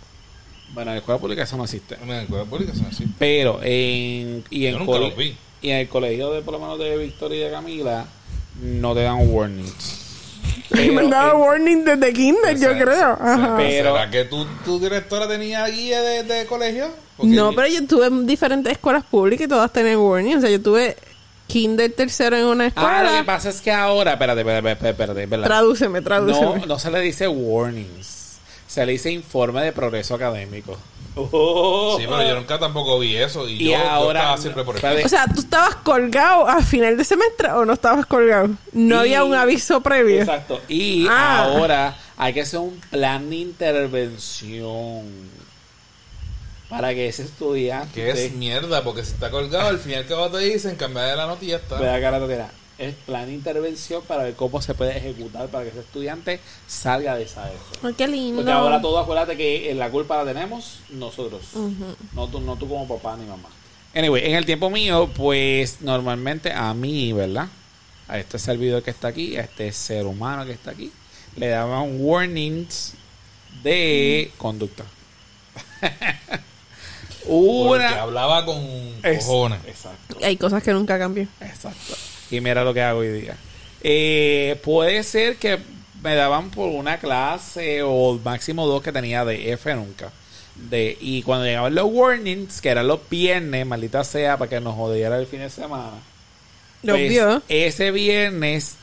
Bueno, 0.73 0.91
en 0.91 0.95
la 0.95 0.99
escuela 0.99 1.19
pública 1.21 1.43
eso 1.43 1.55
no 1.57 1.63
existe. 1.63 1.95
En 2.01 2.09
la 2.09 2.21
escuela 2.23 2.43
pública 2.45 2.73
son 2.75 2.85
así. 2.87 3.05
Pero 3.17 3.59
en, 3.63 4.43
y, 4.49 4.65
en 4.65 4.73
Yo 4.73 4.79
nunca 4.79 4.99
los 4.99 5.15
vi. 5.15 5.35
y 5.61 5.69
en 5.69 5.77
el 5.77 5.87
colegio 5.87 6.31
de 6.31 6.41
por 6.41 6.53
lo 6.53 6.59
menos 6.59 6.77
de 6.79 6.97
Victoria 6.97 7.37
y 7.37 7.43
de 7.45 7.51
Camila, 7.51 8.05
no 8.61 8.93
te 8.93 9.01
dan 9.01 9.17
warnings. 9.31 10.01
me 10.71 11.07
daba 11.07 11.31
eh, 11.31 11.35
warning 11.41 11.85
desde 11.85 12.11
kinder, 12.13 12.55
yo 12.59 12.69
¿será- 12.73 12.83
creo. 12.83 13.09
Ajá. 13.21 13.53
Pero- 13.57 13.93
¿Será 13.95 14.09
que 14.09 14.25
tu, 14.25 14.45
tu 14.65 14.79
directora 14.79 15.27
tenía 15.27 15.65
guía 15.67 16.01
de, 16.01 16.23
de 16.23 16.45
colegio? 16.45 16.89
Porque 17.15 17.31
No, 17.33 17.53
pero 17.53 17.67
yo 17.67 17.79
estuve 17.79 18.07
en 18.07 18.25
diferentes 18.27 18.73
escuelas 18.73 19.05
públicas 19.05 19.45
y 19.45 19.47
todas 19.47 19.71
tenían 19.71 19.97
warning. 19.97 20.35
O 20.37 20.41
sea, 20.41 20.49
yo 20.49 20.61
tuve 20.61 20.97
kinder 21.47 21.91
tercero 21.93 22.35
en 22.37 22.45
una 22.45 22.65
Ah, 22.65 22.67
lo 22.67 22.73
que 22.73 23.05
escuela. 23.05 23.23
pasa 23.25 23.49
es 23.49 23.61
que 23.61 23.71
ahora, 23.71 24.13
espérate, 24.13 24.41
espérate, 24.41 24.71
espérate, 24.89 25.23
espérate, 25.23 25.47
tradúceme, 25.47 26.01
tradúceme. 26.01 26.59
No, 26.61 26.65
no 26.65 26.79
se 26.79 26.91
le 26.91 26.99
dice 27.01 27.27
warnings. 27.27 28.37
Se 28.67 28.85
le 28.85 28.93
dice 28.93 29.11
informe 29.11 29.61
de 29.63 29.71
progreso 29.71 30.15
académico. 30.15 30.77
Oh. 31.17 31.95
Sí, 31.97 32.05
pero 32.09 32.23
yo 32.27 32.35
nunca 32.35 32.59
tampoco 32.59 32.99
vi 32.99 33.15
eso. 33.15 33.47
Y, 33.47 33.53
Y 33.53 33.65
yo, 33.65 33.71
yo 33.71 33.89
ahora- 33.89 34.19
estaba 34.19 34.37
siempre 34.37 34.63
por 34.65 34.75
O 34.75 35.07
sea, 35.07 35.25
¿tú 35.33 35.39
estabas 35.39 35.75
colgado 35.77 36.45
a 36.45 36.61
final 36.61 36.97
de 36.97 37.05
semestre 37.05 37.51
o 37.51 37.63
no 37.63 37.71
estabas 37.73 38.05
colgado? 38.05 38.49
No 38.73 38.95
Y- 38.95 38.99
había 38.99 39.23
un 39.23 39.33
aviso 39.33 39.79
previo. 39.79 40.19
Exacto. 40.19 40.59
Y 40.67 41.07
Ah. 41.09 41.43
ahora 41.45 41.95
hay 42.17 42.33
que 42.33 42.41
hacer 42.41 42.59
un 42.59 42.81
plan 42.91 43.29
de 43.29 43.35
intervención 43.37 45.03
para 46.69 46.93
que 46.93 47.07
ese 47.07 47.23
estudiante. 47.23 47.93
Que 47.93 48.11
es 48.11 48.33
mierda, 48.33 48.83
porque 48.83 49.03
si 49.03 49.13
está 49.13 49.29
colgado, 49.29 49.67
al 49.67 49.79
fin 49.79 49.93
y 49.93 49.95
al 49.95 50.07
cabo 50.07 50.29
te 50.29 50.39
dicen 50.39 50.75
cambiar 50.75 51.09
de 51.09 51.15
la 51.15 51.27
nota 51.27 51.45
y 51.45 51.49
ya 51.49 51.57
está. 51.57 51.79
Vea, 51.79 51.99
cara, 52.01 52.19
mira, 52.19 52.49
es 52.77 52.95
plan 52.95 53.25
de 53.27 53.33
intervención 53.33 54.01
para 54.03 54.23
ver 54.23 54.33
cómo 54.33 54.61
se 54.61 54.73
puede 54.73 54.97
ejecutar 54.97 55.47
para 55.47 55.63
que 55.63 55.69
ese 55.69 55.79
estudiante 55.79 56.39
salga 56.67 57.15
de 57.15 57.23
esa 57.23 57.51
ESO. 57.51 57.87
Ay, 57.87 57.93
qué 57.93 58.07
lindo. 58.07 58.37
Porque 58.37 58.51
ahora 58.51 58.81
todo, 58.81 58.99
acuérdate 58.99 59.37
que 59.37 59.73
la 59.75 59.89
culpa 59.89 60.23
la 60.23 60.33
tenemos 60.33 60.79
nosotros. 60.89 61.41
no, 62.13 62.27
tú, 62.27 62.41
no 62.41 62.55
tú 62.57 62.67
como 62.67 62.87
papá 62.87 63.17
ni 63.17 63.25
mamá. 63.25 63.49
Anyway, 63.93 64.25
en 64.25 64.35
el 64.35 64.45
tiempo 64.45 64.69
mío, 64.69 65.09
pues 65.15 65.81
normalmente 65.81 66.51
a 66.51 66.73
mí, 66.73 67.13
¿verdad? 67.13 67.47
A 68.09 68.19
este 68.19 68.37
servidor 68.37 68.83
que 68.83 68.91
está 68.91 69.07
aquí, 69.07 69.37
a 69.37 69.41
este 69.41 69.71
ser 69.71 70.05
humano 70.05 70.45
que 70.45 70.51
está 70.51 70.71
aquí, 70.71 70.91
le 71.37 71.47
daban 71.47 72.01
warnings 72.01 72.93
de 73.63 74.31
conducta. 74.37 74.83
Porque 77.25 77.85
Una. 77.85 78.01
hablaba 78.01 78.45
con 78.45 78.57
Es- 79.03 79.25
cojones. 79.25 79.59
Exacto. 79.67 80.17
Hay 80.23 80.37
cosas 80.37 80.61
que 80.63 80.71
nunca 80.73 80.97
cambian. 80.99 81.29
Exacto. 81.41 81.95
Y 82.31 82.39
mira 82.41 82.63
lo 82.63 82.73
que 82.73 82.81
hago 82.81 82.99
hoy 82.99 83.09
día. 83.09 83.35
Eh, 83.83 84.59
puede 84.63 85.03
ser 85.03 85.37
que 85.37 85.59
me 86.01 86.15
daban 86.15 86.49
por 86.51 86.69
una 86.69 86.99
clase 86.99 87.81
o 87.83 88.19
máximo 88.23 88.67
dos 88.67 88.81
que 88.81 88.91
tenía 88.91 89.25
de 89.25 89.51
F 89.53 89.73
nunca. 89.75 90.11
De, 90.55 90.97
y 91.01 91.21
cuando 91.23 91.45
llegaban 91.45 91.75
los 91.75 91.85
warnings, 91.91 92.61
que 92.61 92.69
eran 92.69 92.87
los 92.87 92.99
viernes, 93.09 93.65
maldita 93.65 94.03
sea, 94.03 94.37
para 94.37 94.49
que 94.49 94.59
nos 94.61 94.75
jodiera 94.75 95.17
el 95.19 95.27
fin 95.27 95.39
de 95.41 95.49
semana. 95.49 95.91
Lo 96.83 96.93
pues, 96.93 97.09
vio. 97.09 97.41
ese 97.49 97.91
viernes, 97.91 98.75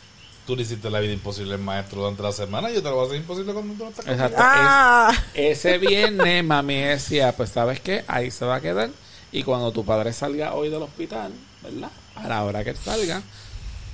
Tú 0.47 0.57
le 0.57 0.63
hiciste 0.63 0.91
la 0.91 0.99
vida 1.01 1.13
imposible 1.13 1.55
al 1.55 1.61
maestro 1.61 2.01
durante 2.01 2.23
la 2.23 2.33
semana. 2.33 2.69
Yo 2.71 2.83
te 2.83 2.89
lo 2.89 2.97
voy 2.97 3.05
a 3.05 3.07
hacer 3.07 3.17
imposible 3.19 3.53
cuando 3.53 3.75
tú 3.75 3.85
no 3.85 3.91
estás 3.91 4.07
exacto, 4.09 4.37
Ah, 4.41 5.13
es- 5.35 5.59
ese 5.65 5.79
viernes 5.79 6.45
mami 6.45 6.77
decía, 6.81 7.33
pues 7.37 7.51
sabes 7.51 7.81
qué, 7.81 8.05
ahí 8.09 8.31
se 8.31 8.45
va 8.45 8.57
a 8.57 8.61
quedar. 8.61 8.91
Y 9.31 9.45
cuando 9.45 9.71
tu 9.73 9.85
padre 9.85 10.13
salga 10.13 10.55
hoy 10.55 10.69
del 10.69 10.83
hospital, 10.83 11.33
¿verdad? 11.63 11.91
A 12.17 12.29
la 12.29 12.45
hora 12.45 12.65
que 12.65 12.71
él 12.71 12.77
salga, 12.77 13.23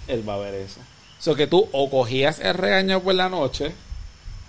él 0.08 0.26
va 0.28 0.34
a 0.34 0.38
ver 0.38 0.54
eso. 0.54 0.80
So 1.18 1.34
que 1.34 1.46
tú 1.46 1.68
o 1.72 1.90
cogías 1.90 2.38
el 2.40 2.54
regaño 2.54 3.00
por 3.02 3.14
la 3.14 3.28
noche, 3.28 3.72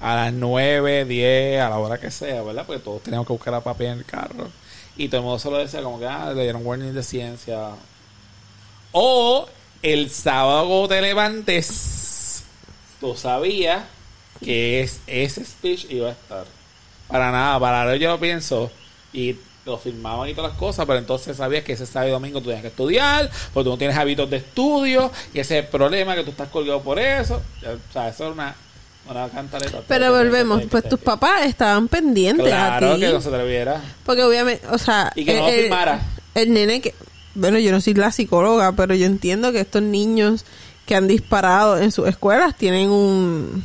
a 0.02 0.16
las 0.16 0.34
9, 0.34 1.04
10, 1.04 1.62
a 1.62 1.70
la 1.70 1.78
hora 1.80 2.00
que 2.00 2.10
sea, 2.12 2.42
¿verdad? 2.44 2.64
Porque 2.66 2.82
todos 2.82 3.04
teníamos 3.04 3.28
que 3.28 3.34
buscar 3.34 3.54
a 3.54 3.60
papi 3.62 3.86
en 3.86 3.98
el 4.00 4.06
carro. 4.06 4.48
Y 4.96 5.10
todo 5.10 5.18
el 5.20 5.24
mundo 5.26 5.40
se 5.40 5.52
lo 5.52 5.58
decía 5.58 5.82
como 5.84 6.00
que, 6.00 6.08
ah, 6.08 6.32
le 6.34 6.44
dieron 6.44 6.66
warning 6.66 6.94
de 6.94 7.04
ciencia. 7.04 7.72
O 8.92 9.48
el 9.82 10.10
sábado 10.10 10.88
te 10.88 11.02
levantes, 11.02 12.44
tú 13.00 13.16
sabías 13.16 13.84
que 14.44 14.82
es, 14.82 15.02
ese 15.08 15.44
speech 15.46 15.86
iba 15.90 16.10
a 16.10 16.12
estar. 16.12 16.46
Para 17.08 17.32
nada, 17.32 17.60
para 17.60 17.82
ahora 17.82 17.96
yo 17.96 18.10
lo 18.10 18.20
pienso. 18.20 18.72
Y 19.12 19.36
lo 19.66 19.78
firmaban 19.78 20.30
y 20.30 20.34
todas 20.34 20.52
las 20.52 20.60
cosas, 20.60 20.86
pero 20.86 21.00
entonces 21.00 21.38
sabías 21.38 21.64
que 21.64 21.74
ese 21.74 21.86
sábado 21.86 22.10
y 22.10 22.12
domingo 22.12 22.40
tú 22.40 22.46
tenías 22.46 22.62
que 22.62 22.70
estudiar, 22.70 23.30
porque 23.54 23.66
tú 23.66 23.70
no 23.72 23.78
tienes 23.78 23.98
hábitos 23.98 24.30
de 24.30 24.38
estudio, 24.38 25.12
y 25.34 25.40
ese 25.40 25.60
es 25.60 25.66
el 25.66 25.70
problema, 25.70 26.16
que 26.16 26.24
tú 26.24 26.32
estás 26.32 26.50
colgado 26.50 26.82
por 26.82 27.00
eso. 27.00 27.36
O 27.36 27.94
sea, 27.94 28.10
eso 28.10 28.28
es 28.28 28.34
una, 28.34 28.56
una 29.10 29.30
cantareta. 29.30 29.82
pero 29.88 30.12
volvemos. 30.12 30.64
Pues 30.70 30.88
tus 30.88 31.00
papás 31.00 31.46
estaban 31.46 31.88
pendientes 31.88 32.48
Claro, 32.48 32.92
a 32.92 32.96
ti. 32.96 33.02
que 33.02 33.10
no 33.10 33.22
se 33.22 33.30
atreviera. 33.30 33.82
Porque 34.06 34.24
obviamente, 34.24 34.66
o 34.68 34.78
sea... 34.78 35.12
Y 35.16 35.26
que 35.26 35.34
no 35.34 35.42
lo 35.42 35.48
el, 35.50 35.62
firmara. 35.62 36.02
el 36.36 36.54
nene 36.54 36.82
que... 36.82 36.96
Bueno, 37.36 37.60
yo 37.60 37.72
no 37.72 37.80
soy 37.82 37.94
la 37.94 38.12
psicóloga, 38.12 38.72
pero 38.74 38.96
yo 38.96 39.06
entiendo 39.06 39.52
que 39.52 39.60
estos 39.62 39.82
niños 39.82 40.46
que 40.86 40.96
han 40.96 41.08
disparado 41.08 41.78
en 41.78 41.92
sus 41.92 42.08
escuelas 42.08 42.56
tienen 42.58 42.90
un... 42.90 43.64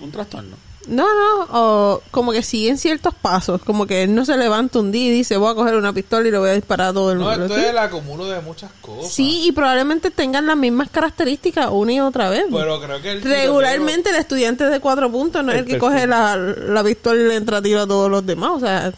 Un 0.00 0.10
trastorno. 0.12 0.56
No, 0.86 1.06
no, 1.14 1.46
o 1.50 2.02
como 2.10 2.30
que 2.32 2.42
siguen 2.42 2.76
ciertos 2.76 3.14
pasos. 3.14 3.62
Como 3.62 3.86
que 3.86 4.02
él 4.02 4.14
no 4.14 4.26
se 4.26 4.36
levanta 4.36 4.78
un 4.80 4.92
día 4.92 5.06
y 5.06 5.10
dice, 5.10 5.38
voy 5.38 5.50
a 5.50 5.54
coger 5.54 5.76
una 5.76 5.94
pistola 5.94 6.28
y 6.28 6.30
le 6.30 6.36
voy 6.38 6.50
a 6.50 6.54
disparar 6.54 6.88
a 6.88 6.92
todo 6.92 7.10
el 7.12 7.18
No, 7.18 7.24
mundo. 7.30 7.46
esto 7.46 7.56
es 7.56 7.68
el 7.68 7.78
acumulo 7.78 8.26
de 8.26 8.40
muchas 8.42 8.70
cosas. 8.82 9.10
Sí, 9.10 9.44
y 9.46 9.52
probablemente 9.52 10.10
tengan 10.10 10.46
las 10.46 10.58
mismas 10.58 10.90
características 10.90 11.68
una 11.70 11.92
y 11.94 12.00
otra 12.00 12.28
vez. 12.28 12.44
Pero 12.52 12.80
creo 12.82 13.00
que 13.00 13.12
el 13.12 13.22
Regularmente 13.22 14.10
el 14.10 14.16
estudiante 14.16 14.64
de 14.66 14.78
cuatro 14.80 15.10
puntos 15.10 15.42
no 15.42 15.52
es 15.52 15.58
el 15.60 15.64
que 15.64 15.78
Perfecto. 15.78 15.86
coge 15.94 16.06
la, 16.06 16.36
la 16.36 16.84
pistola 16.84 17.18
y 17.18 17.24
le 17.28 17.36
entra 17.36 17.62
tiro 17.62 17.80
a 17.80 17.86
todos 17.86 18.10
los 18.10 18.26
demás. 18.26 18.50
O 18.54 18.60
sea, 18.60 18.92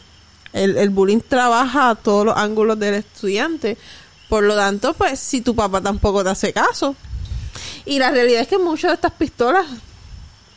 el, 0.53 0.77
el 0.77 0.91
bullying 0.91 1.21
trabaja 1.21 1.91
a 1.91 1.95
todos 1.95 2.27
los 2.27 2.37
ángulos 2.37 2.79
del 2.79 2.95
estudiante. 2.95 3.77
Por 4.29 4.43
lo 4.45 4.57
tanto, 4.57 4.95
pues, 4.95 5.21
si 5.21 5.41
tu 5.41 5.55
papá 5.55 5.81
tampoco 5.81 6.25
te 6.25 6.31
hace 6.31 6.53
caso. 6.53 6.97
Y 7.85 7.99
la 7.99 8.11
realidad 8.11 8.43
es 8.43 8.49
que 8.49 8.59
muchas 8.59 8.91
de 8.91 8.95
estas 8.97 9.13
pistolas 9.13 9.67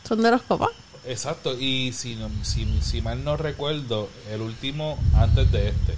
son 0.07 0.21
de 0.21 0.31
los 0.31 0.41
papás. 0.41 0.69
Exacto, 1.05 1.57
y 1.57 1.93
si, 1.93 2.17
si, 2.43 2.67
si 2.81 3.01
mal 3.01 3.23
no 3.23 3.37
recuerdo, 3.37 4.09
el 4.31 4.41
último, 4.41 4.97
antes 5.15 5.51
de 5.51 5.69
este, 5.69 5.95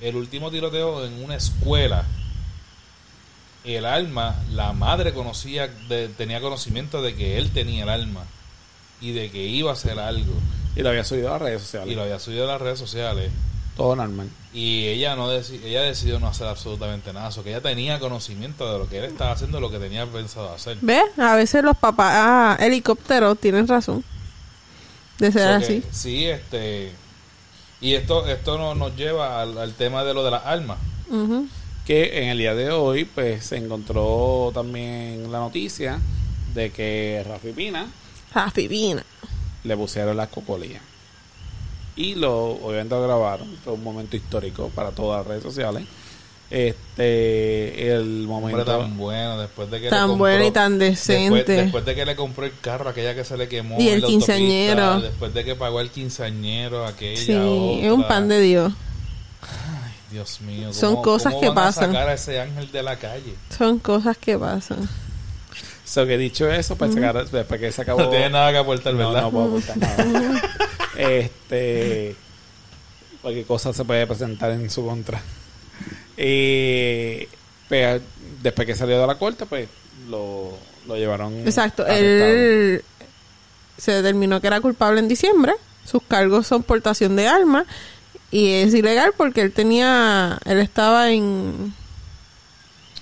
el 0.00 0.16
último 0.16 0.50
tiroteo 0.50 1.04
en 1.04 1.22
una 1.22 1.36
escuela, 1.36 2.04
el 3.64 3.84
alma, 3.84 4.36
la 4.50 4.72
madre 4.72 5.12
conocía, 5.12 5.70
tenía 6.16 6.40
conocimiento 6.40 7.02
de 7.02 7.14
que 7.14 7.36
él 7.36 7.50
tenía 7.50 7.82
el 7.82 7.90
alma 7.90 8.24
y 9.00 9.12
de 9.12 9.30
que 9.30 9.46
iba 9.46 9.70
a 9.70 9.74
hacer 9.74 9.98
algo 9.98 10.32
Y 10.76 10.82
lo 10.82 10.90
había 10.90 11.04
subido 11.04 11.28
a 11.28 11.32
las 11.32 11.42
redes 11.42 11.62
sociales. 11.62 11.92
y 11.92 11.94
lo 11.96 12.02
había 12.02 12.18
subido 12.18 12.44
a 12.44 12.52
las 12.52 12.60
redes 12.60 12.78
sociales 12.78 13.30
Todo 13.76 13.96
normal. 13.96 14.28
y 14.52 14.86
ella 14.86 15.16
no 15.16 15.32
deci- 15.32 15.60
ella 15.64 15.82
decidió 15.82 16.18
no 16.20 16.28
hacer 16.28 16.46
absolutamente 16.46 17.12
nada, 17.12 17.28
o 17.28 17.42
que 17.42 17.50
ella 17.50 17.60
tenía 17.60 17.98
conocimiento 17.98 18.70
de 18.72 18.78
lo 18.78 18.88
que 18.88 18.98
él 18.98 19.04
estaba 19.04 19.32
haciendo, 19.32 19.60
lo 19.60 19.70
que 19.70 19.78
tenía 19.78 20.06
pensado 20.06 20.52
hacer. 20.52 20.76
¿Ves? 20.80 21.02
A 21.18 21.34
veces 21.36 21.62
los 21.64 21.76
papás 21.76 22.12
ah, 22.16 22.56
helicópteros 22.60 23.38
tienen 23.38 23.66
razón. 23.68 24.04
De 25.18 25.30
ser 25.32 25.60
So 25.60 25.66
que, 25.66 25.74
así. 25.78 25.82
sí, 25.90 26.24
este. 26.26 26.92
Y 27.82 27.94
esto 27.94 28.26
esto 28.26 28.56
no, 28.58 28.74
nos 28.74 28.94
lleva 28.96 29.40
al, 29.42 29.56
al 29.58 29.74
tema 29.74 30.04
de 30.04 30.14
lo 30.14 30.22
de 30.24 30.30
las 30.30 30.44
armas. 30.46 30.78
Que 31.86 32.22
en 32.22 32.28
el 32.28 32.38
día 32.38 32.54
de 32.54 32.70
hoy 32.70 33.04
pues 33.04 33.44
se 33.46 33.56
encontró 33.56 34.50
también 34.54 35.30
la 35.32 35.38
noticia 35.40 35.98
de 36.54 36.70
que 36.70 37.24
Rafi 37.26 37.52
Pina 37.52 37.86
Rafi 38.34 38.68
Pina. 38.68 39.02
Le 39.64 39.76
pusieron 39.76 40.16
las 40.16 40.28
cocolías 40.28 40.82
y 41.96 42.14
lo 42.14 42.52
obviamente 42.52 42.94
lo 42.94 43.02
grabaron 43.02 43.48
fue 43.62 43.74
un 43.74 43.82
momento 43.84 44.16
histórico 44.16 44.70
para 44.74 44.90
todas 44.90 45.18
las 45.20 45.26
redes 45.26 45.42
sociales 45.42 45.84
este 46.50 47.92
el 47.92 48.26
Hombre, 48.28 48.52
momento 48.54 48.64
tan 48.64 48.96
bueno, 48.96 49.38
después 49.40 49.70
de 49.70 49.78
que 49.78 49.84
le 49.84 49.90
Tan 49.90 50.08
compró- 50.08 50.18
bueno 50.18 50.46
y 50.46 50.50
tan 50.50 50.78
decente. 50.78 51.36
Después, 51.44 51.46
después 51.64 51.84
de 51.84 51.94
que 51.94 52.04
le 52.06 52.16
compró 52.16 52.44
el 52.44 52.52
carro, 52.60 52.90
aquella 52.90 53.14
que 53.14 53.24
se 53.24 53.36
le 53.36 53.48
quemó. 53.48 53.80
Y 53.80 53.88
el 53.88 54.02
quinceañero. 54.02 55.00
Después 55.00 55.32
de 55.32 55.44
que 55.44 55.54
pagó 55.54 55.80
el 55.80 55.90
quinceañero, 55.90 56.86
aquella. 56.86 57.20
Sí, 57.22 57.80
es 57.82 57.92
un 57.92 58.06
pan 58.08 58.26
de 58.28 58.40
Dios. 58.40 58.72
Dios 60.10 60.40
mío. 60.40 60.72
Son 60.72 60.94
¿cómo- 60.94 61.02
cosas 61.02 61.32
cómo 61.34 61.40
que 61.40 61.48
van 61.50 61.58
a 61.58 61.62
pasan. 61.66 61.92
sacar 61.92 62.08
a 62.08 62.14
ese 62.14 62.40
ángel 62.40 62.72
de 62.72 62.82
la 62.82 62.96
calle. 62.96 63.34
Son 63.56 63.78
cosas 63.78 64.18
que 64.18 64.36
pasan. 64.36 64.88
So 65.90 66.06
que 66.06 66.16
dicho 66.16 66.48
eso 66.50 66.76
pues 66.76 66.94
sacar- 66.94 67.28
después 67.28 67.60
que 67.60 67.72
se 67.72 67.82
acabó 67.82 68.00
No 68.02 68.10
tiene 68.10 68.30
nada 68.30 68.52
que 68.52 68.58
aportar, 68.58 68.94
No, 68.94 69.08
¿verdad? 69.08 69.22
no 69.22 69.30
puedo 69.30 69.46
aportar 69.46 69.76
nada. 69.78 70.42
este. 70.96 72.14
Cualquier 73.22 73.44
cosa 73.46 73.72
se 73.72 73.84
puede 73.84 74.06
presentar 74.06 74.50
en 74.52 74.70
su 74.70 74.84
contra. 74.86 75.20
Y. 76.16 77.26
pues, 77.68 78.00
después 78.42 78.66
que 78.66 78.74
salió 78.74 79.00
de 79.00 79.06
la 79.06 79.16
corte, 79.16 79.46
pues 79.46 79.68
lo, 80.08 80.52
lo 80.86 80.96
llevaron. 80.96 81.34
Exacto. 81.40 81.82
arrestado. 81.82 82.04
Él 82.30 82.84
se 83.76 83.92
determinó 83.92 84.40
que 84.40 84.46
era 84.46 84.60
culpable 84.60 85.00
en 85.00 85.08
diciembre. 85.08 85.54
Sus 85.84 86.02
cargos 86.02 86.46
son 86.46 86.62
portación 86.62 87.16
de 87.16 87.26
armas. 87.28 87.66
Y 88.30 88.50
es 88.52 88.74
ilegal 88.74 89.12
porque 89.16 89.40
él 89.40 89.52
tenía. 89.52 90.38
Él 90.44 90.58
estaba 90.60 91.10
en, 91.10 91.74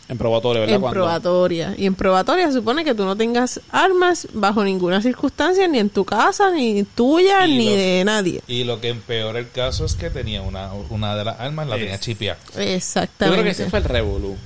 En 0.08 0.16
probatorio, 0.16 0.62
¿verdad? 0.62 0.76
en 0.76 0.90
probatoria. 0.90 1.74
Y 1.76 1.84
en 1.86 1.94
probatoria 1.94 2.46
se 2.46 2.54
supone 2.54 2.82
que 2.84 2.94
tú 2.94 3.04
no 3.04 3.14
tengas 3.16 3.60
armas 3.70 4.26
bajo 4.32 4.64
ninguna 4.64 5.02
circunstancia, 5.02 5.68
ni 5.68 5.78
en 5.78 5.90
tu 5.90 6.04
casa, 6.04 6.50
ni 6.50 6.82
tuya, 6.84 7.46
Y 7.46 7.58
ni 7.58 7.70
lo- 7.70 7.76
de 7.76 8.02
nadie. 8.06 8.42
Y 8.46 8.64
lo 8.64 8.80
que 8.80 8.88
empeora 8.88 9.38
el 9.38 9.50
caso 9.50 9.84
es 9.84 9.94
que 9.94 10.08
tenía 10.08 10.40
una, 10.40 10.70
una 10.88 11.14
de 11.14 11.24
las 11.24 11.38
armas, 11.38 11.66
la 11.68 11.76
tenía 11.76 12.00
chipia. 12.00 12.38
Yo 12.54 12.60
Exactamente. 12.62 13.34
creo 13.42 13.44
que 13.44 13.50
ese 13.62 13.68
fue 13.70 13.80
el 13.80 13.84
revolú. 13.84 14.36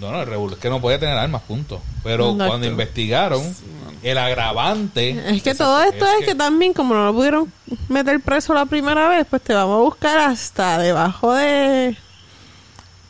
No, 0.00 0.10
no, 0.10 0.20
el 0.22 0.26
revuelo 0.26 0.54
es 0.56 0.60
que 0.60 0.68
no 0.68 0.80
podía 0.80 0.98
tener 0.98 1.16
armas, 1.16 1.42
punto. 1.42 1.80
Pero 2.02 2.30
Exacto. 2.32 2.46
cuando 2.48 2.66
investigaron, 2.66 3.54
el 4.02 4.18
agravante. 4.18 5.10
Es 5.36 5.42
que 5.44 5.54
todo 5.54 5.80
esto 5.84 6.04
es, 6.18 6.26
que, 6.26 6.34
también, 6.34 6.72
como 6.72 6.94
no 6.94 7.04
lo 7.06 7.14
pudieron 7.14 7.52
meter 7.88 8.20
preso 8.20 8.52
la 8.54 8.66
primera 8.66 9.08
vez, 9.08 9.24
pues 9.30 9.42
te 9.42 9.54
vamos 9.54 9.76
a 9.78 9.82
buscar 9.82 10.18
hasta 10.18 10.78
debajo 10.78 11.32
de. 11.34 11.96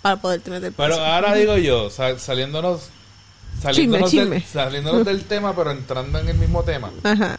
Para 0.05 0.17
poderte 0.21 0.51
meter 0.51 0.71
preso. 0.73 0.91
Pero 0.93 1.03
ahora 1.03 1.35
digo 1.35 1.57
yo, 1.57 1.89
sal- 1.89 2.21
saliéndonos. 2.21 2.91
Saliéndonos, 3.63 4.11
Chisme, 4.11 4.27
del, 4.27 4.43
chisme. 4.43 4.53
saliéndonos 4.63 5.07
del 5.07 5.25
tema, 5.25 5.57
pero 5.57 5.71
entrando 5.71 6.19
en 6.19 6.29
el 6.29 6.37
mismo 6.37 6.63
tema. 6.63 6.91
Ajá. 7.03 7.37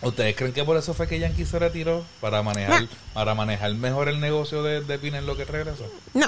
¿Ustedes 0.00 0.34
creen 0.34 0.54
que 0.54 0.64
por 0.64 0.76
eso 0.78 0.94
fue 0.94 1.06
que 1.06 1.18
Yankee 1.18 1.44
se 1.44 1.58
retiró? 1.58 2.02
Para 2.22 2.42
manejar, 2.42 2.86
para 3.12 3.34
manejar 3.34 3.74
mejor 3.74 4.08
el 4.08 4.18
negocio 4.20 4.62
de, 4.62 4.80
de 4.80 4.98
Pina 4.98 5.18
en 5.18 5.26
lo 5.26 5.36
que 5.36 5.44
regresa. 5.44 5.84
No. 6.14 6.26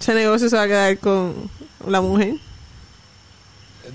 Ese 0.00 0.14
negocio 0.14 0.48
se 0.48 0.56
va 0.56 0.62
a 0.62 0.66
quedar 0.68 0.98
con 0.98 1.50
la 1.88 2.00
mujer. 2.00 2.34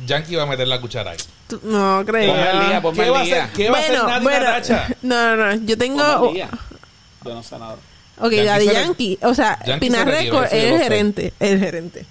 Yankee 0.06 0.36
va 0.36 0.44
a 0.44 0.48
meter 0.48 0.68
la 0.68 0.82
cuchara 0.82 1.12
ahí. 1.12 1.18
No 1.64 2.04
creo. 2.06 2.34
Ponme 2.34 2.48
al 2.48 2.68
día, 2.68 2.82
ponme 2.82 3.04
¿Qué 3.04 3.10
va 3.10 3.18
a 3.18 3.22
al 3.22 3.26
día. 3.26 3.44
hacer, 3.44 3.56
¿qué 3.56 3.70
va 3.70 3.78
a 3.78 3.82
hacer 3.82 4.00
bueno, 4.02 4.22
bueno. 4.24 4.96
No, 5.04 5.36
no, 5.38 5.56
no. 5.56 5.66
Yo 5.66 5.78
tengo. 5.78 6.34
Yo 6.34 7.34
no 7.34 7.44
sé 7.44 7.60
nada. 7.60 7.76
Ok, 8.22 8.32
Yankee 8.32 8.46
Daddy 8.46 8.66
Yankee. 8.66 9.20
O 9.24 9.34
sea, 9.34 9.60
Yankee 9.66 9.88
Pinar 9.88 10.08
se 10.08 10.22
Record 10.22 10.46
es 10.46 10.54
el 10.54 10.78
gerente. 10.80 11.34
El 11.40 11.60
gerente. 11.60 12.06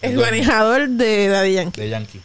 El 0.00 0.16
manejador 0.16 0.88
de 0.88 1.28
Daddy 1.28 1.54
Yankee. 1.54 1.80
De 1.80 1.88
Yankee. 1.88 2.20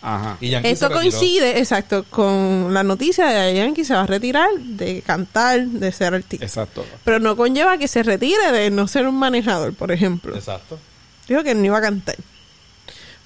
Ajá. 0.00 0.36
Y 0.40 0.50
Yankee 0.50 0.68
Esto 0.68 0.90
coincide, 0.90 1.58
exacto, 1.58 2.04
con 2.08 2.72
la 2.72 2.84
noticia 2.84 3.26
de 3.26 3.34
Daddy 3.34 3.54
Yankee 3.56 3.84
se 3.84 3.94
va 3.94 4.02
a 4.02 4.06
retirar 4.06 4.48
de 4.58 5.02
cantar, 5.02 5.66
de 5.66 5.90
ser 5.90 6.14
artista. 6.14 6.44
Exacto. 6.44 6.86
Pero 7.04 7.18
no 7.18 7.36
conlleva 7.36 7.78
que 7.78 7.88
se 7.88 8.02
retire 8.02 8.52
de 8.52 8.70
no 8.70 8.86
ser 8.86 9.08
un 9.08 9.18
manejador, 9.18 9.74
por 9.74 9.90
ejemplo. 9.90 10.36
Exacto. 10.36 10.78
Dijo 11.26 11.42
que 11.42 11.54
no 11.54 11.64
iba 11.64 11.78
a 11.78 11.82
cantar. 11.82 12.16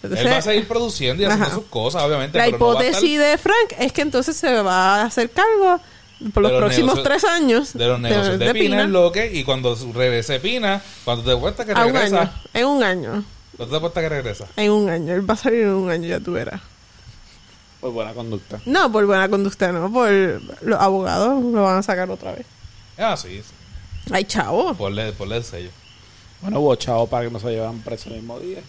Entonces, 0.03 0.26
Él 0.26 0.32
va 0.32 0.38
a 0.38 0.43
seguir 0.43 0.66
produciendo 0.66 1.22
y 1.22 1.26
haciendo 1.26 1.47
Ajá. 1.47 1.55
sus 1.55 1.64
cosas, 1.66 2.03
obviamente. 2.03 2.38
la 2.38 2.45
pero 2.45 2.59
no 2.59 2.66
va 2.66 2.72
a 2.72 2.74
hipótesis 2.84 3.11
estar 3.11 3.30
de 3.30 3.38
Frank 3.38 3.74
es 3.78 3.93
que 3.93 4.03
entonces 4.03 4.36
se 4.36 4.62
va 4.62 5.03
a 5.03 5.05
hacer 5.05 5.30
cargo 5.30 5.80
por 6.33 6.43
los 6.43 6.53
próximos 6.53 6.97
negocios- 6.97 7.03
tres 7.05 7.25
años 7.25 7.73
de 7.73 7.87
los 7.87 8.01
negocios 8.01 8.39
de, 8.39 8.53
Pina, 8.53 8.53
Pina, 8.53 8.83
en 8.83 8.93
lo 8.93 9.11
que 9.12 9.33
y 9.33 9.45
cuando 9.45 9.77
regrese 9.95 10.41
Pina, 10.41 10.83
cuando 11.05 11.25
te 11.35 11.39
cuesta 11.41 11.64
que 11.64 11.73
un 11.73 11.79
regresa, 11.79 12.20
año. 12.23 12.33
En 12.55 12.66
un 12.66 12.83
año. 12.83 13.25
cuando 13.57 13.77
te 13.77 13.81
cuesta 13.81 14.01
que 14.01 14.09
regresa. 14.09 14.47
En 14.57 14.70
un 14.70 14.89
año. 14.91 15.14
Él 15.14 15.29
va 15.29 15.35
a 15.35 15.37
salir 15.37 15.62
en 15.62 15.68
un 15.75 15.91
año, 15.91 16.07
ya 16.09 16.20
tú 16.20 16.33
verás. 16.33 16.61
Pues 17.81 17.93
buena 17.93 18.12
conducta. 18.14 18.61
No, 18.66 18.93
por 18.93 19.05
buena 19.07 19.29
conducta, 19.29 19.73
no. 19.73 19.93
Por 19.93 20.09
los 20.62 20.79
abogados 20.81 21.43
lo 21.43 21.62
van 21.64 21.79
a 21.79 21.83
sacar 21.83 22.09
otra 22.11 22.33
vez. 22.33 22.47
Ah, 22.97 23.16
sí, 23.16 23.43
sí. 23.43 24.12
Ay, 24.12 24.25
chavo. 24.25 24.75
Ponle, 24.75 25.12
ponle 25.12 25.37
el 25.39 25.45
sello. 25.45 25.70
Bueno, 26.41 26.61
hubo 26.61 26.75
chavo 26.77 27.07
para 27.09 27.25
que 27.27 27.31
no 27.33 27.41
se 27.41 27.51
llevan 27.51 27.81
preso 27.81 28.09
el 28.11 28.16
mismo 28.16 28.39
día. 28.39 28.61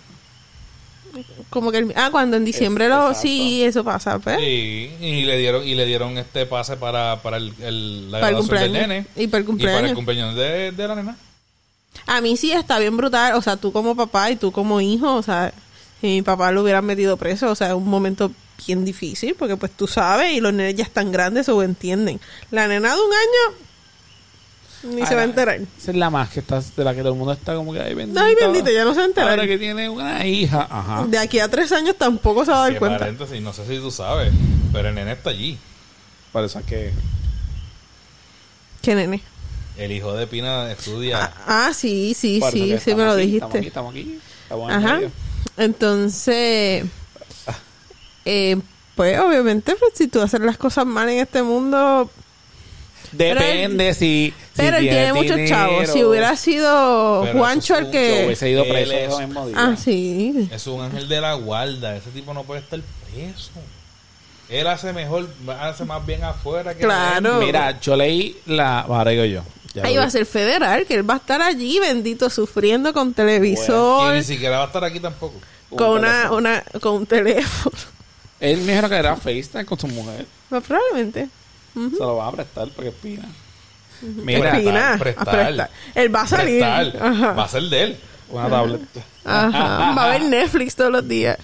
Como 1.50 1.72
que 1.72 1.78
el- 1.80 1.94
ah, 1.96 2.10
cuando 2.12 2.38
en 2.38 2.46
diciembre 2.46 2.88
lo 2.90 2.96
Exacto. 3.10 3.20
sí, 3.22 3.64
eso 3.64 3.84
pasa, 3.84 4.20
pues. 4.20 4.38
Sí, 4.40 4.92
y 5.00 5.22
le 5.24 5.38
dieron 5.38 5.68
y 5.68 5.76
le 5.76 5.86
dieron 5.86 6.18
este 6.18 6.46
pase 6.46 6.78
para, 6.78 7.22
para 7.22 7.38
el, 7.38 7.54
el- 7.62 8.12
la 8.12 8.20
Para 8.20 8.30
el 8.30 8.36
del 8.36 8.42
cumpleaños. 8.42 8.88
nene 8.88 9.06
Y 9.16 9.28
para 9.28 9.38
el 9.40 9.44
y 9.44 9.48
cumpleaños. 9.48 9.78
para 9.80 9.90
el 9.90 9.96
cumpleaños 9.96 10.36
de, 10.36 10.72
de 10.72 10.88
la 10.88 10.96
nena. 10.96 11.18
A 12.08 12.22
mí 12.22 12.36
sí 12.38 12.52
está 12.52 12.80
bien 12.80 12.98
brutal, 12.98 13.36
o 13.36 13.42
sea, 13.42 13.56
tú 13.58 13.72
como 13.72 13.96
papá 13.96 14.32
y 14.32 14.36
tú 14.36 14.52
como 14.52 14.82
hijo, 14.82 15.16
o 15.16 15.22
sea, 15.24 15.54
si 16.02 16.08
mi 16.08 16.22
papá 16.24 16.52
lo 16.52 16.64
hubieran 16.64 16.86
metido 16.86 17.18
preso, 17.18 17.52
o 17.52 17.56
sea, 17.56 17.68
es 17.68 17.74
un 17.74 17.88
momento 17.88 18.32
bien 18.66 18.84
difícil, 18.84 19.36
porque 19.36 19.58
pues 19.58 19.72
tú 19.74 19.88
sabes 19.88 20.34
y 20.34 20.40
los 20.42 20.54
nenes 20.54 20.76
ya 20.76 20.84
están 20.84 21.12
grandes 21.12 21.48
o 21.50 21.62
entienden. 21.64 22.20
La 22.50 22.68
nena 22.68 22.96
de 22.96 23.02
un 23.02 23.12
año 23.14 23.58
ni 24.84 25.06
se 25.06 25.16
va 25.16 25.22
a 25.22 25.24
enterar. 25.26 25.56
Esa 25.78 25.92
es 25.92 25.98
la 25.98 26.10
más 26.10 26.30
que 26.30 26.40
está, 26.42 26.62
de 26.62 26.84
la 26.84 26.94
que 26.94 27.00
todo 27.02 27.14
el 27.14 27.18
mundo 27.18 27.34
está 27.34 27.56
como 27.56 27.74
que 27.74 27.82
ay 27.82 27.94
bendito. 27.94 28.20
Ay, 28.20 28.36
bendito, 28.36 28.70
ya 28.72 28.84
no 28.84 28.92
se 28.94 29.00
va 29.00 29.04
a 29.04 29.08
enterar. 29.08 29.30
Ahora 29.32 29.48
que 29.48 29.58
tiene 29.58 29.90
una 29.90 30.26
hija. 30.26 30.68
Ajá. 30.70 31.06
De 31.08 31.18
aquí 31.18 31.40
a 31.40 31.48
tres 31.48 31.72
años 31.72 31.96
tampoco 31.98 32.46
se 32.46 32.52
va 32.52 32.58
a 32.58 32.62
dar 32.64 32.74
Que 32.74 32.80
cuenta. 32.80 33.00
paréntesis, 33.00 33.42
no 33.42 33.54
sé 33.54 33.66
si 33.68 33.78
tú 33.78 33.92
sabes, 33.92 34.32
pero 34.72 34.90
el 34.90 34.96
nene 34.96 35.14
está 35.14 35.30
allí. 35.32 35.58
Por 36.32 36.44
eso 36.44 36.60
es 36.60 36.66
que. 36.66 36.92
¿Qué 38.82 38.96
nene? 38.96 39.22
El 39.78 39.92
hijo 39.92 40.14
de 40.14 40.28
Pina 40.28 40.72
estudia. 40.72 41.24
Ah, 41.48 41.68
ah, 41.68 41.74
sí, 41.74 42.14
sí, 42.18 42.42
sí, 42.52 42.76
sí 42.80 42.94
me 42.96 43.06
lo 43.06 43.14
aquí, 43.14 43.22
dijiste. 43.22 43.60
Estamos 43.60 43.60
aquí, 43.60 43.68
estamos 43.68 43.92
aquí. 43.92 44.20
Estamos 44.44 44.72
en 44.72 44.78
el 44.80 44.86
Ajá. 44.86 44.96
medio. 44.98 45.12
Entonces, 45.58 46.86
eh, 48.26 48.58
pues 48.96 49.20
obviamente, 49.20 49.76
pues, 49.76 49.94
si 49.96 50.08
tú 50.08 50.22
haces 50.22 50.42
las 50.42 50.58
cosas 50.58 50.86
mal 50.86 51.10
en 51.10 51.20
este 51.20 51.42
mundo, 51.44 52.10
Depende 53.12 53.94
si. 53.94 54.34
Si 54.56 54.62
pero 54.62 54.78
él 54.78 54.84
tiene 54.84 55.14
muchos 55.14 55.36
dinero. 55.36 55.50
chavos. 55.50 55.90
Si 55.90 56.04
hubiera 56.04 56.36
sido 56.36 57.22
Pero 57.26 57.40
Juancho 57.40 57.78
el 57.78 57.90
que... 57.92 58.24
hubiese 58.26 58.50
ido 58.50 58.64
preso 58.64 58.94
es- 58.94 59.14
ese 59.14 59.26
mismo 59.26 59.48
día. 59.48 59.56
Ah, 59.60 59.76
sí. 59.76 60.48
Es 60.52 60.68
un 60.68 60.82
ángel 60.82 61.08
de 61.10 61.22
la 61.22 61.34
guarda. 61.34 61.96
Ese 61.96 62.10
tipo 62.12 62.34
no 62.34 62.44
puede 62.44 62.62
estar 62.62 62.80
preso. 63.12 63.52
Él 64.50 64.68
hace 64.68 64.94
mejor, 64.94 65.28
hace 65.60 65.86
más 65.86 66.06
bien 66.06 66.24
afuera 66.24 66.74
que 66.76 66.84
Claro. 66.84 67.40
Mira, 67.40 67.80
yo 67.80 67.96
leí 67.96 68.38
la. 68.46 68.82
Ahora 68.82 69.12
digo 69.12 69.26
yo. 69.26 69.42
Ahí 69.82 69.98
va 69.98 70.04
a 70.04 70.10
ser 70.12 70.28
federal, 70.28 70.86
que 70.86 70.94
él 70.94 71.10
va 71.10 71.16
a 71.16 71.18
estar 71.18 71.42
allí, 71.42 71.80
bendito, 71.80 72.30
sufriendo 72.30 72.94
con 72.94 73.10
Y 73.10 73.14
televisor, 73.14 74.14
ni 74.14 74.22
siquiera 74.24 74.58
va 74.58 74.64
a 74.66 74.68
estar 74.68 74.84
aquí 74.84 75.00
tampoco. 75.00 75.34
con 75.76 75.90
Un 75.94 75.98
una, 76.00 76.08
teléfono. 76.12 76.38
una, 76.38 76.64
con 76.80 76.94
un 76.98 77.06
teléfono. 77.08 77.76
Él 78.40 78.58
me 78.62 78.76
dijo 78.76 78.88
que 78.90 78.96
era 78.96 79.16
FaceTime 79.16 79.66
con 79.66 79.80
su 79.80 79.88
mujer. 79.88 80.28
Pues 80.50 80.62
probablemente. 80.64 81.28
Se 81.74 81.98
lo 81.98 82.18
va 82.18 82.28
a 82.28 82.32
prestar 82.34 82.68
porque 82.76 82.90
es 82.90 82.96
pina. 82.96 83.28
Mira, 84.04 84.54
Mira, 84.56 84.98
prestar. 85.00 85.30
a 85.30 85.46
prestar. 85.46 85.70
Él 85.96 86.14
va 86.16 86.22
a 86.22 86.28
salir. 86.28 86.64
Ajá. 86.64 87.32
Va 87.34 87.44
a 87.44 87.48
ser 87.48 87.64
de 87.64 87.84
él. 87.84 87.98
una 88.30 88.50
tablet. 88.50 88.82
Ajá. 89.26 89.94
Va 89.96 90.04
a 90.06 90.08
ver 90.10 90.22
Netflix 90.24 90.76
todos 90.76 90.92
los 90.92 91.08
días. 91.08 91.38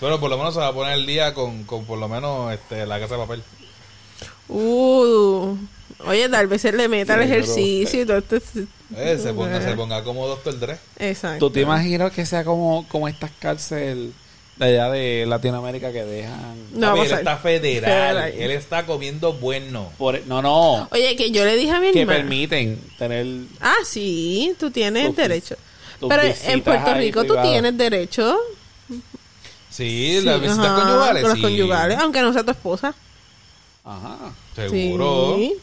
Pero 0.00 0.20
por 0.20 0.30
lo 0.30 0.38
menos 0.38 0.54
se 0.54 0.60
va 0.60 0.68
a 0.68 0.72
poner 0.72 0.94
el 0.94 1.06
día 1.06 1.34
con, 1.34 1.64
con 1.64 1.84
por 1.84 1.98
lo 1.98 2.08
menos 2.08 2.52
este, 2.52 2.86
la 2.86 3.00
casa 3.00 3.14
de 3.16 3.20
papel. 3.20 3.42
Uh. 4.48 5.56
Oye, 6.06 6.28
tal 6.28 6.46
vez 6.46 6.64
él 6.64 6.76
le 6.76 6.88
meta 6.88 7.14
el 7.14 7.22
Sí, 7.22 7.26
pero- 7.28 7.34
ejercicio 7.40 8.02
y 8.02 8.06
todo 8.06 8.18
esto. 8.18 8.36
Eh, 8.96 9.18
se, 9.20 9.32
ponga, 9.34 9.60
se 9.60 9.72
ponga 9.74 10.02
como 10.04 10.26
Doctor 10.26 10.58
Dre. 10.58 10.78
Exacto. 10.98 11.38
¿Tú 11.46 11.50
te 11.50 11.60
imaginas 11.60 12.12
que 12.12 12.24
sea 12.24 12.44
como, 12.44 12.86
como 12.88 13.08
estas 13.08 13.30
cárceles 13.38 14.12
de 14.58 14.64
allá 14.66 14.90
de 14.90 15.24
Latinoamérica 15.26 15.92
que 15.92 16.04
dejan... 16.04 16.56
No, 16.72 16.94
a 16.94 17.04
él 17.04 17.12
está 17.12 17.36
federal. 17.36 18.16
federal. 18.16 18.32
Él 18.36 18.50
está 18.50 18.86
comiendo 18.86 19.32
bueno. 19.34 19.90
Por, 19.98 20.26
no, 20.26 20.42
no. 20.42 20.88
Oye, 20.90 21.14
que 21.16 21.30
yo 21.30 21.44
le 21.44 21.56
dije 21.56 21.70
a 21.72 21.80
mi 21.80 21.92
Que 21.92 22.00
hermana. 22.02 22.18
permiten 22.18 22.80
tener... 22.98 23.26
Ah, 23.60 23.74
sí, 23.84 24.54
tú 24.58 24.70
tienes 24.70 25.06
Tus- 25.08 25.16
derecho. 25.16 25.56
tus 26.00 26.08
Pero 26.08 26.22
en 26.44 26.62
Puerto 26.62 26.94
Rico 26.94 27.24
tú 27.24 27.36
tienes 27.42 27.76
derecho. 27.78 28.36
Sí, 29.70 30.20
las 30.22 30.40
visitas 30.40 30.66
ajá, 30.66 30.82
conyugales. 30.82 31.22
Con 31.22 31.28
las 31.30 31.36
sí. 31.38 31.42
conyugales, 31.42 31.98
aunque 31.98 32.20
no 32.22 32.32
sea 32.32 32.42
tu 32.44 32.50
esposa. 32.50 32.94
Ajá. 33.84 34.16
Seguro. 34.54 35.36
Sí. 35.36 35.54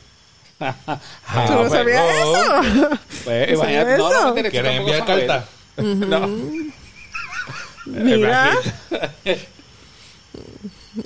Ah, 0.57 1.45
¿Tú 1.47 1.53
no 1.53 1.59
pues, 1.59 1.71
sabías 1.73 2.01
no. 2.01 2.61
eso? 2.61 2.89
Pues, 3.25 3.47
¿Tú 3.47 3.53
imagínate, 3.55 3.83
sabes 3.85 3.97
no, 3.97 4.09
no 4.09 4.15
eso? 4.19 4.25
me 4.27 4.33
tienes 4.33 4.51
que 4.53 4.61
¿Quieren 4.61 4.85
tampoco 4.85 4.97
enviar 4.97 5.27
carta? 5.27 5.49
No. 5.83 6.29
Mira. 7.85 8.51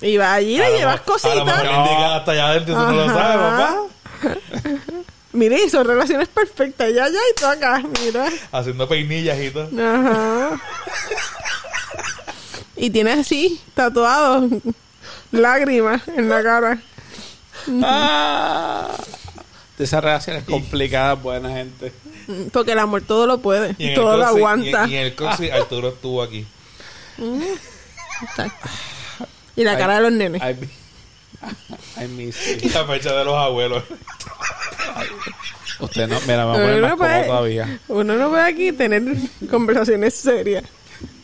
Y 0.02 0.18
va 0.18 0.34
allí 0.36 0.58
le 0.58 0.78
llevas 0.78 1.02
cositas. 1.02 1.40
indican 1.40 2.12
hasta 2.14 2.32
allá 2.32 2.48
adentro 2.50 2.76
tú 2.76 2.82
no 2.82 2.92
lo 2.92 3.08
sabes, 3.08 3.38
papá. 3.38 3.76
Mira, 5.32 5.58
y 5.60 5.70
son 5.70 5.86
relaciones 5.86 6.28
perfectas. 6.28 6.90
Ya, 6.94 7.08
ya, 7.08 7.20
y 7.20 7.36
tú 7.40 7.46
acá. 7.46 7.84
Mira. 8.04 8.30
Haciendo 8.52 8.88
peinillas 8.88 9.40
y 9.40 9.52
todo. 9.52 9.70
Ajá. 9.80 10.60
Y 12.76 12.90
tienes 12.90 13.20
así, 13.20 13.60
tatuado, 13.74 14.48
lágrimas 15.32 16.08
en 16.08 16.30
la 16.30 16.44
cara. 16.44 16.80
Ah. 17.84 18.90
De 19.78 19.84
esas 19.84 20.02
relaciones 20.02 20.46
complicadas, 20.46 21.22
buena 21.22 21.50
gente. 21.50 21.92
Porque 22.52 22.72
el 22.72 22.80
amor 22.80 23.02
todo 23.02 23.28
lo 23.28 23.40
puede. 23.40 23.76
Todo 23.94 24.18
lo 24.18 24.26
aguanta. 24.26 24.88
Y, 24.88 24.94
y 24.94 24.96
en 24.96 25.04
el 25.04 25.16
coxi, 25.16 25.50
Arturo 25.52 25.90
estuvo 25.90 26.24
aquí. 26.24 26.48
Y 29.56 29.64
la 29.64 29.78
cara 29.78 29.96
de 29.96 30.02
los 30.04 30.12
nenes. 30.14 30.42
I, 30.42 30.56
I 32.02 32.08
miss 32.08 32.38
you. 32.62 32.70
La 32.74 32.86
fecha 32.86 33.14
de 33.14 33.26
los 33.26 33.36
abuelos. 33.36 33.84
Usted 35.80 36.08
no, 36.08 36.20
mira, 36.22 36.46
me 36.46 36.52
voy 36.52 36.52
a 36.52 36.62
poner 36.62 36.78
Uno 36.78 36.82
más 36.82 36.90
no, 36.92 36.98
puede, 36.98 37.24
todavía. 37.26 37.80
uno 37.88 38.16
no 38.16 38.30
puede 38.30 38.44
aquí 38.44 38.72
tener 38.72 39.04
conversaciones 39.50 40.14
serias. 40.14 40.64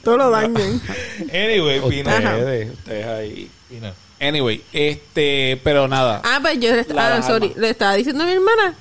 Todo 0.03 0.17
lo 0.17 0.29
dañan. 0.29 0.81
Anyway, 1.33 1.81
Pina. 1.89 2.15
Ustedes, 2.15 2.73
ustedes 2.73 3.05
ahí. 3.05 3.49
Pina. 3.69 3.93
Anyway, 4.19 4.63
este, 4.73 5.59
pero 5.63 5.87
nada. 5.87 6.21
Ah, 6.23 6.39
pues 6.41 6.59
yo 6.59 6.73
le, 6.73 6.85
ah, 6.97 7.21
sorry, 7.21 7.53
le 7.57 7.69
estaba 7.69 7.95
diciendo 7.95 8.23
a 8.23 8.27
mi 8.27 8.33
hermana. 8.33 8.75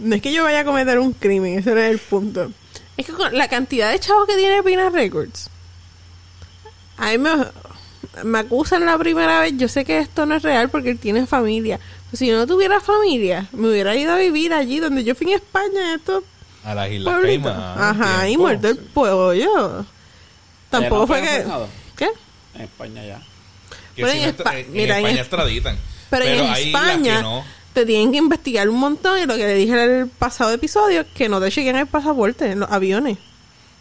No 0.00 0.14
es 0.14 0.22
que 0.22 0.32
yo 0.32 0.44
vaya 0.44 0.60
a 0.60 0.64
cometer 0.64 0.98
un 0.98 1.12
crimen, 1.12 1.58
ese 1.58 1.74
no 1.74 1.80
es 1.80 1.90
el 1.90 1.98
punto. 1.98 2.50
Es 2.96 3.06
que 3.06 3.12
con 3.12 3.36
la 3.36 3.48
cantidad 3.48 3.90
de 3.90 3.98
chavos 4.00 4.26
que 4.26 4.36
tiene 4.36 4.62
Pina 4.62 4.88
Records. 4.90 5.50
A 6.96 7.10
mí 7.10 7.18
me, 7.18 7.30
me 8.22 8.38
acusan 8.38 8.86
la 8.86 8.96
primera 8.98 9.40
vez. 9.40 9.54
Yo 9.56 9.68
sé 9.68 9.84
que 9.84 9.98
esto 9.98 10.26
no 10.26 10.36
es 10.36 10.42
real 10.42 10.68
porque 10.70 10.90
él 10.90 10.98
tiene 10.98 11.26
familia. 11.26 11.80
Si 12.12 12.28
yo 12.28 12.36
no 12.36 12.46
tuviera 12.46 12.80
familia, 12.80 13.48
me 13.52 13.68
hubiera 13.68 13.96
ido 13.96 14.12
a 14.12 14.18
vivir 14.18 14.52
allí 14.52 14.78
donde 14.78 15.02
yo 15.02 15.14
fui 15.16 15.28
en 15.28 15.34
España. 15.36 15.94
Esto 15.96 16.22
A 16.64 16.74
las 16.74 16.90
Islas. 16.90 17.20
Caimán. 17.20 17.56
Ajá, 17.76 18.28
y 18.28 18.36
muerto 18.36 18.68
el 18.68 18.76
pollo. 18.78 19.84
Tampoco 20.70 21.00
no 21.02 21.06
fue 21.08 21.20
que... 21.22 21.44
¿Qué? 21.96 22.08
En 22.54 22.60
España 22.62 23.04
ya. 23.04 23.18
Que 23.96 24.02
Pero 24.02 24.08
si 24.10 24.18
en 24.18 24.24
no 24.24 24.30
Espa- 24.30 24.36
estra- 24.38 24.58
en, 24.58 24.72
mira, 24.72 24.98
en 24.98 25.06
España 25.06 25.14
Es- 25.14 25.20
extraditan. 25.26 25.78
Pero, 26.10 26.24
en 26.24 26.30
hay 26.30 26.38
islas 26.68 26.82
que 26.82 26.88
España 26.90 27.22
no. 27.22 27.44
Te 27.74 27.84
tienen 27.84 28.12
que 28.12 28.18
investigar 28.18 28.68
un 28.68 28.78
montón 28.78 29.18
y 29.18 29.26
lo 29.26 29.34
que 29.36 29.44
le 29.44 29.54
dije 29.54 29.72
en 29.72 29.90
el 29.90 30.08
pasado 30.08 30.52
episodio, 30.52 31.04
que 31.14 31.28
no 31.28 31.40
te 31.40 31.50
chequen 31.50 31.76
el 31.76 31.86
pasaporte 31.86 32.52
en 32.52 32.60
los 32.60 32.70
aviones. 32.70 33.18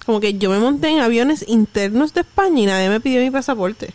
Como 0.05 0.19
que 0.19 0.33
yo 0.33 0.49
me 0.49 0.59
monté 0.59 0.89
en 0.89 0.99
aviones 0.99 1.45
internos 1.47 2.13
de 2.13 2.21
España 2.21 2.61
y 2.61 2.65
nadie 2.65 2.89
me 2.89 2.99
pidió 2.99 3.21
mi 3.21 3.31
pasaporte. 3.31 3.93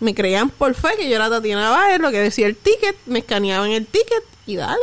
Me 0.00 0.14
creían 0.14 0.50
por 0.50 0.74
fe 0.74 0.90
que 0.96 1.08
yo 1.08 1.16
era 1.16 1.30
Tatiana 1.30 1.70
Báez, 1.70 2.00
lo 2.00 2.10
que 2.10 2.20
decía 2.20 2.46
el 2.46 2.56
ticket, 2.56 2.96
me 3.06 3.20
escaneaban 3.20 3.70
el 3.70 3.86
ticket 3.86 4.22
y 4.46 4.56
dale. 4.56 4.80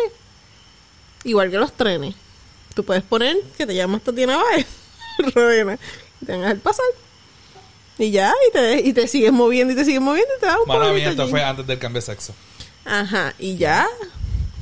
Igual 1.23 1.51
que 1.51 1.57
los 1.57 1.71
trenes. 1.73 2.15
Tú 2.73 2.83
puedes 2.83 3.03
poner 3.03 3.37
que 3.57 3.65
te 3.65 3.75
llamas 3.75 4.01
Tatiana 4.01 4.37
Báez, 4.37 4.65
Rodena, 5.35 5.77
y 6.21 6.25
te 6.25 6.31
van 6.31 6.41
a 6.41 6.43
dejar 6.45 6.59
pasar. 6.59 6.85
Y 7.97 8.11
ya, 8.11 8.33
y 8.47 8.53
te, 8.53 8.79
y 8.81 8.93
te 8.93 9.07
sigues 9.07 9.31
moviendo 9.33 9.73
y 9.73 9.75
te 9.75 9.83
sigues 9.85 10.01
moviendo 10.01 10.31
y 10.37 10.39
te 10.39 10.47
un 10.47 10.67
Mala 10.67 10.93
mía, 10.93 11.09
esto 11.09 11.23
allí. 11.23 11.31
fue 11.31 11.43
antes 11.43 11.67
del 11.67 11.77
cambio 11.77 12.01
de 12.01 12.05
sexo. 12.05 12.33
Ajá, 12.85 13.33
y 13.37 13.57
ya. 13.57 13.85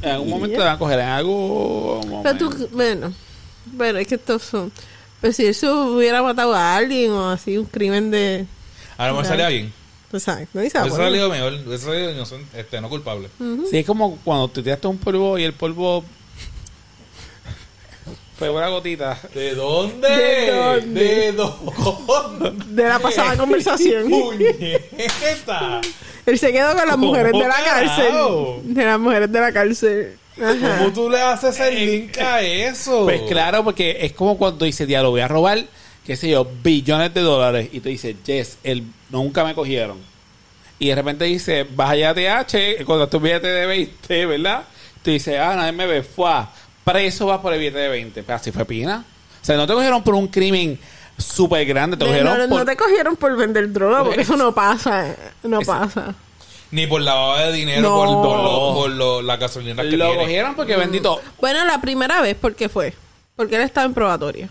En 0.02 0.10
algún 0.12 0.30
momento 0.30 0.58
te 0.58 0.64
van 0.64 0.76
a 0.76 0.80
coger 0.80 1.00
en 1.00 1.06
algo. 1.08 2.02
Pero 2.24 2.38
tú, 2.38 2.70
bueno, 2.72 3.14
pero 3.78 3.98
es 3.98 4.08
que 4.08 4.16
estos 4.16 4.44
son. 4.44 4.72
Pues 5.22 5.36
si 5.36 5.46
eso 5.46 5.94
hubiera 5.96 6.22
matado 6.22 6.54
a 6.54 6.76
alguien 6.76 7.12
o 7.12 7.30
así, 7.32 7.58
un 7.58 7.66
crimen 7.66 8.12
de. 8.12 8.46
A 8.98 9.08
lo 9.08 9.14
mejor 9.14 9.26
Claro. 9.26 9.30
salía 9.44 9.50
bien. 9.50 9.74
Pues 10.12 10.26
no 10.54 10.62
dice 10.62 10.80
Hubiese 10.80 10.96
salido 10.98 11.30
mejor. 11.30 11.54
Hubiese 11.66 11.86
salido 11.86 12.12
inocente, 12.12 12.60
este, 12.60 12.80
no 12.80 12.90
culpable. 12.90 13.30
Sí, 13.70 13.80
es 13.80 13.86
como 13.86 14.18
cuando 14.24 14.48
te 14.48 14.62
tiraste 14.64 14.88
un 14.88 14.98
polvo 14.98 15.38
y 15.38 15.44
el 15.44 15.54
polvo. 15.54 16.04
Fue 18.38 18.50
una 18.50 18.68
gotita. 18.68 19.20
¿De 19.34 19.56
dónde? 19.56 20.08
¿De 20.08 20.52
dónde? 20.52 21.04
¿De 21.04 21.32
dónde? 21.34 22.66
De 22.68 22.84
la 22.88 23.00
pasada 23.00 23.36
conversación. 23.38 24.10
¡Puñeta! 24.10 25.82
Él 26.32 26.38
se 26.38 26.52
quedó 26.52 26.68
con 26.76 26.86
las 26.86 26.92
¿Cómo 26.92 27.08
mujeres 27.08 27.32
de 27.32 27.40
la 27.40 27.56
carajo? 27.56 28.56
cárcel. 28.56 28.74
De 28.76 28.86
las 28.86 29.00
mujeres 29.00 29.32
de 29.32 29.40
la 29.40 29.52
cárcel. 29.54 30.18
Ajá. 30.36 30.78
¿Cómo 30.78 30.94
tú 30.94 31.10
le 31.10 31.22
haces 31.22 31.60
el 31.62 31.86
link 31.86 32.18
a 32.20 32.42
eso? 32.42 33.06
Pues 33.06 33.22
claro, 33.24 33.64
porque 33.64 33.98
es 34.02 34.12
como 34.12 34.38
cuando 34.38 34.66
dice, 34.66 34.86
diablo, 34.86 35.12
voy 35.12 35.22
a 35.22 35.28
robar, 35.28 35.64
qué 36.06 36.16
sé 36.16 36.30
yo, 36.30 36.46
billones 36.62 37.14
de 37.14 37.22
dólares. 37.22 37.70
Y 37.72 37.80
te 37.80 37.90
dice, 37.90 38.16
yes, 38.26 38.58
el, 38.64 38.84
nunca 39.10 39.44
me 39.44 39.56
cogieron. 39.56 39.98
Y 40.80 40.90
de 40.90 40.96
repente 40.96 41.26
dice, 41.26 41.66
vas 41.76 41.92
allá 41.92 42.12
a 42.12 42.14
TH, 42.14 42.84
cuando 42.86 43.08
tu 43.08 43.20
billete 43.20 43.48
de 43.48 43.66
20, 43.66 44.26
¿verdad? 44.26 44.64
Tú 45.02 45.12
dices, 45.12 45.40
ah, 45.40 45.56
nadie 45.56 45.72
me 45.72 45.88
ve, 45.88 46.04
fue 46.04 46.32
preso 46.84 47.26
vas 47.26 47.40
por 47.40 47.54
el 47.54 47.60
billete 47.60 47.80
de 47.80 47.88
20. 47.88 48.24
Pero 48.24 48.36
así 48.36 48.52
fue 48.52 48.66
Pina. 48.66 49.04
O 49.42 49.46
sea, 49.46 49.56
no 49.56 49.66
te 49.66 49.74
cogieron 49.74 50.04
por 50.04 50.14
un 50.14 50.28
crimen 50.28 50.78
súper 51.18 51.66
grande, 51.66 51.98
te 51.98 52.06
De- 52.06 52.12
cogieron 52.12 52.38
no, 52.40 52.48
por... 52.50 52.60
no 52.60 52.66
te 52.66 52.78
cogieron 52.78 53.16
por 53.16 53.36
vender 53.36 53.72
droga, 53.72 54.04
porque 54.04 54.22
eso 54.22 54.38
no 54.38 54.54
pasa. 54.54 55.10
eh, 55.10 55.16
No 55.44 55.60
pasa. 55.62 56.14
Ni 56.72 56.86
por 56.86 57.02
lavado 57.02 57.48
de 57.48 57.54
dinero, 57.54 57.82
No. 57.82 57.96
por, 57.96 58.08
por, 58.08 58.38
lo- 58.44 58.74
por 58.74 58.90
lo- 58.92 59.22
la 59.22 59.38
gasolina 59.38 59.84
que 59.84 59.92
Lo 59.96 60.06
tiene. 60.08 60.22
cogieron 60.22 60.56
porque 60.56 60.76
bendito... 60.76 61.22
Bueno, 61.40 61.64
la 61.66 61.80
primera 61.80 62.22
vez, 62.22 62.36
¿por 62.36 62.56
qué 62.56 62.68
fue? 62.70 62.94
Porque 63.36 63.56
él 63.56 63.62
estaba 63.62 63.86
en 63.86 63.94
probatoria. 63.94 64.50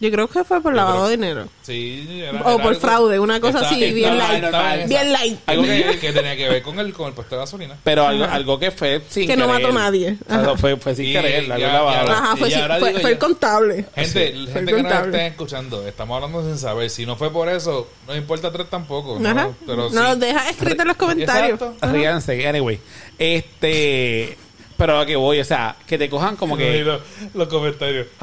Yo 0.00 0.10
creo 0.10 0.26
que 0.28 0.42
fue 0.42 0.60
por 0.60 0.74
lavado 0.74 1.06
de 1.06 1.12
dinero. 1.16 1.46
Sí, 1.62 2.04
era- 2.20 2.32
O 2.32 2.34
era 2.34 2.42
por 2.62 2.72
algo- 2.72 2.80
fraude, 2.80 3.18
una 3.20 3.40
cosa 3.40 3.58
Está- 3.58 3.70
así, 3.70 3.84
está- 3.84 3.94
bien 3.94 4.18
light. 4.18 4.88
Bien 4.88 5.12
light. 5.12 5.38
Algo 5.46 5.62
que, 5.62 5.98
que 6.00 6.12
tenía 6.12 6.36
que 6.36 6.48
ver 6.48 6.62
con 6.62 6.78
el, 6.80 6.92
con 6.92 7.06
el 7.06 7.12
puesto 7.14 7.36
de 7.36 7.40
gasolina. 7.42 7.76
Pero 7.84 8.04
algo, 8.06 8.58
que 8.58 8.72
fue 8.72 9.00
sin 9.08 9.28
Que 9.28 9.36
no 9.36 9.46
querer. 9.46 9.62
mató 9.62 9.78
a 9.78 9.80
nadie. 9.84 10.16
O 10.26 10.28
sea, 10.28 10.40
Ajá. 10.42 10.56
fue, 10.56 10.76
fue 10.78 10.96
sin 10.96 11.06
Y 11.06 11.12
querer, 11.12 11.52
algo 11.52 11.66
lavado. 11.66 12.10
Ajá, 12.10 12.36
fue, 12.36 12.48
Y 12.48 12.50
sí, 12.50 12.60
ahora 12.60 12.78
fue, 12.80 12.88
digo 12.88 13.00
fue 13.00 13.10
yo- 13.10 13.14
el 13.14 13.18
contable. 13.20 13.86
Gente, 13.94 14.32
gente 14.32 14.52
que 14.52 14.72
nos 14.72 14.82
contable. 14.82 15.16
esté 15.16 15.26
escuchando, 15.28 15.86
estamos 15.86 16.14
hablando 16.16 16.42
sin 16.48 16.58
saber. 16.58 16.90
Si 16.90 17.06
no 17.06 17.14
fue 17.14 17.30
por 17.32 17.48
eso, 17.48 17.88
no 18.08 18.16
importa 18.16 18.50
tres 18.52 18.68
tampoco. 18.68 19.18
¿no? 19.20 19.28
Ajá. 19.28 19.50
Pero 19.64 19.90
no 19.90 20.14
sí. 20.14 20.18
deja 20.20 20.50
escrito 20.50 20.82
en 20.82 20.88
los 20.88 20.96
comentarios. 20.96 21.60
Exacto. 21.62 21.86
Ríanse, 21.92 22.48
anyway. 22.48 22.80
Este. 23.16 24.36
Pero 24.76 24.98
a 24.98 25.06
que 25.06 25.16
voy, 25.16 25.40
o 25.40 25.44
sea, 25.44 25.76
que 25.86 25.96
te 25.98 26.08
cojan 26.10 26.36
como 26.36 26.56
que. 26.56 26.82
Los, 26.82 27.00
los 27.34 27.48
comentarios. 27.48 28.06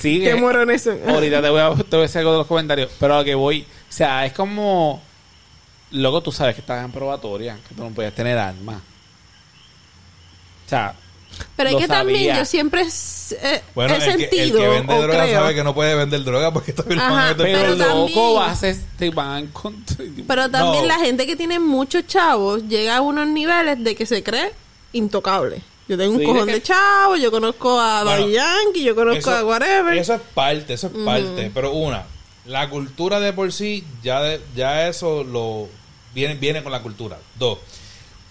Sí, 0.00 0.20
Qué 0.20 0.30
eh, 0.30 0.34
morón 0.34 0.70
eso. 0.70 0.96
ahorita 1.06 1.42
te 1.42 1.50
voy, 1.50 1.60
a, 1.60 1.74
te 1.74 1.82
voy 1.90 1.98
a 1.98 2.02
decir 2.02 2.20
algo 2.20 2.32
de 2.32 2.38
los 2.38 2.46
comentarios. 2.46 2.90
Pero 2.98 3.16
a 3.18 3.24
que 3.24 3.34
voy, 3.34 3.62
o 3.62 3.92
sea, 3.92 4.24
es 4.24 4.32
como. 4.32 5.02
Luego 5.90 6.22
tú 6.22 6.32
sabes 6.32 6.54
que 6.54 6.62
estás 6.62 6.82
en 6.82 6.90
probatoria, 6.90 7.58
que 7.68 7.74
tú 7.74 7.82
no 7.84 7.90
puedes 7.90 8.14
tener 8.14 8.38
armas. 8.38 8.78
O 10.64 10.68
sea, 10.70 10.94
Pero 11.56 11.70
es 11.70 11.76
que 11.76 11.88
también 11.88 12.36
yo 12.36 12.44
siempre 12.44 12.82
eh, 12.82 13.62
Bueno, 13.74 13.94
he 13.94 13.96
el 14.10 14.16
que, 14.28 14.42
el 14.42 14.52
que 14.52 14.68
vende 14.68 14.94
o 14.94 15.02
droga 15.02 15.24
creo, 15.24 15.34
sabe 15.40 15.54
que 15.54 15.64
no 15.64 15.74
puede 15.74 15.94
vender 15.94 16.24
droga 16.24 16.52
porque 16.52 16.72
a 16.76 16.82
Ajá, 17.00 17.34
pero, 17.36 17.76
pero 17.76 17.76
loco 17.76 18.34
vas 18.34 18.62
a, 18.64 18.72
te 18.98 19.10
van 19.10 19.50
pero 20.26 20.50
también 20.50 20.82
No. 20.82 20.88
la 20.88 20.98
gente 20.98 21.26
que 21.26 21.36
tiene 21.36 21.58
muchos 21.58 22.06
chavos 22.06 22.62
llega 22.68 22.96
a 22.96 23.00
unos 23.00 23.28
niveles 23.28 23.82
de 23.82 23.94
que 23.94 24.06
se 24.06 24.22
cree 24.22 24.52
intocable. 24.92 25.62
Yo 25.88 25.96
tengo 25.98 26.12
un 26.14 26.20
Sí, 26.20 26.24
cojón 26.26 26.46
que- 26.46 26.52
de 26.54 26.62
chavos, 26.62 27.20
yo 27.20 27.30
conozco 27.30 27.80
a 27.80 28.04
Bueno, 28.04 28.20
Daddy 28.22 28.32
Yankee, 28.32 28.82
yo 28.84 28.94
conozco 28.94 29.30
a 29.30 29.44
whatever. 29.44 29.96
eso 29.98 30.14
es 30.14 30.20
parte, 30.34 30.74
eso 30.74 30.86
es 30.86 30.92
parte. 31.04 31.50
Pero 31.52 31.72
una, 31.72 32.04
la 32.46 32.68
cultura 32.70 33.18
de 33.20 33.32
por 33.32 33.52
sí, 33.52 33.84
ya, 34.02 34.20
de- 34.22 34.40
ya 34.54 34.88
eso 34.88 35.24
lo 35.24 35.68
viene, 36.14 36.34
viene 36.34 36.62
con 36.62 36.70
la 36.72 36.80
cultura. 36.82 37.18
Dos, 37.36 37.58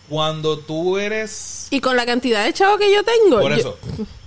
cuando 0.10 0.60
tú 0.60 0.98
eres... 0.98 1.68
Y 1.70 1.80
con 1.80 1.96
la 1.96 2.06
cantidad 2.06 2.44
de 2.44 2.54
chavos 2.54 2.80
que 2.80 2.92
yo 2.94 3.04
tengo, 3.04 3.40
Por 3.40 3.52
yo- 3.52 3.58
eso, 3.58 3.78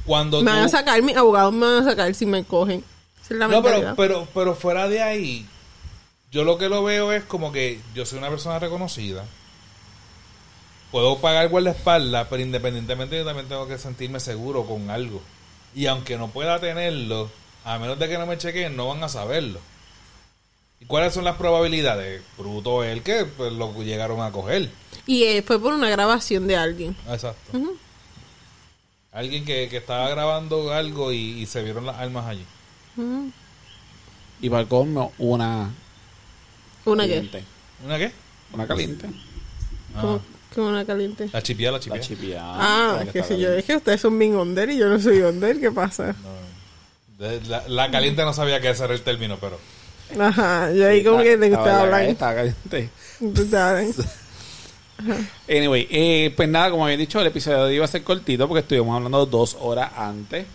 cuando 0.06 0.42
me 0.42 0.50
van 0.50 0.64
a 0.64 0.68
sacar, 0.68 1.02
mis 1.02 1.16
abogados 1.16 1.52
me 1.52 1.66
van 1.66 1.82
a 1.82 1.90
sacar 1.90 2.14
si 2.14 2.26
me 2.26 2.44
cogen. 2.44 2.84
Esa 3.22 3.34
es 3.34 3.38
la 3.40 3.48
No, 3.48 3.62
pero, 3.62 3.94
pero, 3.96 4.28
pero 4.32 4.54
fuera 4.54 4.88
de 4.88 5.02
ahí, 5.02 5.46
yo 6.30 6.44
lo 6.44 6.58
que 6.58 6.68
lo 6.68 6.82
veo 6.82 7.12
es 7.12 7.24
como 7.24 7.52
que 7.52 7.80
yo 7.94 8.06
soy 8.06 8.18
una 8.18 8.30
persona 8.30 8.58
reconocida. 8.58 9.24
Puedo 10.90 11.18
pagar 11.18 11.48
guardaespaldas, 11.48 12.26
pero 12.28 12.42
independientemente 12.42 13.16
yo 13.16 13.24
también 13.24 13.48
tengo 13.48 13.66
que 13.66 13.78
sentirme 13.78 14.20
seguro 14.20 14.64
con 14.64 14.90
algo. 14.90 15.22
Y 15.74 15.86
aunque 15.86 16.18
no 16.18 16.28
pueda 16.28 16.58
tenerlo, 16.58 17.30
a 17.64 17.78
menos 17.78 17.98
de 17.98 18.08
que 18.08 18.18
no 18.18 18.26
me 18.26 18.38
chequen, 18.38 18.76
no 18.76 18.88
van 18.88 19.02
a 19.02 19.08
saberlo. 19.08 19.60
¿Y 20.80 20.84
cuáles 20.84 21.14
son 21.14 21.24
las 21.24 21.36
probabilidades? 21.36 22.22
Bruto 22.36 22.82
el 22.82 23.02
que 23.02 23.24
pues, 23.24 23.52
lo 23.52 23.72
llegaron 23.82 24.20
a 24.20 24.32
coger. 24.32 24.68
Y 25.06 25.24
eh, 25.24 25.42
fue 25.42 25.60
por 25.60 25.74
una 25.74 25.88
grabación 25.90 26.46
de 26.46 26.56
alguien. 26.56 26.96
Exacto. 27.10 27.58
Alguien 29.12 29.44
que, 29.44 29.68
que 29.68 29.76
estaba 29.78 30.08
grabando 30.08 30.72
algo 30.72 31.12
y, 31.12 31.42
y 31.42 31.46
se 31.46 31.62
vieron 31.62 31.84
las 31.86 31.96
armas 31.96 32.26
allí. 32.26 32.44
Y 34.40 34.48
para 34.48 34.62
el 34.62 34.68
colmo, 34.68 35.12
una. 35.18 35.70
¿Una 36.84 37.04
qué? 37.04 37.10
caliente. 37.14 37.44
¿Una 37.84 37.98
qué? 37.98 38.12
Una 38.52 38.66
caliente. 38.66 39.08
¿Cómo, 40.00 40.20
cómo 40.54 40.68
una 40.68 40.84
caliente? 40.84 41.28
La 41.32 41.42
chipía, 41.42 41.70
la 41.70 41.78
chipía. 41.80 41.98
La 41.98 42.04
chipia. 42.04 42.40
Ah, 42.42 42.98
que 43.12 43.18
está 43.18 43.34
si 43.34 43.40
yo 43.40 43.48
caliente. 43.48 43.58
es 43.58 43.64
que 43.66 43.76
ustedes 43.76 44.00
son 44.00 44.18
bien 44.18 44.34
onder 44.36 44.70
y 44.70 44.78
yo 44.78 44.88
no 44.88 44.98
soy 45.00 45.20
onder, 45.20 45.60
¿qué 45.60 45.70
pasa? 45.70 46.14
La, 47.18 47.68
la 47.68 47.90
caliente 47.90 48.24
no 48.24 48.32
sabía 48.32 48.60
que 48.60 48.70
ese 48.70 48.84
era 48.84 48.94
el 48.94 49.02
término, 49.02 49.38
pero. 49.40 49.58
Ajá, 50.18 50.72
yo 50.72 50.88
ahí 50.88 51.04
como 51.04 51.22
que 51.22 51.36
de 51.36 51.48
que 51.50 51.54
ustedes 51.54 51.72
la- 51.76 51.80
hablan. 51.82 52.02
Estaba 52.04 52.34
caliente. 52.34 52.90
Anyway, 55.48 55.88
eh, 55.90 56.32
pues 56.36 56.48
nada, 56.48 56.70
como 56.70 56.84
había 56.84 56.96
dicho, 56.96 57.20
el 57.20 57.26
episodio 57.26 57.70
iba 57.70 57.84
a 57.84 57.88
ser 57.88 58.02
cortito 58.04 58.46
porque 58.46 58.60
estuvimos 58.60 58.96
hablando 58.96 59.26
dos 59.26 59.56
horas 59.60 59.90
antes. 59.96 60.46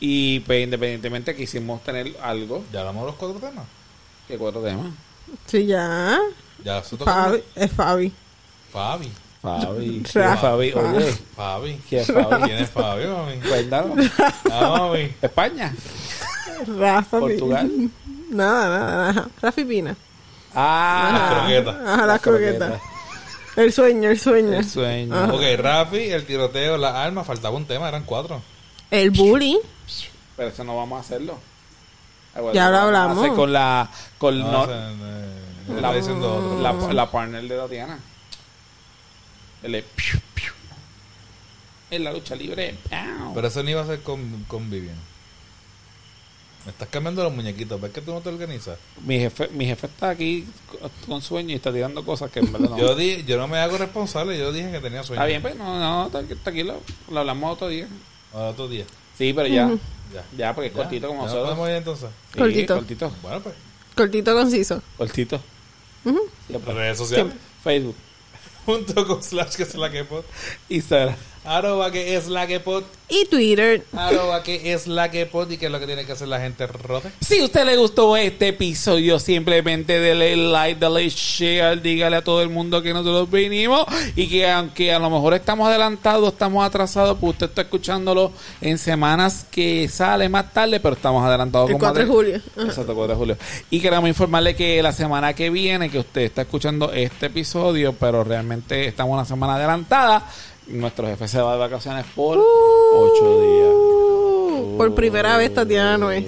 Y 0.00 0.40
pues 0.40 0.64
independientemente 0.64 1.34
quisimos 1.36 1.82
tener 1.84 2.14
algo, 2.20 2.64
Ya 2.72 2.82
damos 2.82 3.06
los 3.06 3.14
cuatro 3.14 3.38
temas. 3.38 3.64
que 4.28 4.36
cuatro 4.36 4.60
temas. 4.62 4.86
Sí, 5.46 5.66
ya. 5.66 6.18
Ya 6.62 6.82
se. 6.82 6.96
Fabi, 6.96 7.42
es 7.54 7.70
Fabi. 7.72 8.12
Fabi. 8.72 9.10
Fabi. 9.40 10.02
¿Quién 10.12 10.24
Rafa. 10.24 10.34
es 10.34 10.40
Fabi? 10.40 10.72
Oye, 10.72 11.12
Fabi. 11.36 11.80
¿quién 11.88 12.00
es 12.02 12.06
Fabi? 12.12 12.42
¿Quién 12.44 12.58
es 12.58 12.70
Fabi, 12.70 13.06
mami? 13.06 13.36
Cuéntanos. 13.48 14.10
Ah, 14.50 14.76
mami. 14.78 15.14
España, 15.22 15.74
Rafa. 16.78 17.18
Portugal. 17.20 17.70
Nada, 18.30 18.78
nada, 18.78 19.12
nada. 19.12 19.28
Rafi 19.40 19.64
Pina. 19.64 19.96
Ah, 20.54 21.10
Las 21.12 21.30
croquetas. 21.38 21.76
Ajá, 21.76 21.96
las 21.98 22.06
Las 22.06 22.20
croquetas. 22.20 22.68
croquetas. 22.70 22.93
El 23.56 23.72
sueño, 23.72 24.10
el 24.10 24.18
sueño. 24.18 24.52
el 24.54 24.64
sueño. 24.68 25.14
Ajá. 25.14 25.32
Ok, 25.32 25.42
Rafi, 25.58 26.10
el 26.10 26.24
tiroteo, 26.26 26.76
las 26.76 26.94
armas, 26.94 27.26
faltaba 27.26 27.56
un 27.56 27.66
tema, 27.66 27.88
eran 27.88 28.04
cuatro. 28.04 28.42
El 28.90 29.10
bullying. 29.10 29.58
Pero 30.36 30.48
eso 30.48 30.64
no 30.64 30.76
vamos 30.76 30.96
a 30.98 31.00
hacerlo. 31.00 31.38
Ah, 32.34 32.40
bueno, 32.40 32.54
Ya 32.54 32.68
lo 32.70 32.78
hablamos. 32.78 33.18
hacer 33.18 33.32
con 33.34 33.52
la, 33.52 33.88
con 34.18 34.38
No, 34.40 34.50
no- 34.50 34.66
se- 34.66 34.72
eh, 34.72 35.80
la, 35.80 35.90
otro. 35.90 36.60
la, 36.60 36.72
la 36.92 37.10
partner 37.10 37.42
de 37.46 37.56
Tatiana. 37.56 37.98
El 39.62 39.72
de 39.72 39.82
piu, 39.82 40.20
piu. 40.34 40.52
En 41.90 42.04
la 42.04 42.12
lucha 42.12 42.34
libre. 42.34 42.76
¡pau! 42.90 43.32
Pero 43.34 43.46
eso 43.48 43.62
no 43.62 43.70
iba 43.70 43.82
a 43.82 43.86
ser 43.86 44.00
con, 44.02 44.44
con 44.48 44.68
Vivian. 44.68 44.96
Me 46.64 46.70
estás 46.70 46.88
cambiando 46.88 47.22
los 47.22 47.32
muñequitos. 47.34 47.78
¿Ves 47.80 47.92
que 47.92 48.00
tú 48.00 48.12
no 48.12 48.20
te 48.20 48.30
organizas? 48.30 48.78
mi 49.04 49.18
jefe, 49.18 49.48
mi 49.48 49.66
jefe 49.66 49.86
está 49.86 50.10
aquí 50.10 50.46
con- 51.06 51.20
sueño 51.20 51.50
y 51.50 51.54
está 51.56 51.72
tirando 51.72 52.04
cosas 52.04 52.30
que 52.30 52.40
en 52.40 52.50
verdad 52.52 52.70
no. 52.70 52.78
Yo, 52.78 52.94
di, 52.94 53.22
yo 53.24 53.36
no 53.36 53.46
me 53.48 53.58
hago 53.58 53.76
responsable. 53.76 54.38
Yo 54.38 54.50
dije 54.52 54.70
que 54.72 54.80
tenía 54.80 55.02
sueño. 55.02 55.20
Está 55.20 55.26
bien, 55.26 55.42
pues 55.42 55.56
no, 55.56 55.78
no, 55.78 56.10
tranqui- 56.10 56.38
tranquilo. 56.42 56.80
Lo 57.10 57.20
hablamos 57.20 57.52
otro 57.54 57.68
día. 57.68 57.86
Otro 58.32 58.66
día. 58.68 58.84
Sí, 59.18 59.32
pero 59.34 59.46
ya. 59.46 59.70
Ya. 60.12 60.24
Ya, 60.36 60.54
porque 60.54 60.68
es 60.68 60.74
Ya. 60.74 60.82
cortito 60.82 61.06
como 61.08 61.20
¿Ya 61.20 61.26
nosotros. 61.26 61.48
podemos 61.50 61.68
ir 61.68 61.74
entonces? 61.76 62.08
Sí, 62.32 62.38
Cortito. 62.38 62.74
Cortito. 62.76 63.12
Bueno, 63.22 63.40
pues. 63.40 63.54
Cortito, 63.94 64.34
conciso. 64.34 64.82
Cortito. 64.96 65.40
Ujú. 66.04 66.20
Siempre. 66.48 66.74
Redes 66.74 66.98
sociales. 66.98 67.34
Facebook. 67.62 67.96
Punto 68.66 69.06
con 69.06 69.22
slash 69.22 69.54
que 69.56 69.62
es 69.64 69.74
la 69.74 69.90
que 69.90 70.04
pod. 70.04 70.24
Instagram. 70.70 71.14
Arroba 71.44 71.90
que 71.90 72.16
es 72.16 72.26
la 72.28 72.46
que 72.46 72.60
pod. 72.60 72.84
Y 73.08 73.26
Twitter. 73.26 73.84
Arroba 73.92 74.42
que 74.42 74.72
es 74.72 74.86
la 74.86 75.10
que 75.10 75.26
pod. 75.26 75.50
Y 75.50 75.58
que 75.58 75.66
es 75.66 75.72
lo 75.72 75.78
que 75.78 75.86
tiene 75.86 76.06
que 76.06 76.12
hacer 76.12 76.28
la 76.28 76.40
gente 76.40 76.66
rote. 76.66 77.10
Si 77.20 77.40
a 77.40 77.44
usted 77.44 77.66
le 77.66 77.76
gustó 77.76 78.16
este 78.16 78.48
episodio, 78.48 79.18
simplemente 79.18 80.00
dele 80.00 80.36
like, 80.36 80.80
dale 80.80 81.08
share, 81.10 81.80
dígale 81.82 82.16
a 82.16 82.24
todo 82.24 82.40
el 82.40 82.48
mundo 82.48 82.80
que 82.82 82.94
nosotros 82.94 83.30
vinimos 83.30 83.84
y 84.16 84.26
que 84.28 84.50
aunque 84.50 84.92
a 84.92 84.98
lo 84.98 85.10
mejor 85.10 85.34
estamos 85.34 85.68
adelantados, 85.68 86.32
estamos 86.32 86.64
atrasados, 86.64 87.18
pues 87.20 87.34
usted 87.34 87.46
está 87.46 87.62
escuchándolo 87.62 88.32
en 88.62 88.78
semanas 88.78 89.46
que 89.50 89.86
sale 89.88 90.28
más 90.30 90.52
tarde, 90.52 90.80
pero 90.80 90.94
estamos 90.94 91.24
adelantados 91.24 91.68
El 91.68 91.74
con 91.74 91.80
4 91.80 92.00
de 92.00 92.08
julio. 92.08 92.36
Exacto, 92.56 92.94
4 92.94 93.08
de 93.08 93.14
julio. 93.14 93.36
Y 93.68 93.80
queremos 93.80 94.08
informarle 94.08 94.56
que 94.56 94.82
la 94.82 94.92
semana 94.92 95.34
que 95.34 95.50
viene, 95.50 95.90
que 95.90 95.98
usted 95.98 96.22
está 96.22 96.42
escuchando 96.42 96.90
este 96.90 97.26
episodio, 97.26 97.92
pero 97.92 98.24
realmente 98.24 98.86
estamos 98.86 99.12
una 99.12 99.26
semana 99.26 99.56
adelantada, 99.56 100.26
nuestro 100.68 101.06
jefe 101.06 101.28
se 101.28 101.40
va 101.40 101.52
de 101.52 101.58
vacaciones 101.58 102.04
por 102.14 102.38
8 102.38 103.40
días. 103.40 103.68
Uh, 103.68 104.74
por 104.76 104.94
primera 104.94 105.36
vez 105.36 105.52
Tatiana 105.52 105.98
no 105.98 106.10
es. 106.10 106.24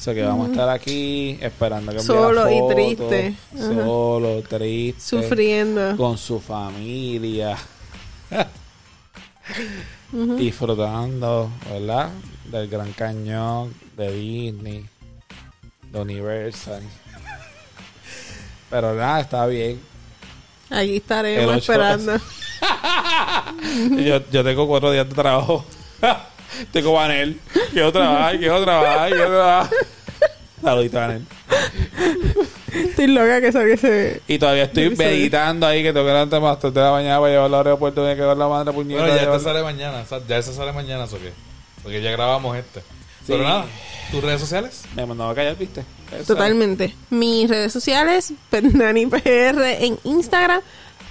O 0.00 0.02
sea 0.02 0.14
que 0.14 0.22
vamos 0.22 0.48
a 0.48 0.52
estar 0.52 0.68
aquí 0.70 1.38
esperando 1.42 1.92
que 1.92 2.00
Solo 2.00 2.44
la 2.44 2.52
y 2.52 2.68
triste. 2.68 3.34
Ajá. 3.54 3.84
Solo, 3.84 4.42
triste. 4.42 5.00
Sufriendo. 5.00 5.96
Con 5.96 6.16
su 6.16 6.40
familia. 6.40 7.56
Disfrutando, 10.38 11.50
¿verdad? 11.70 12.10
Del 12.50 12.68
Gran 12.68 12.92
Cañón, 12.92 13.74
de 13.96 14.10
Disney, 14.10 14.86
de 15.92 16.00
Universal. 16.00 16.82
Pero 18.70 18.94
nada, 18.94 19.20
está 19.20 19.46
bien. 19.46 19.80
El 20.70 20.90
estaremos 20.90 21.56
ocho. 21.56 21.58
esperando. 21.58 22.12
yo, 24.04 24.20
yo 24.30 24.44
tengo 24.44 24.66
cuatro 24.66 24.90
días 24.92 25.08
de 25.08 25.14
trabajo. 25.14 25.64
tengo 26.72 26.92
Vanel. 26.92 27.38
Quiero 27.72 27.92
trabajar, 27.92 28.38
quiero 28.38 28.62
trabajar, 28.64 29.08
quiero 29.10 29.26
trabajar. 29.26 29.70
Saludito, 30.62 30.96
Vanel. 30.98 31.26
Estoy 32.72 33.06
loca 33.08 33.40
que 33.40 33.52
salga 33.52 33.74
ese. 33.74 34.22
Y 34.28 34.38
todavía 34.38 34.64
estoy 34.64 34.90
meditando 34.96 35.66
ahí 35.66 35.82
que 35.82 35.92
tengo 35.92 36.06
que 36.06 36.12
levantarme 36.12 36.46
a 36.46 36.50
las 36.50 36.60
3 36.60 36.72
de 36.74 36.80
la 36.80 36.90
mañana 36.92 37.18
para 37.20 37.32
llevarlo 37.32 37.56
al 37.58 37.66
aeropuerto. 37.66 38.02
Voy 38.02 38.10
a 38.10 38.16
quedar 38.16 38.36
la 38.36 38.46
madre 38.48 38.72
puñeta. 38.72 39.00
Bueno, 39.00 39.14
ya 39.16 39.22
llevarlo- 39.22 39.36
este 39.38 39.48
sale 39.50 39.62
mañana. 39.62 40.00
o 40.00 40.06
sea, 40.06 40.20
Ya 40.28 40.38
ese 40.38 40.52
sale 40.52 40.72
mañana, 40.72 41.04
¿o 41.04 41.08
qué? 41.08 41.32
Porque 41.82 42.00
ya 42.02 42.10
grabamos 42.12 42.56
este. 42.56 42.82
Pero 43.26 43.42
nada, 43.44 43.66
¿tus 44.10 44.22
redes 44.22 44.40
sociales? 44.40 44.82
Me 44.96 45.04
mandaba 45.06 45.32
a 45.32 45.34
callar, 45.34 45.56
¿viste? 45.56 45.84
Eso. 46.12 46.34
Totalmente. 46.34 46.94
Mis 47.10 47.48
redes 47.48 47.72
sociales, 47.72 48.32
Petnani 48.50 49.06
PR 49.06 49.84
en 49.84 49.98
Instagram, 50.04 50.60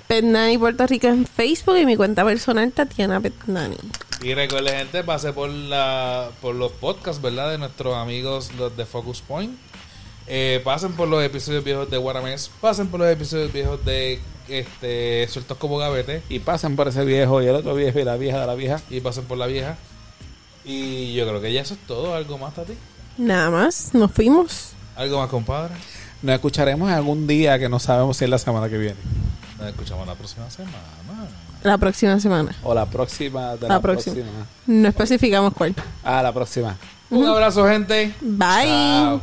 Petnani 0.10 0.57
Puerto 0.57 0.88
Rico 0.88 1.05
en 1.05 1.24
Facebook 1.24 1.78
y 1.78 1.86
mi 1.86 1.95
cuenta 1.95 2.26
personal 2.26 2.72
Tatiana 2.72 3.22
Petnani. 3.22 3.78
Y 4.24 4.34
recuerde, 4.34 4.76
gente, 4.76 5.03
pase 5.03 5.34
por 5.34 5.51
la 5.51 6.32
por 6.41 6.55
los 6.55 6.72
podcasts, 6.72 7.22
¿verdad? 7.22 7.51
De 7.51 7.60
nuestros 7.60 7.95
amigos 7.95 8.51
los 8.57 8.76
de 8.76 8.88
Focus 8.88 9.22
Point. 9.22 9.55
Eh, 10.26 10.62
pasen 10.64 10.93
por 10.93 11.07
los 11.07 11.24
episodios 11.24 11.64
viejos 11.64 11.91
de 11.91 11.97
Guaramés. 11.97 12.49
Pasen 12.60 12.88
por 12.88 13.01
los 13.01 13.07
episodios 13.07 13.53
viejos 13.53 13.86
de 13.86 14.20
este 14.47 15.28
Sueltos 15.28 15.60
como 15.60 15.78
Gavete. 15.78 16.24
Y 16.28 16.39
pasan 16.39 16.76
por 16.76 16.88
ese 16.88 17.05
viejo 17.05 17.43
y 17.43 17.45
el 17.45 17.53
otro 17.53 17.76
viejo 17.76 17.99
y 17.99 18.03
la 18.03 18.18
vieja 18.18 18.41
de 18.41 18.47
la 18.47 18.55
vieja. 18.55 18.82
Y 18.89 19.01
pasen 19.01 19.26
por 19.26 19.38
la 19.38 19.45
vieja. 19.45 19.78
Y 20.66 21.14
yo 21.14 21.28
creo 21.28 21.39
que 21.39 21.53
ya 21.53 21.62
eso 21.62 21.76
es 21.76 21.80
todo. 21.86 22.16
¿Algo 22.16 22.39
más, 22.39 22.55
Tati? 22.55 22.74
Nada 23.20 23.51
más, 23.51 23.93
nos 23.93 24.12
fuimos. 24.12 24.72
¿Algo 24.95 25.20
más, 25.20 25.30
compadre? 25.30 25.76
Nos 26.24 26.34
escucharemos 26.34 26.89
algún 26.89 27.28
día 27.28 27.60
que 27.60 27.70
no 27.70 27.78
sabemos 27.78 28.18
si 28.18 28.24
es 28.24 28.32
la 28.32 28.39
semana 28.39 28.70
que 28.70 28.80
viene. 28.80 28.97
Nos 29.60 29.68
escuchamos 29.70 30.07
la 30.07 30.16
próxima 30.16 30.49
semana. 30.49 30.78
La 31.64 31.78
próxima 31.78 32.20
semana. 32.20 32.55
O 32.64 32.74
la 32.74 32.86
próxima 32.86 33.55
de 33.57 33.68
La 33.68 33.76
la, 33.76 33.80
próxima. 33.82 34.16
próxima. 34.16 34.45
No 34.68 34.88
especificamos 34.88 35.53
cuál. 35.53 35.76
Ah, 36.03 36.24
la 36.24 36.32
próxima. 36.34 36.78
Un 37.10 37.26
abrazo, 37.26 37.68
gente. 37.68 38.14
Bye. 38.22 38.66
Chao. 38.68 39.22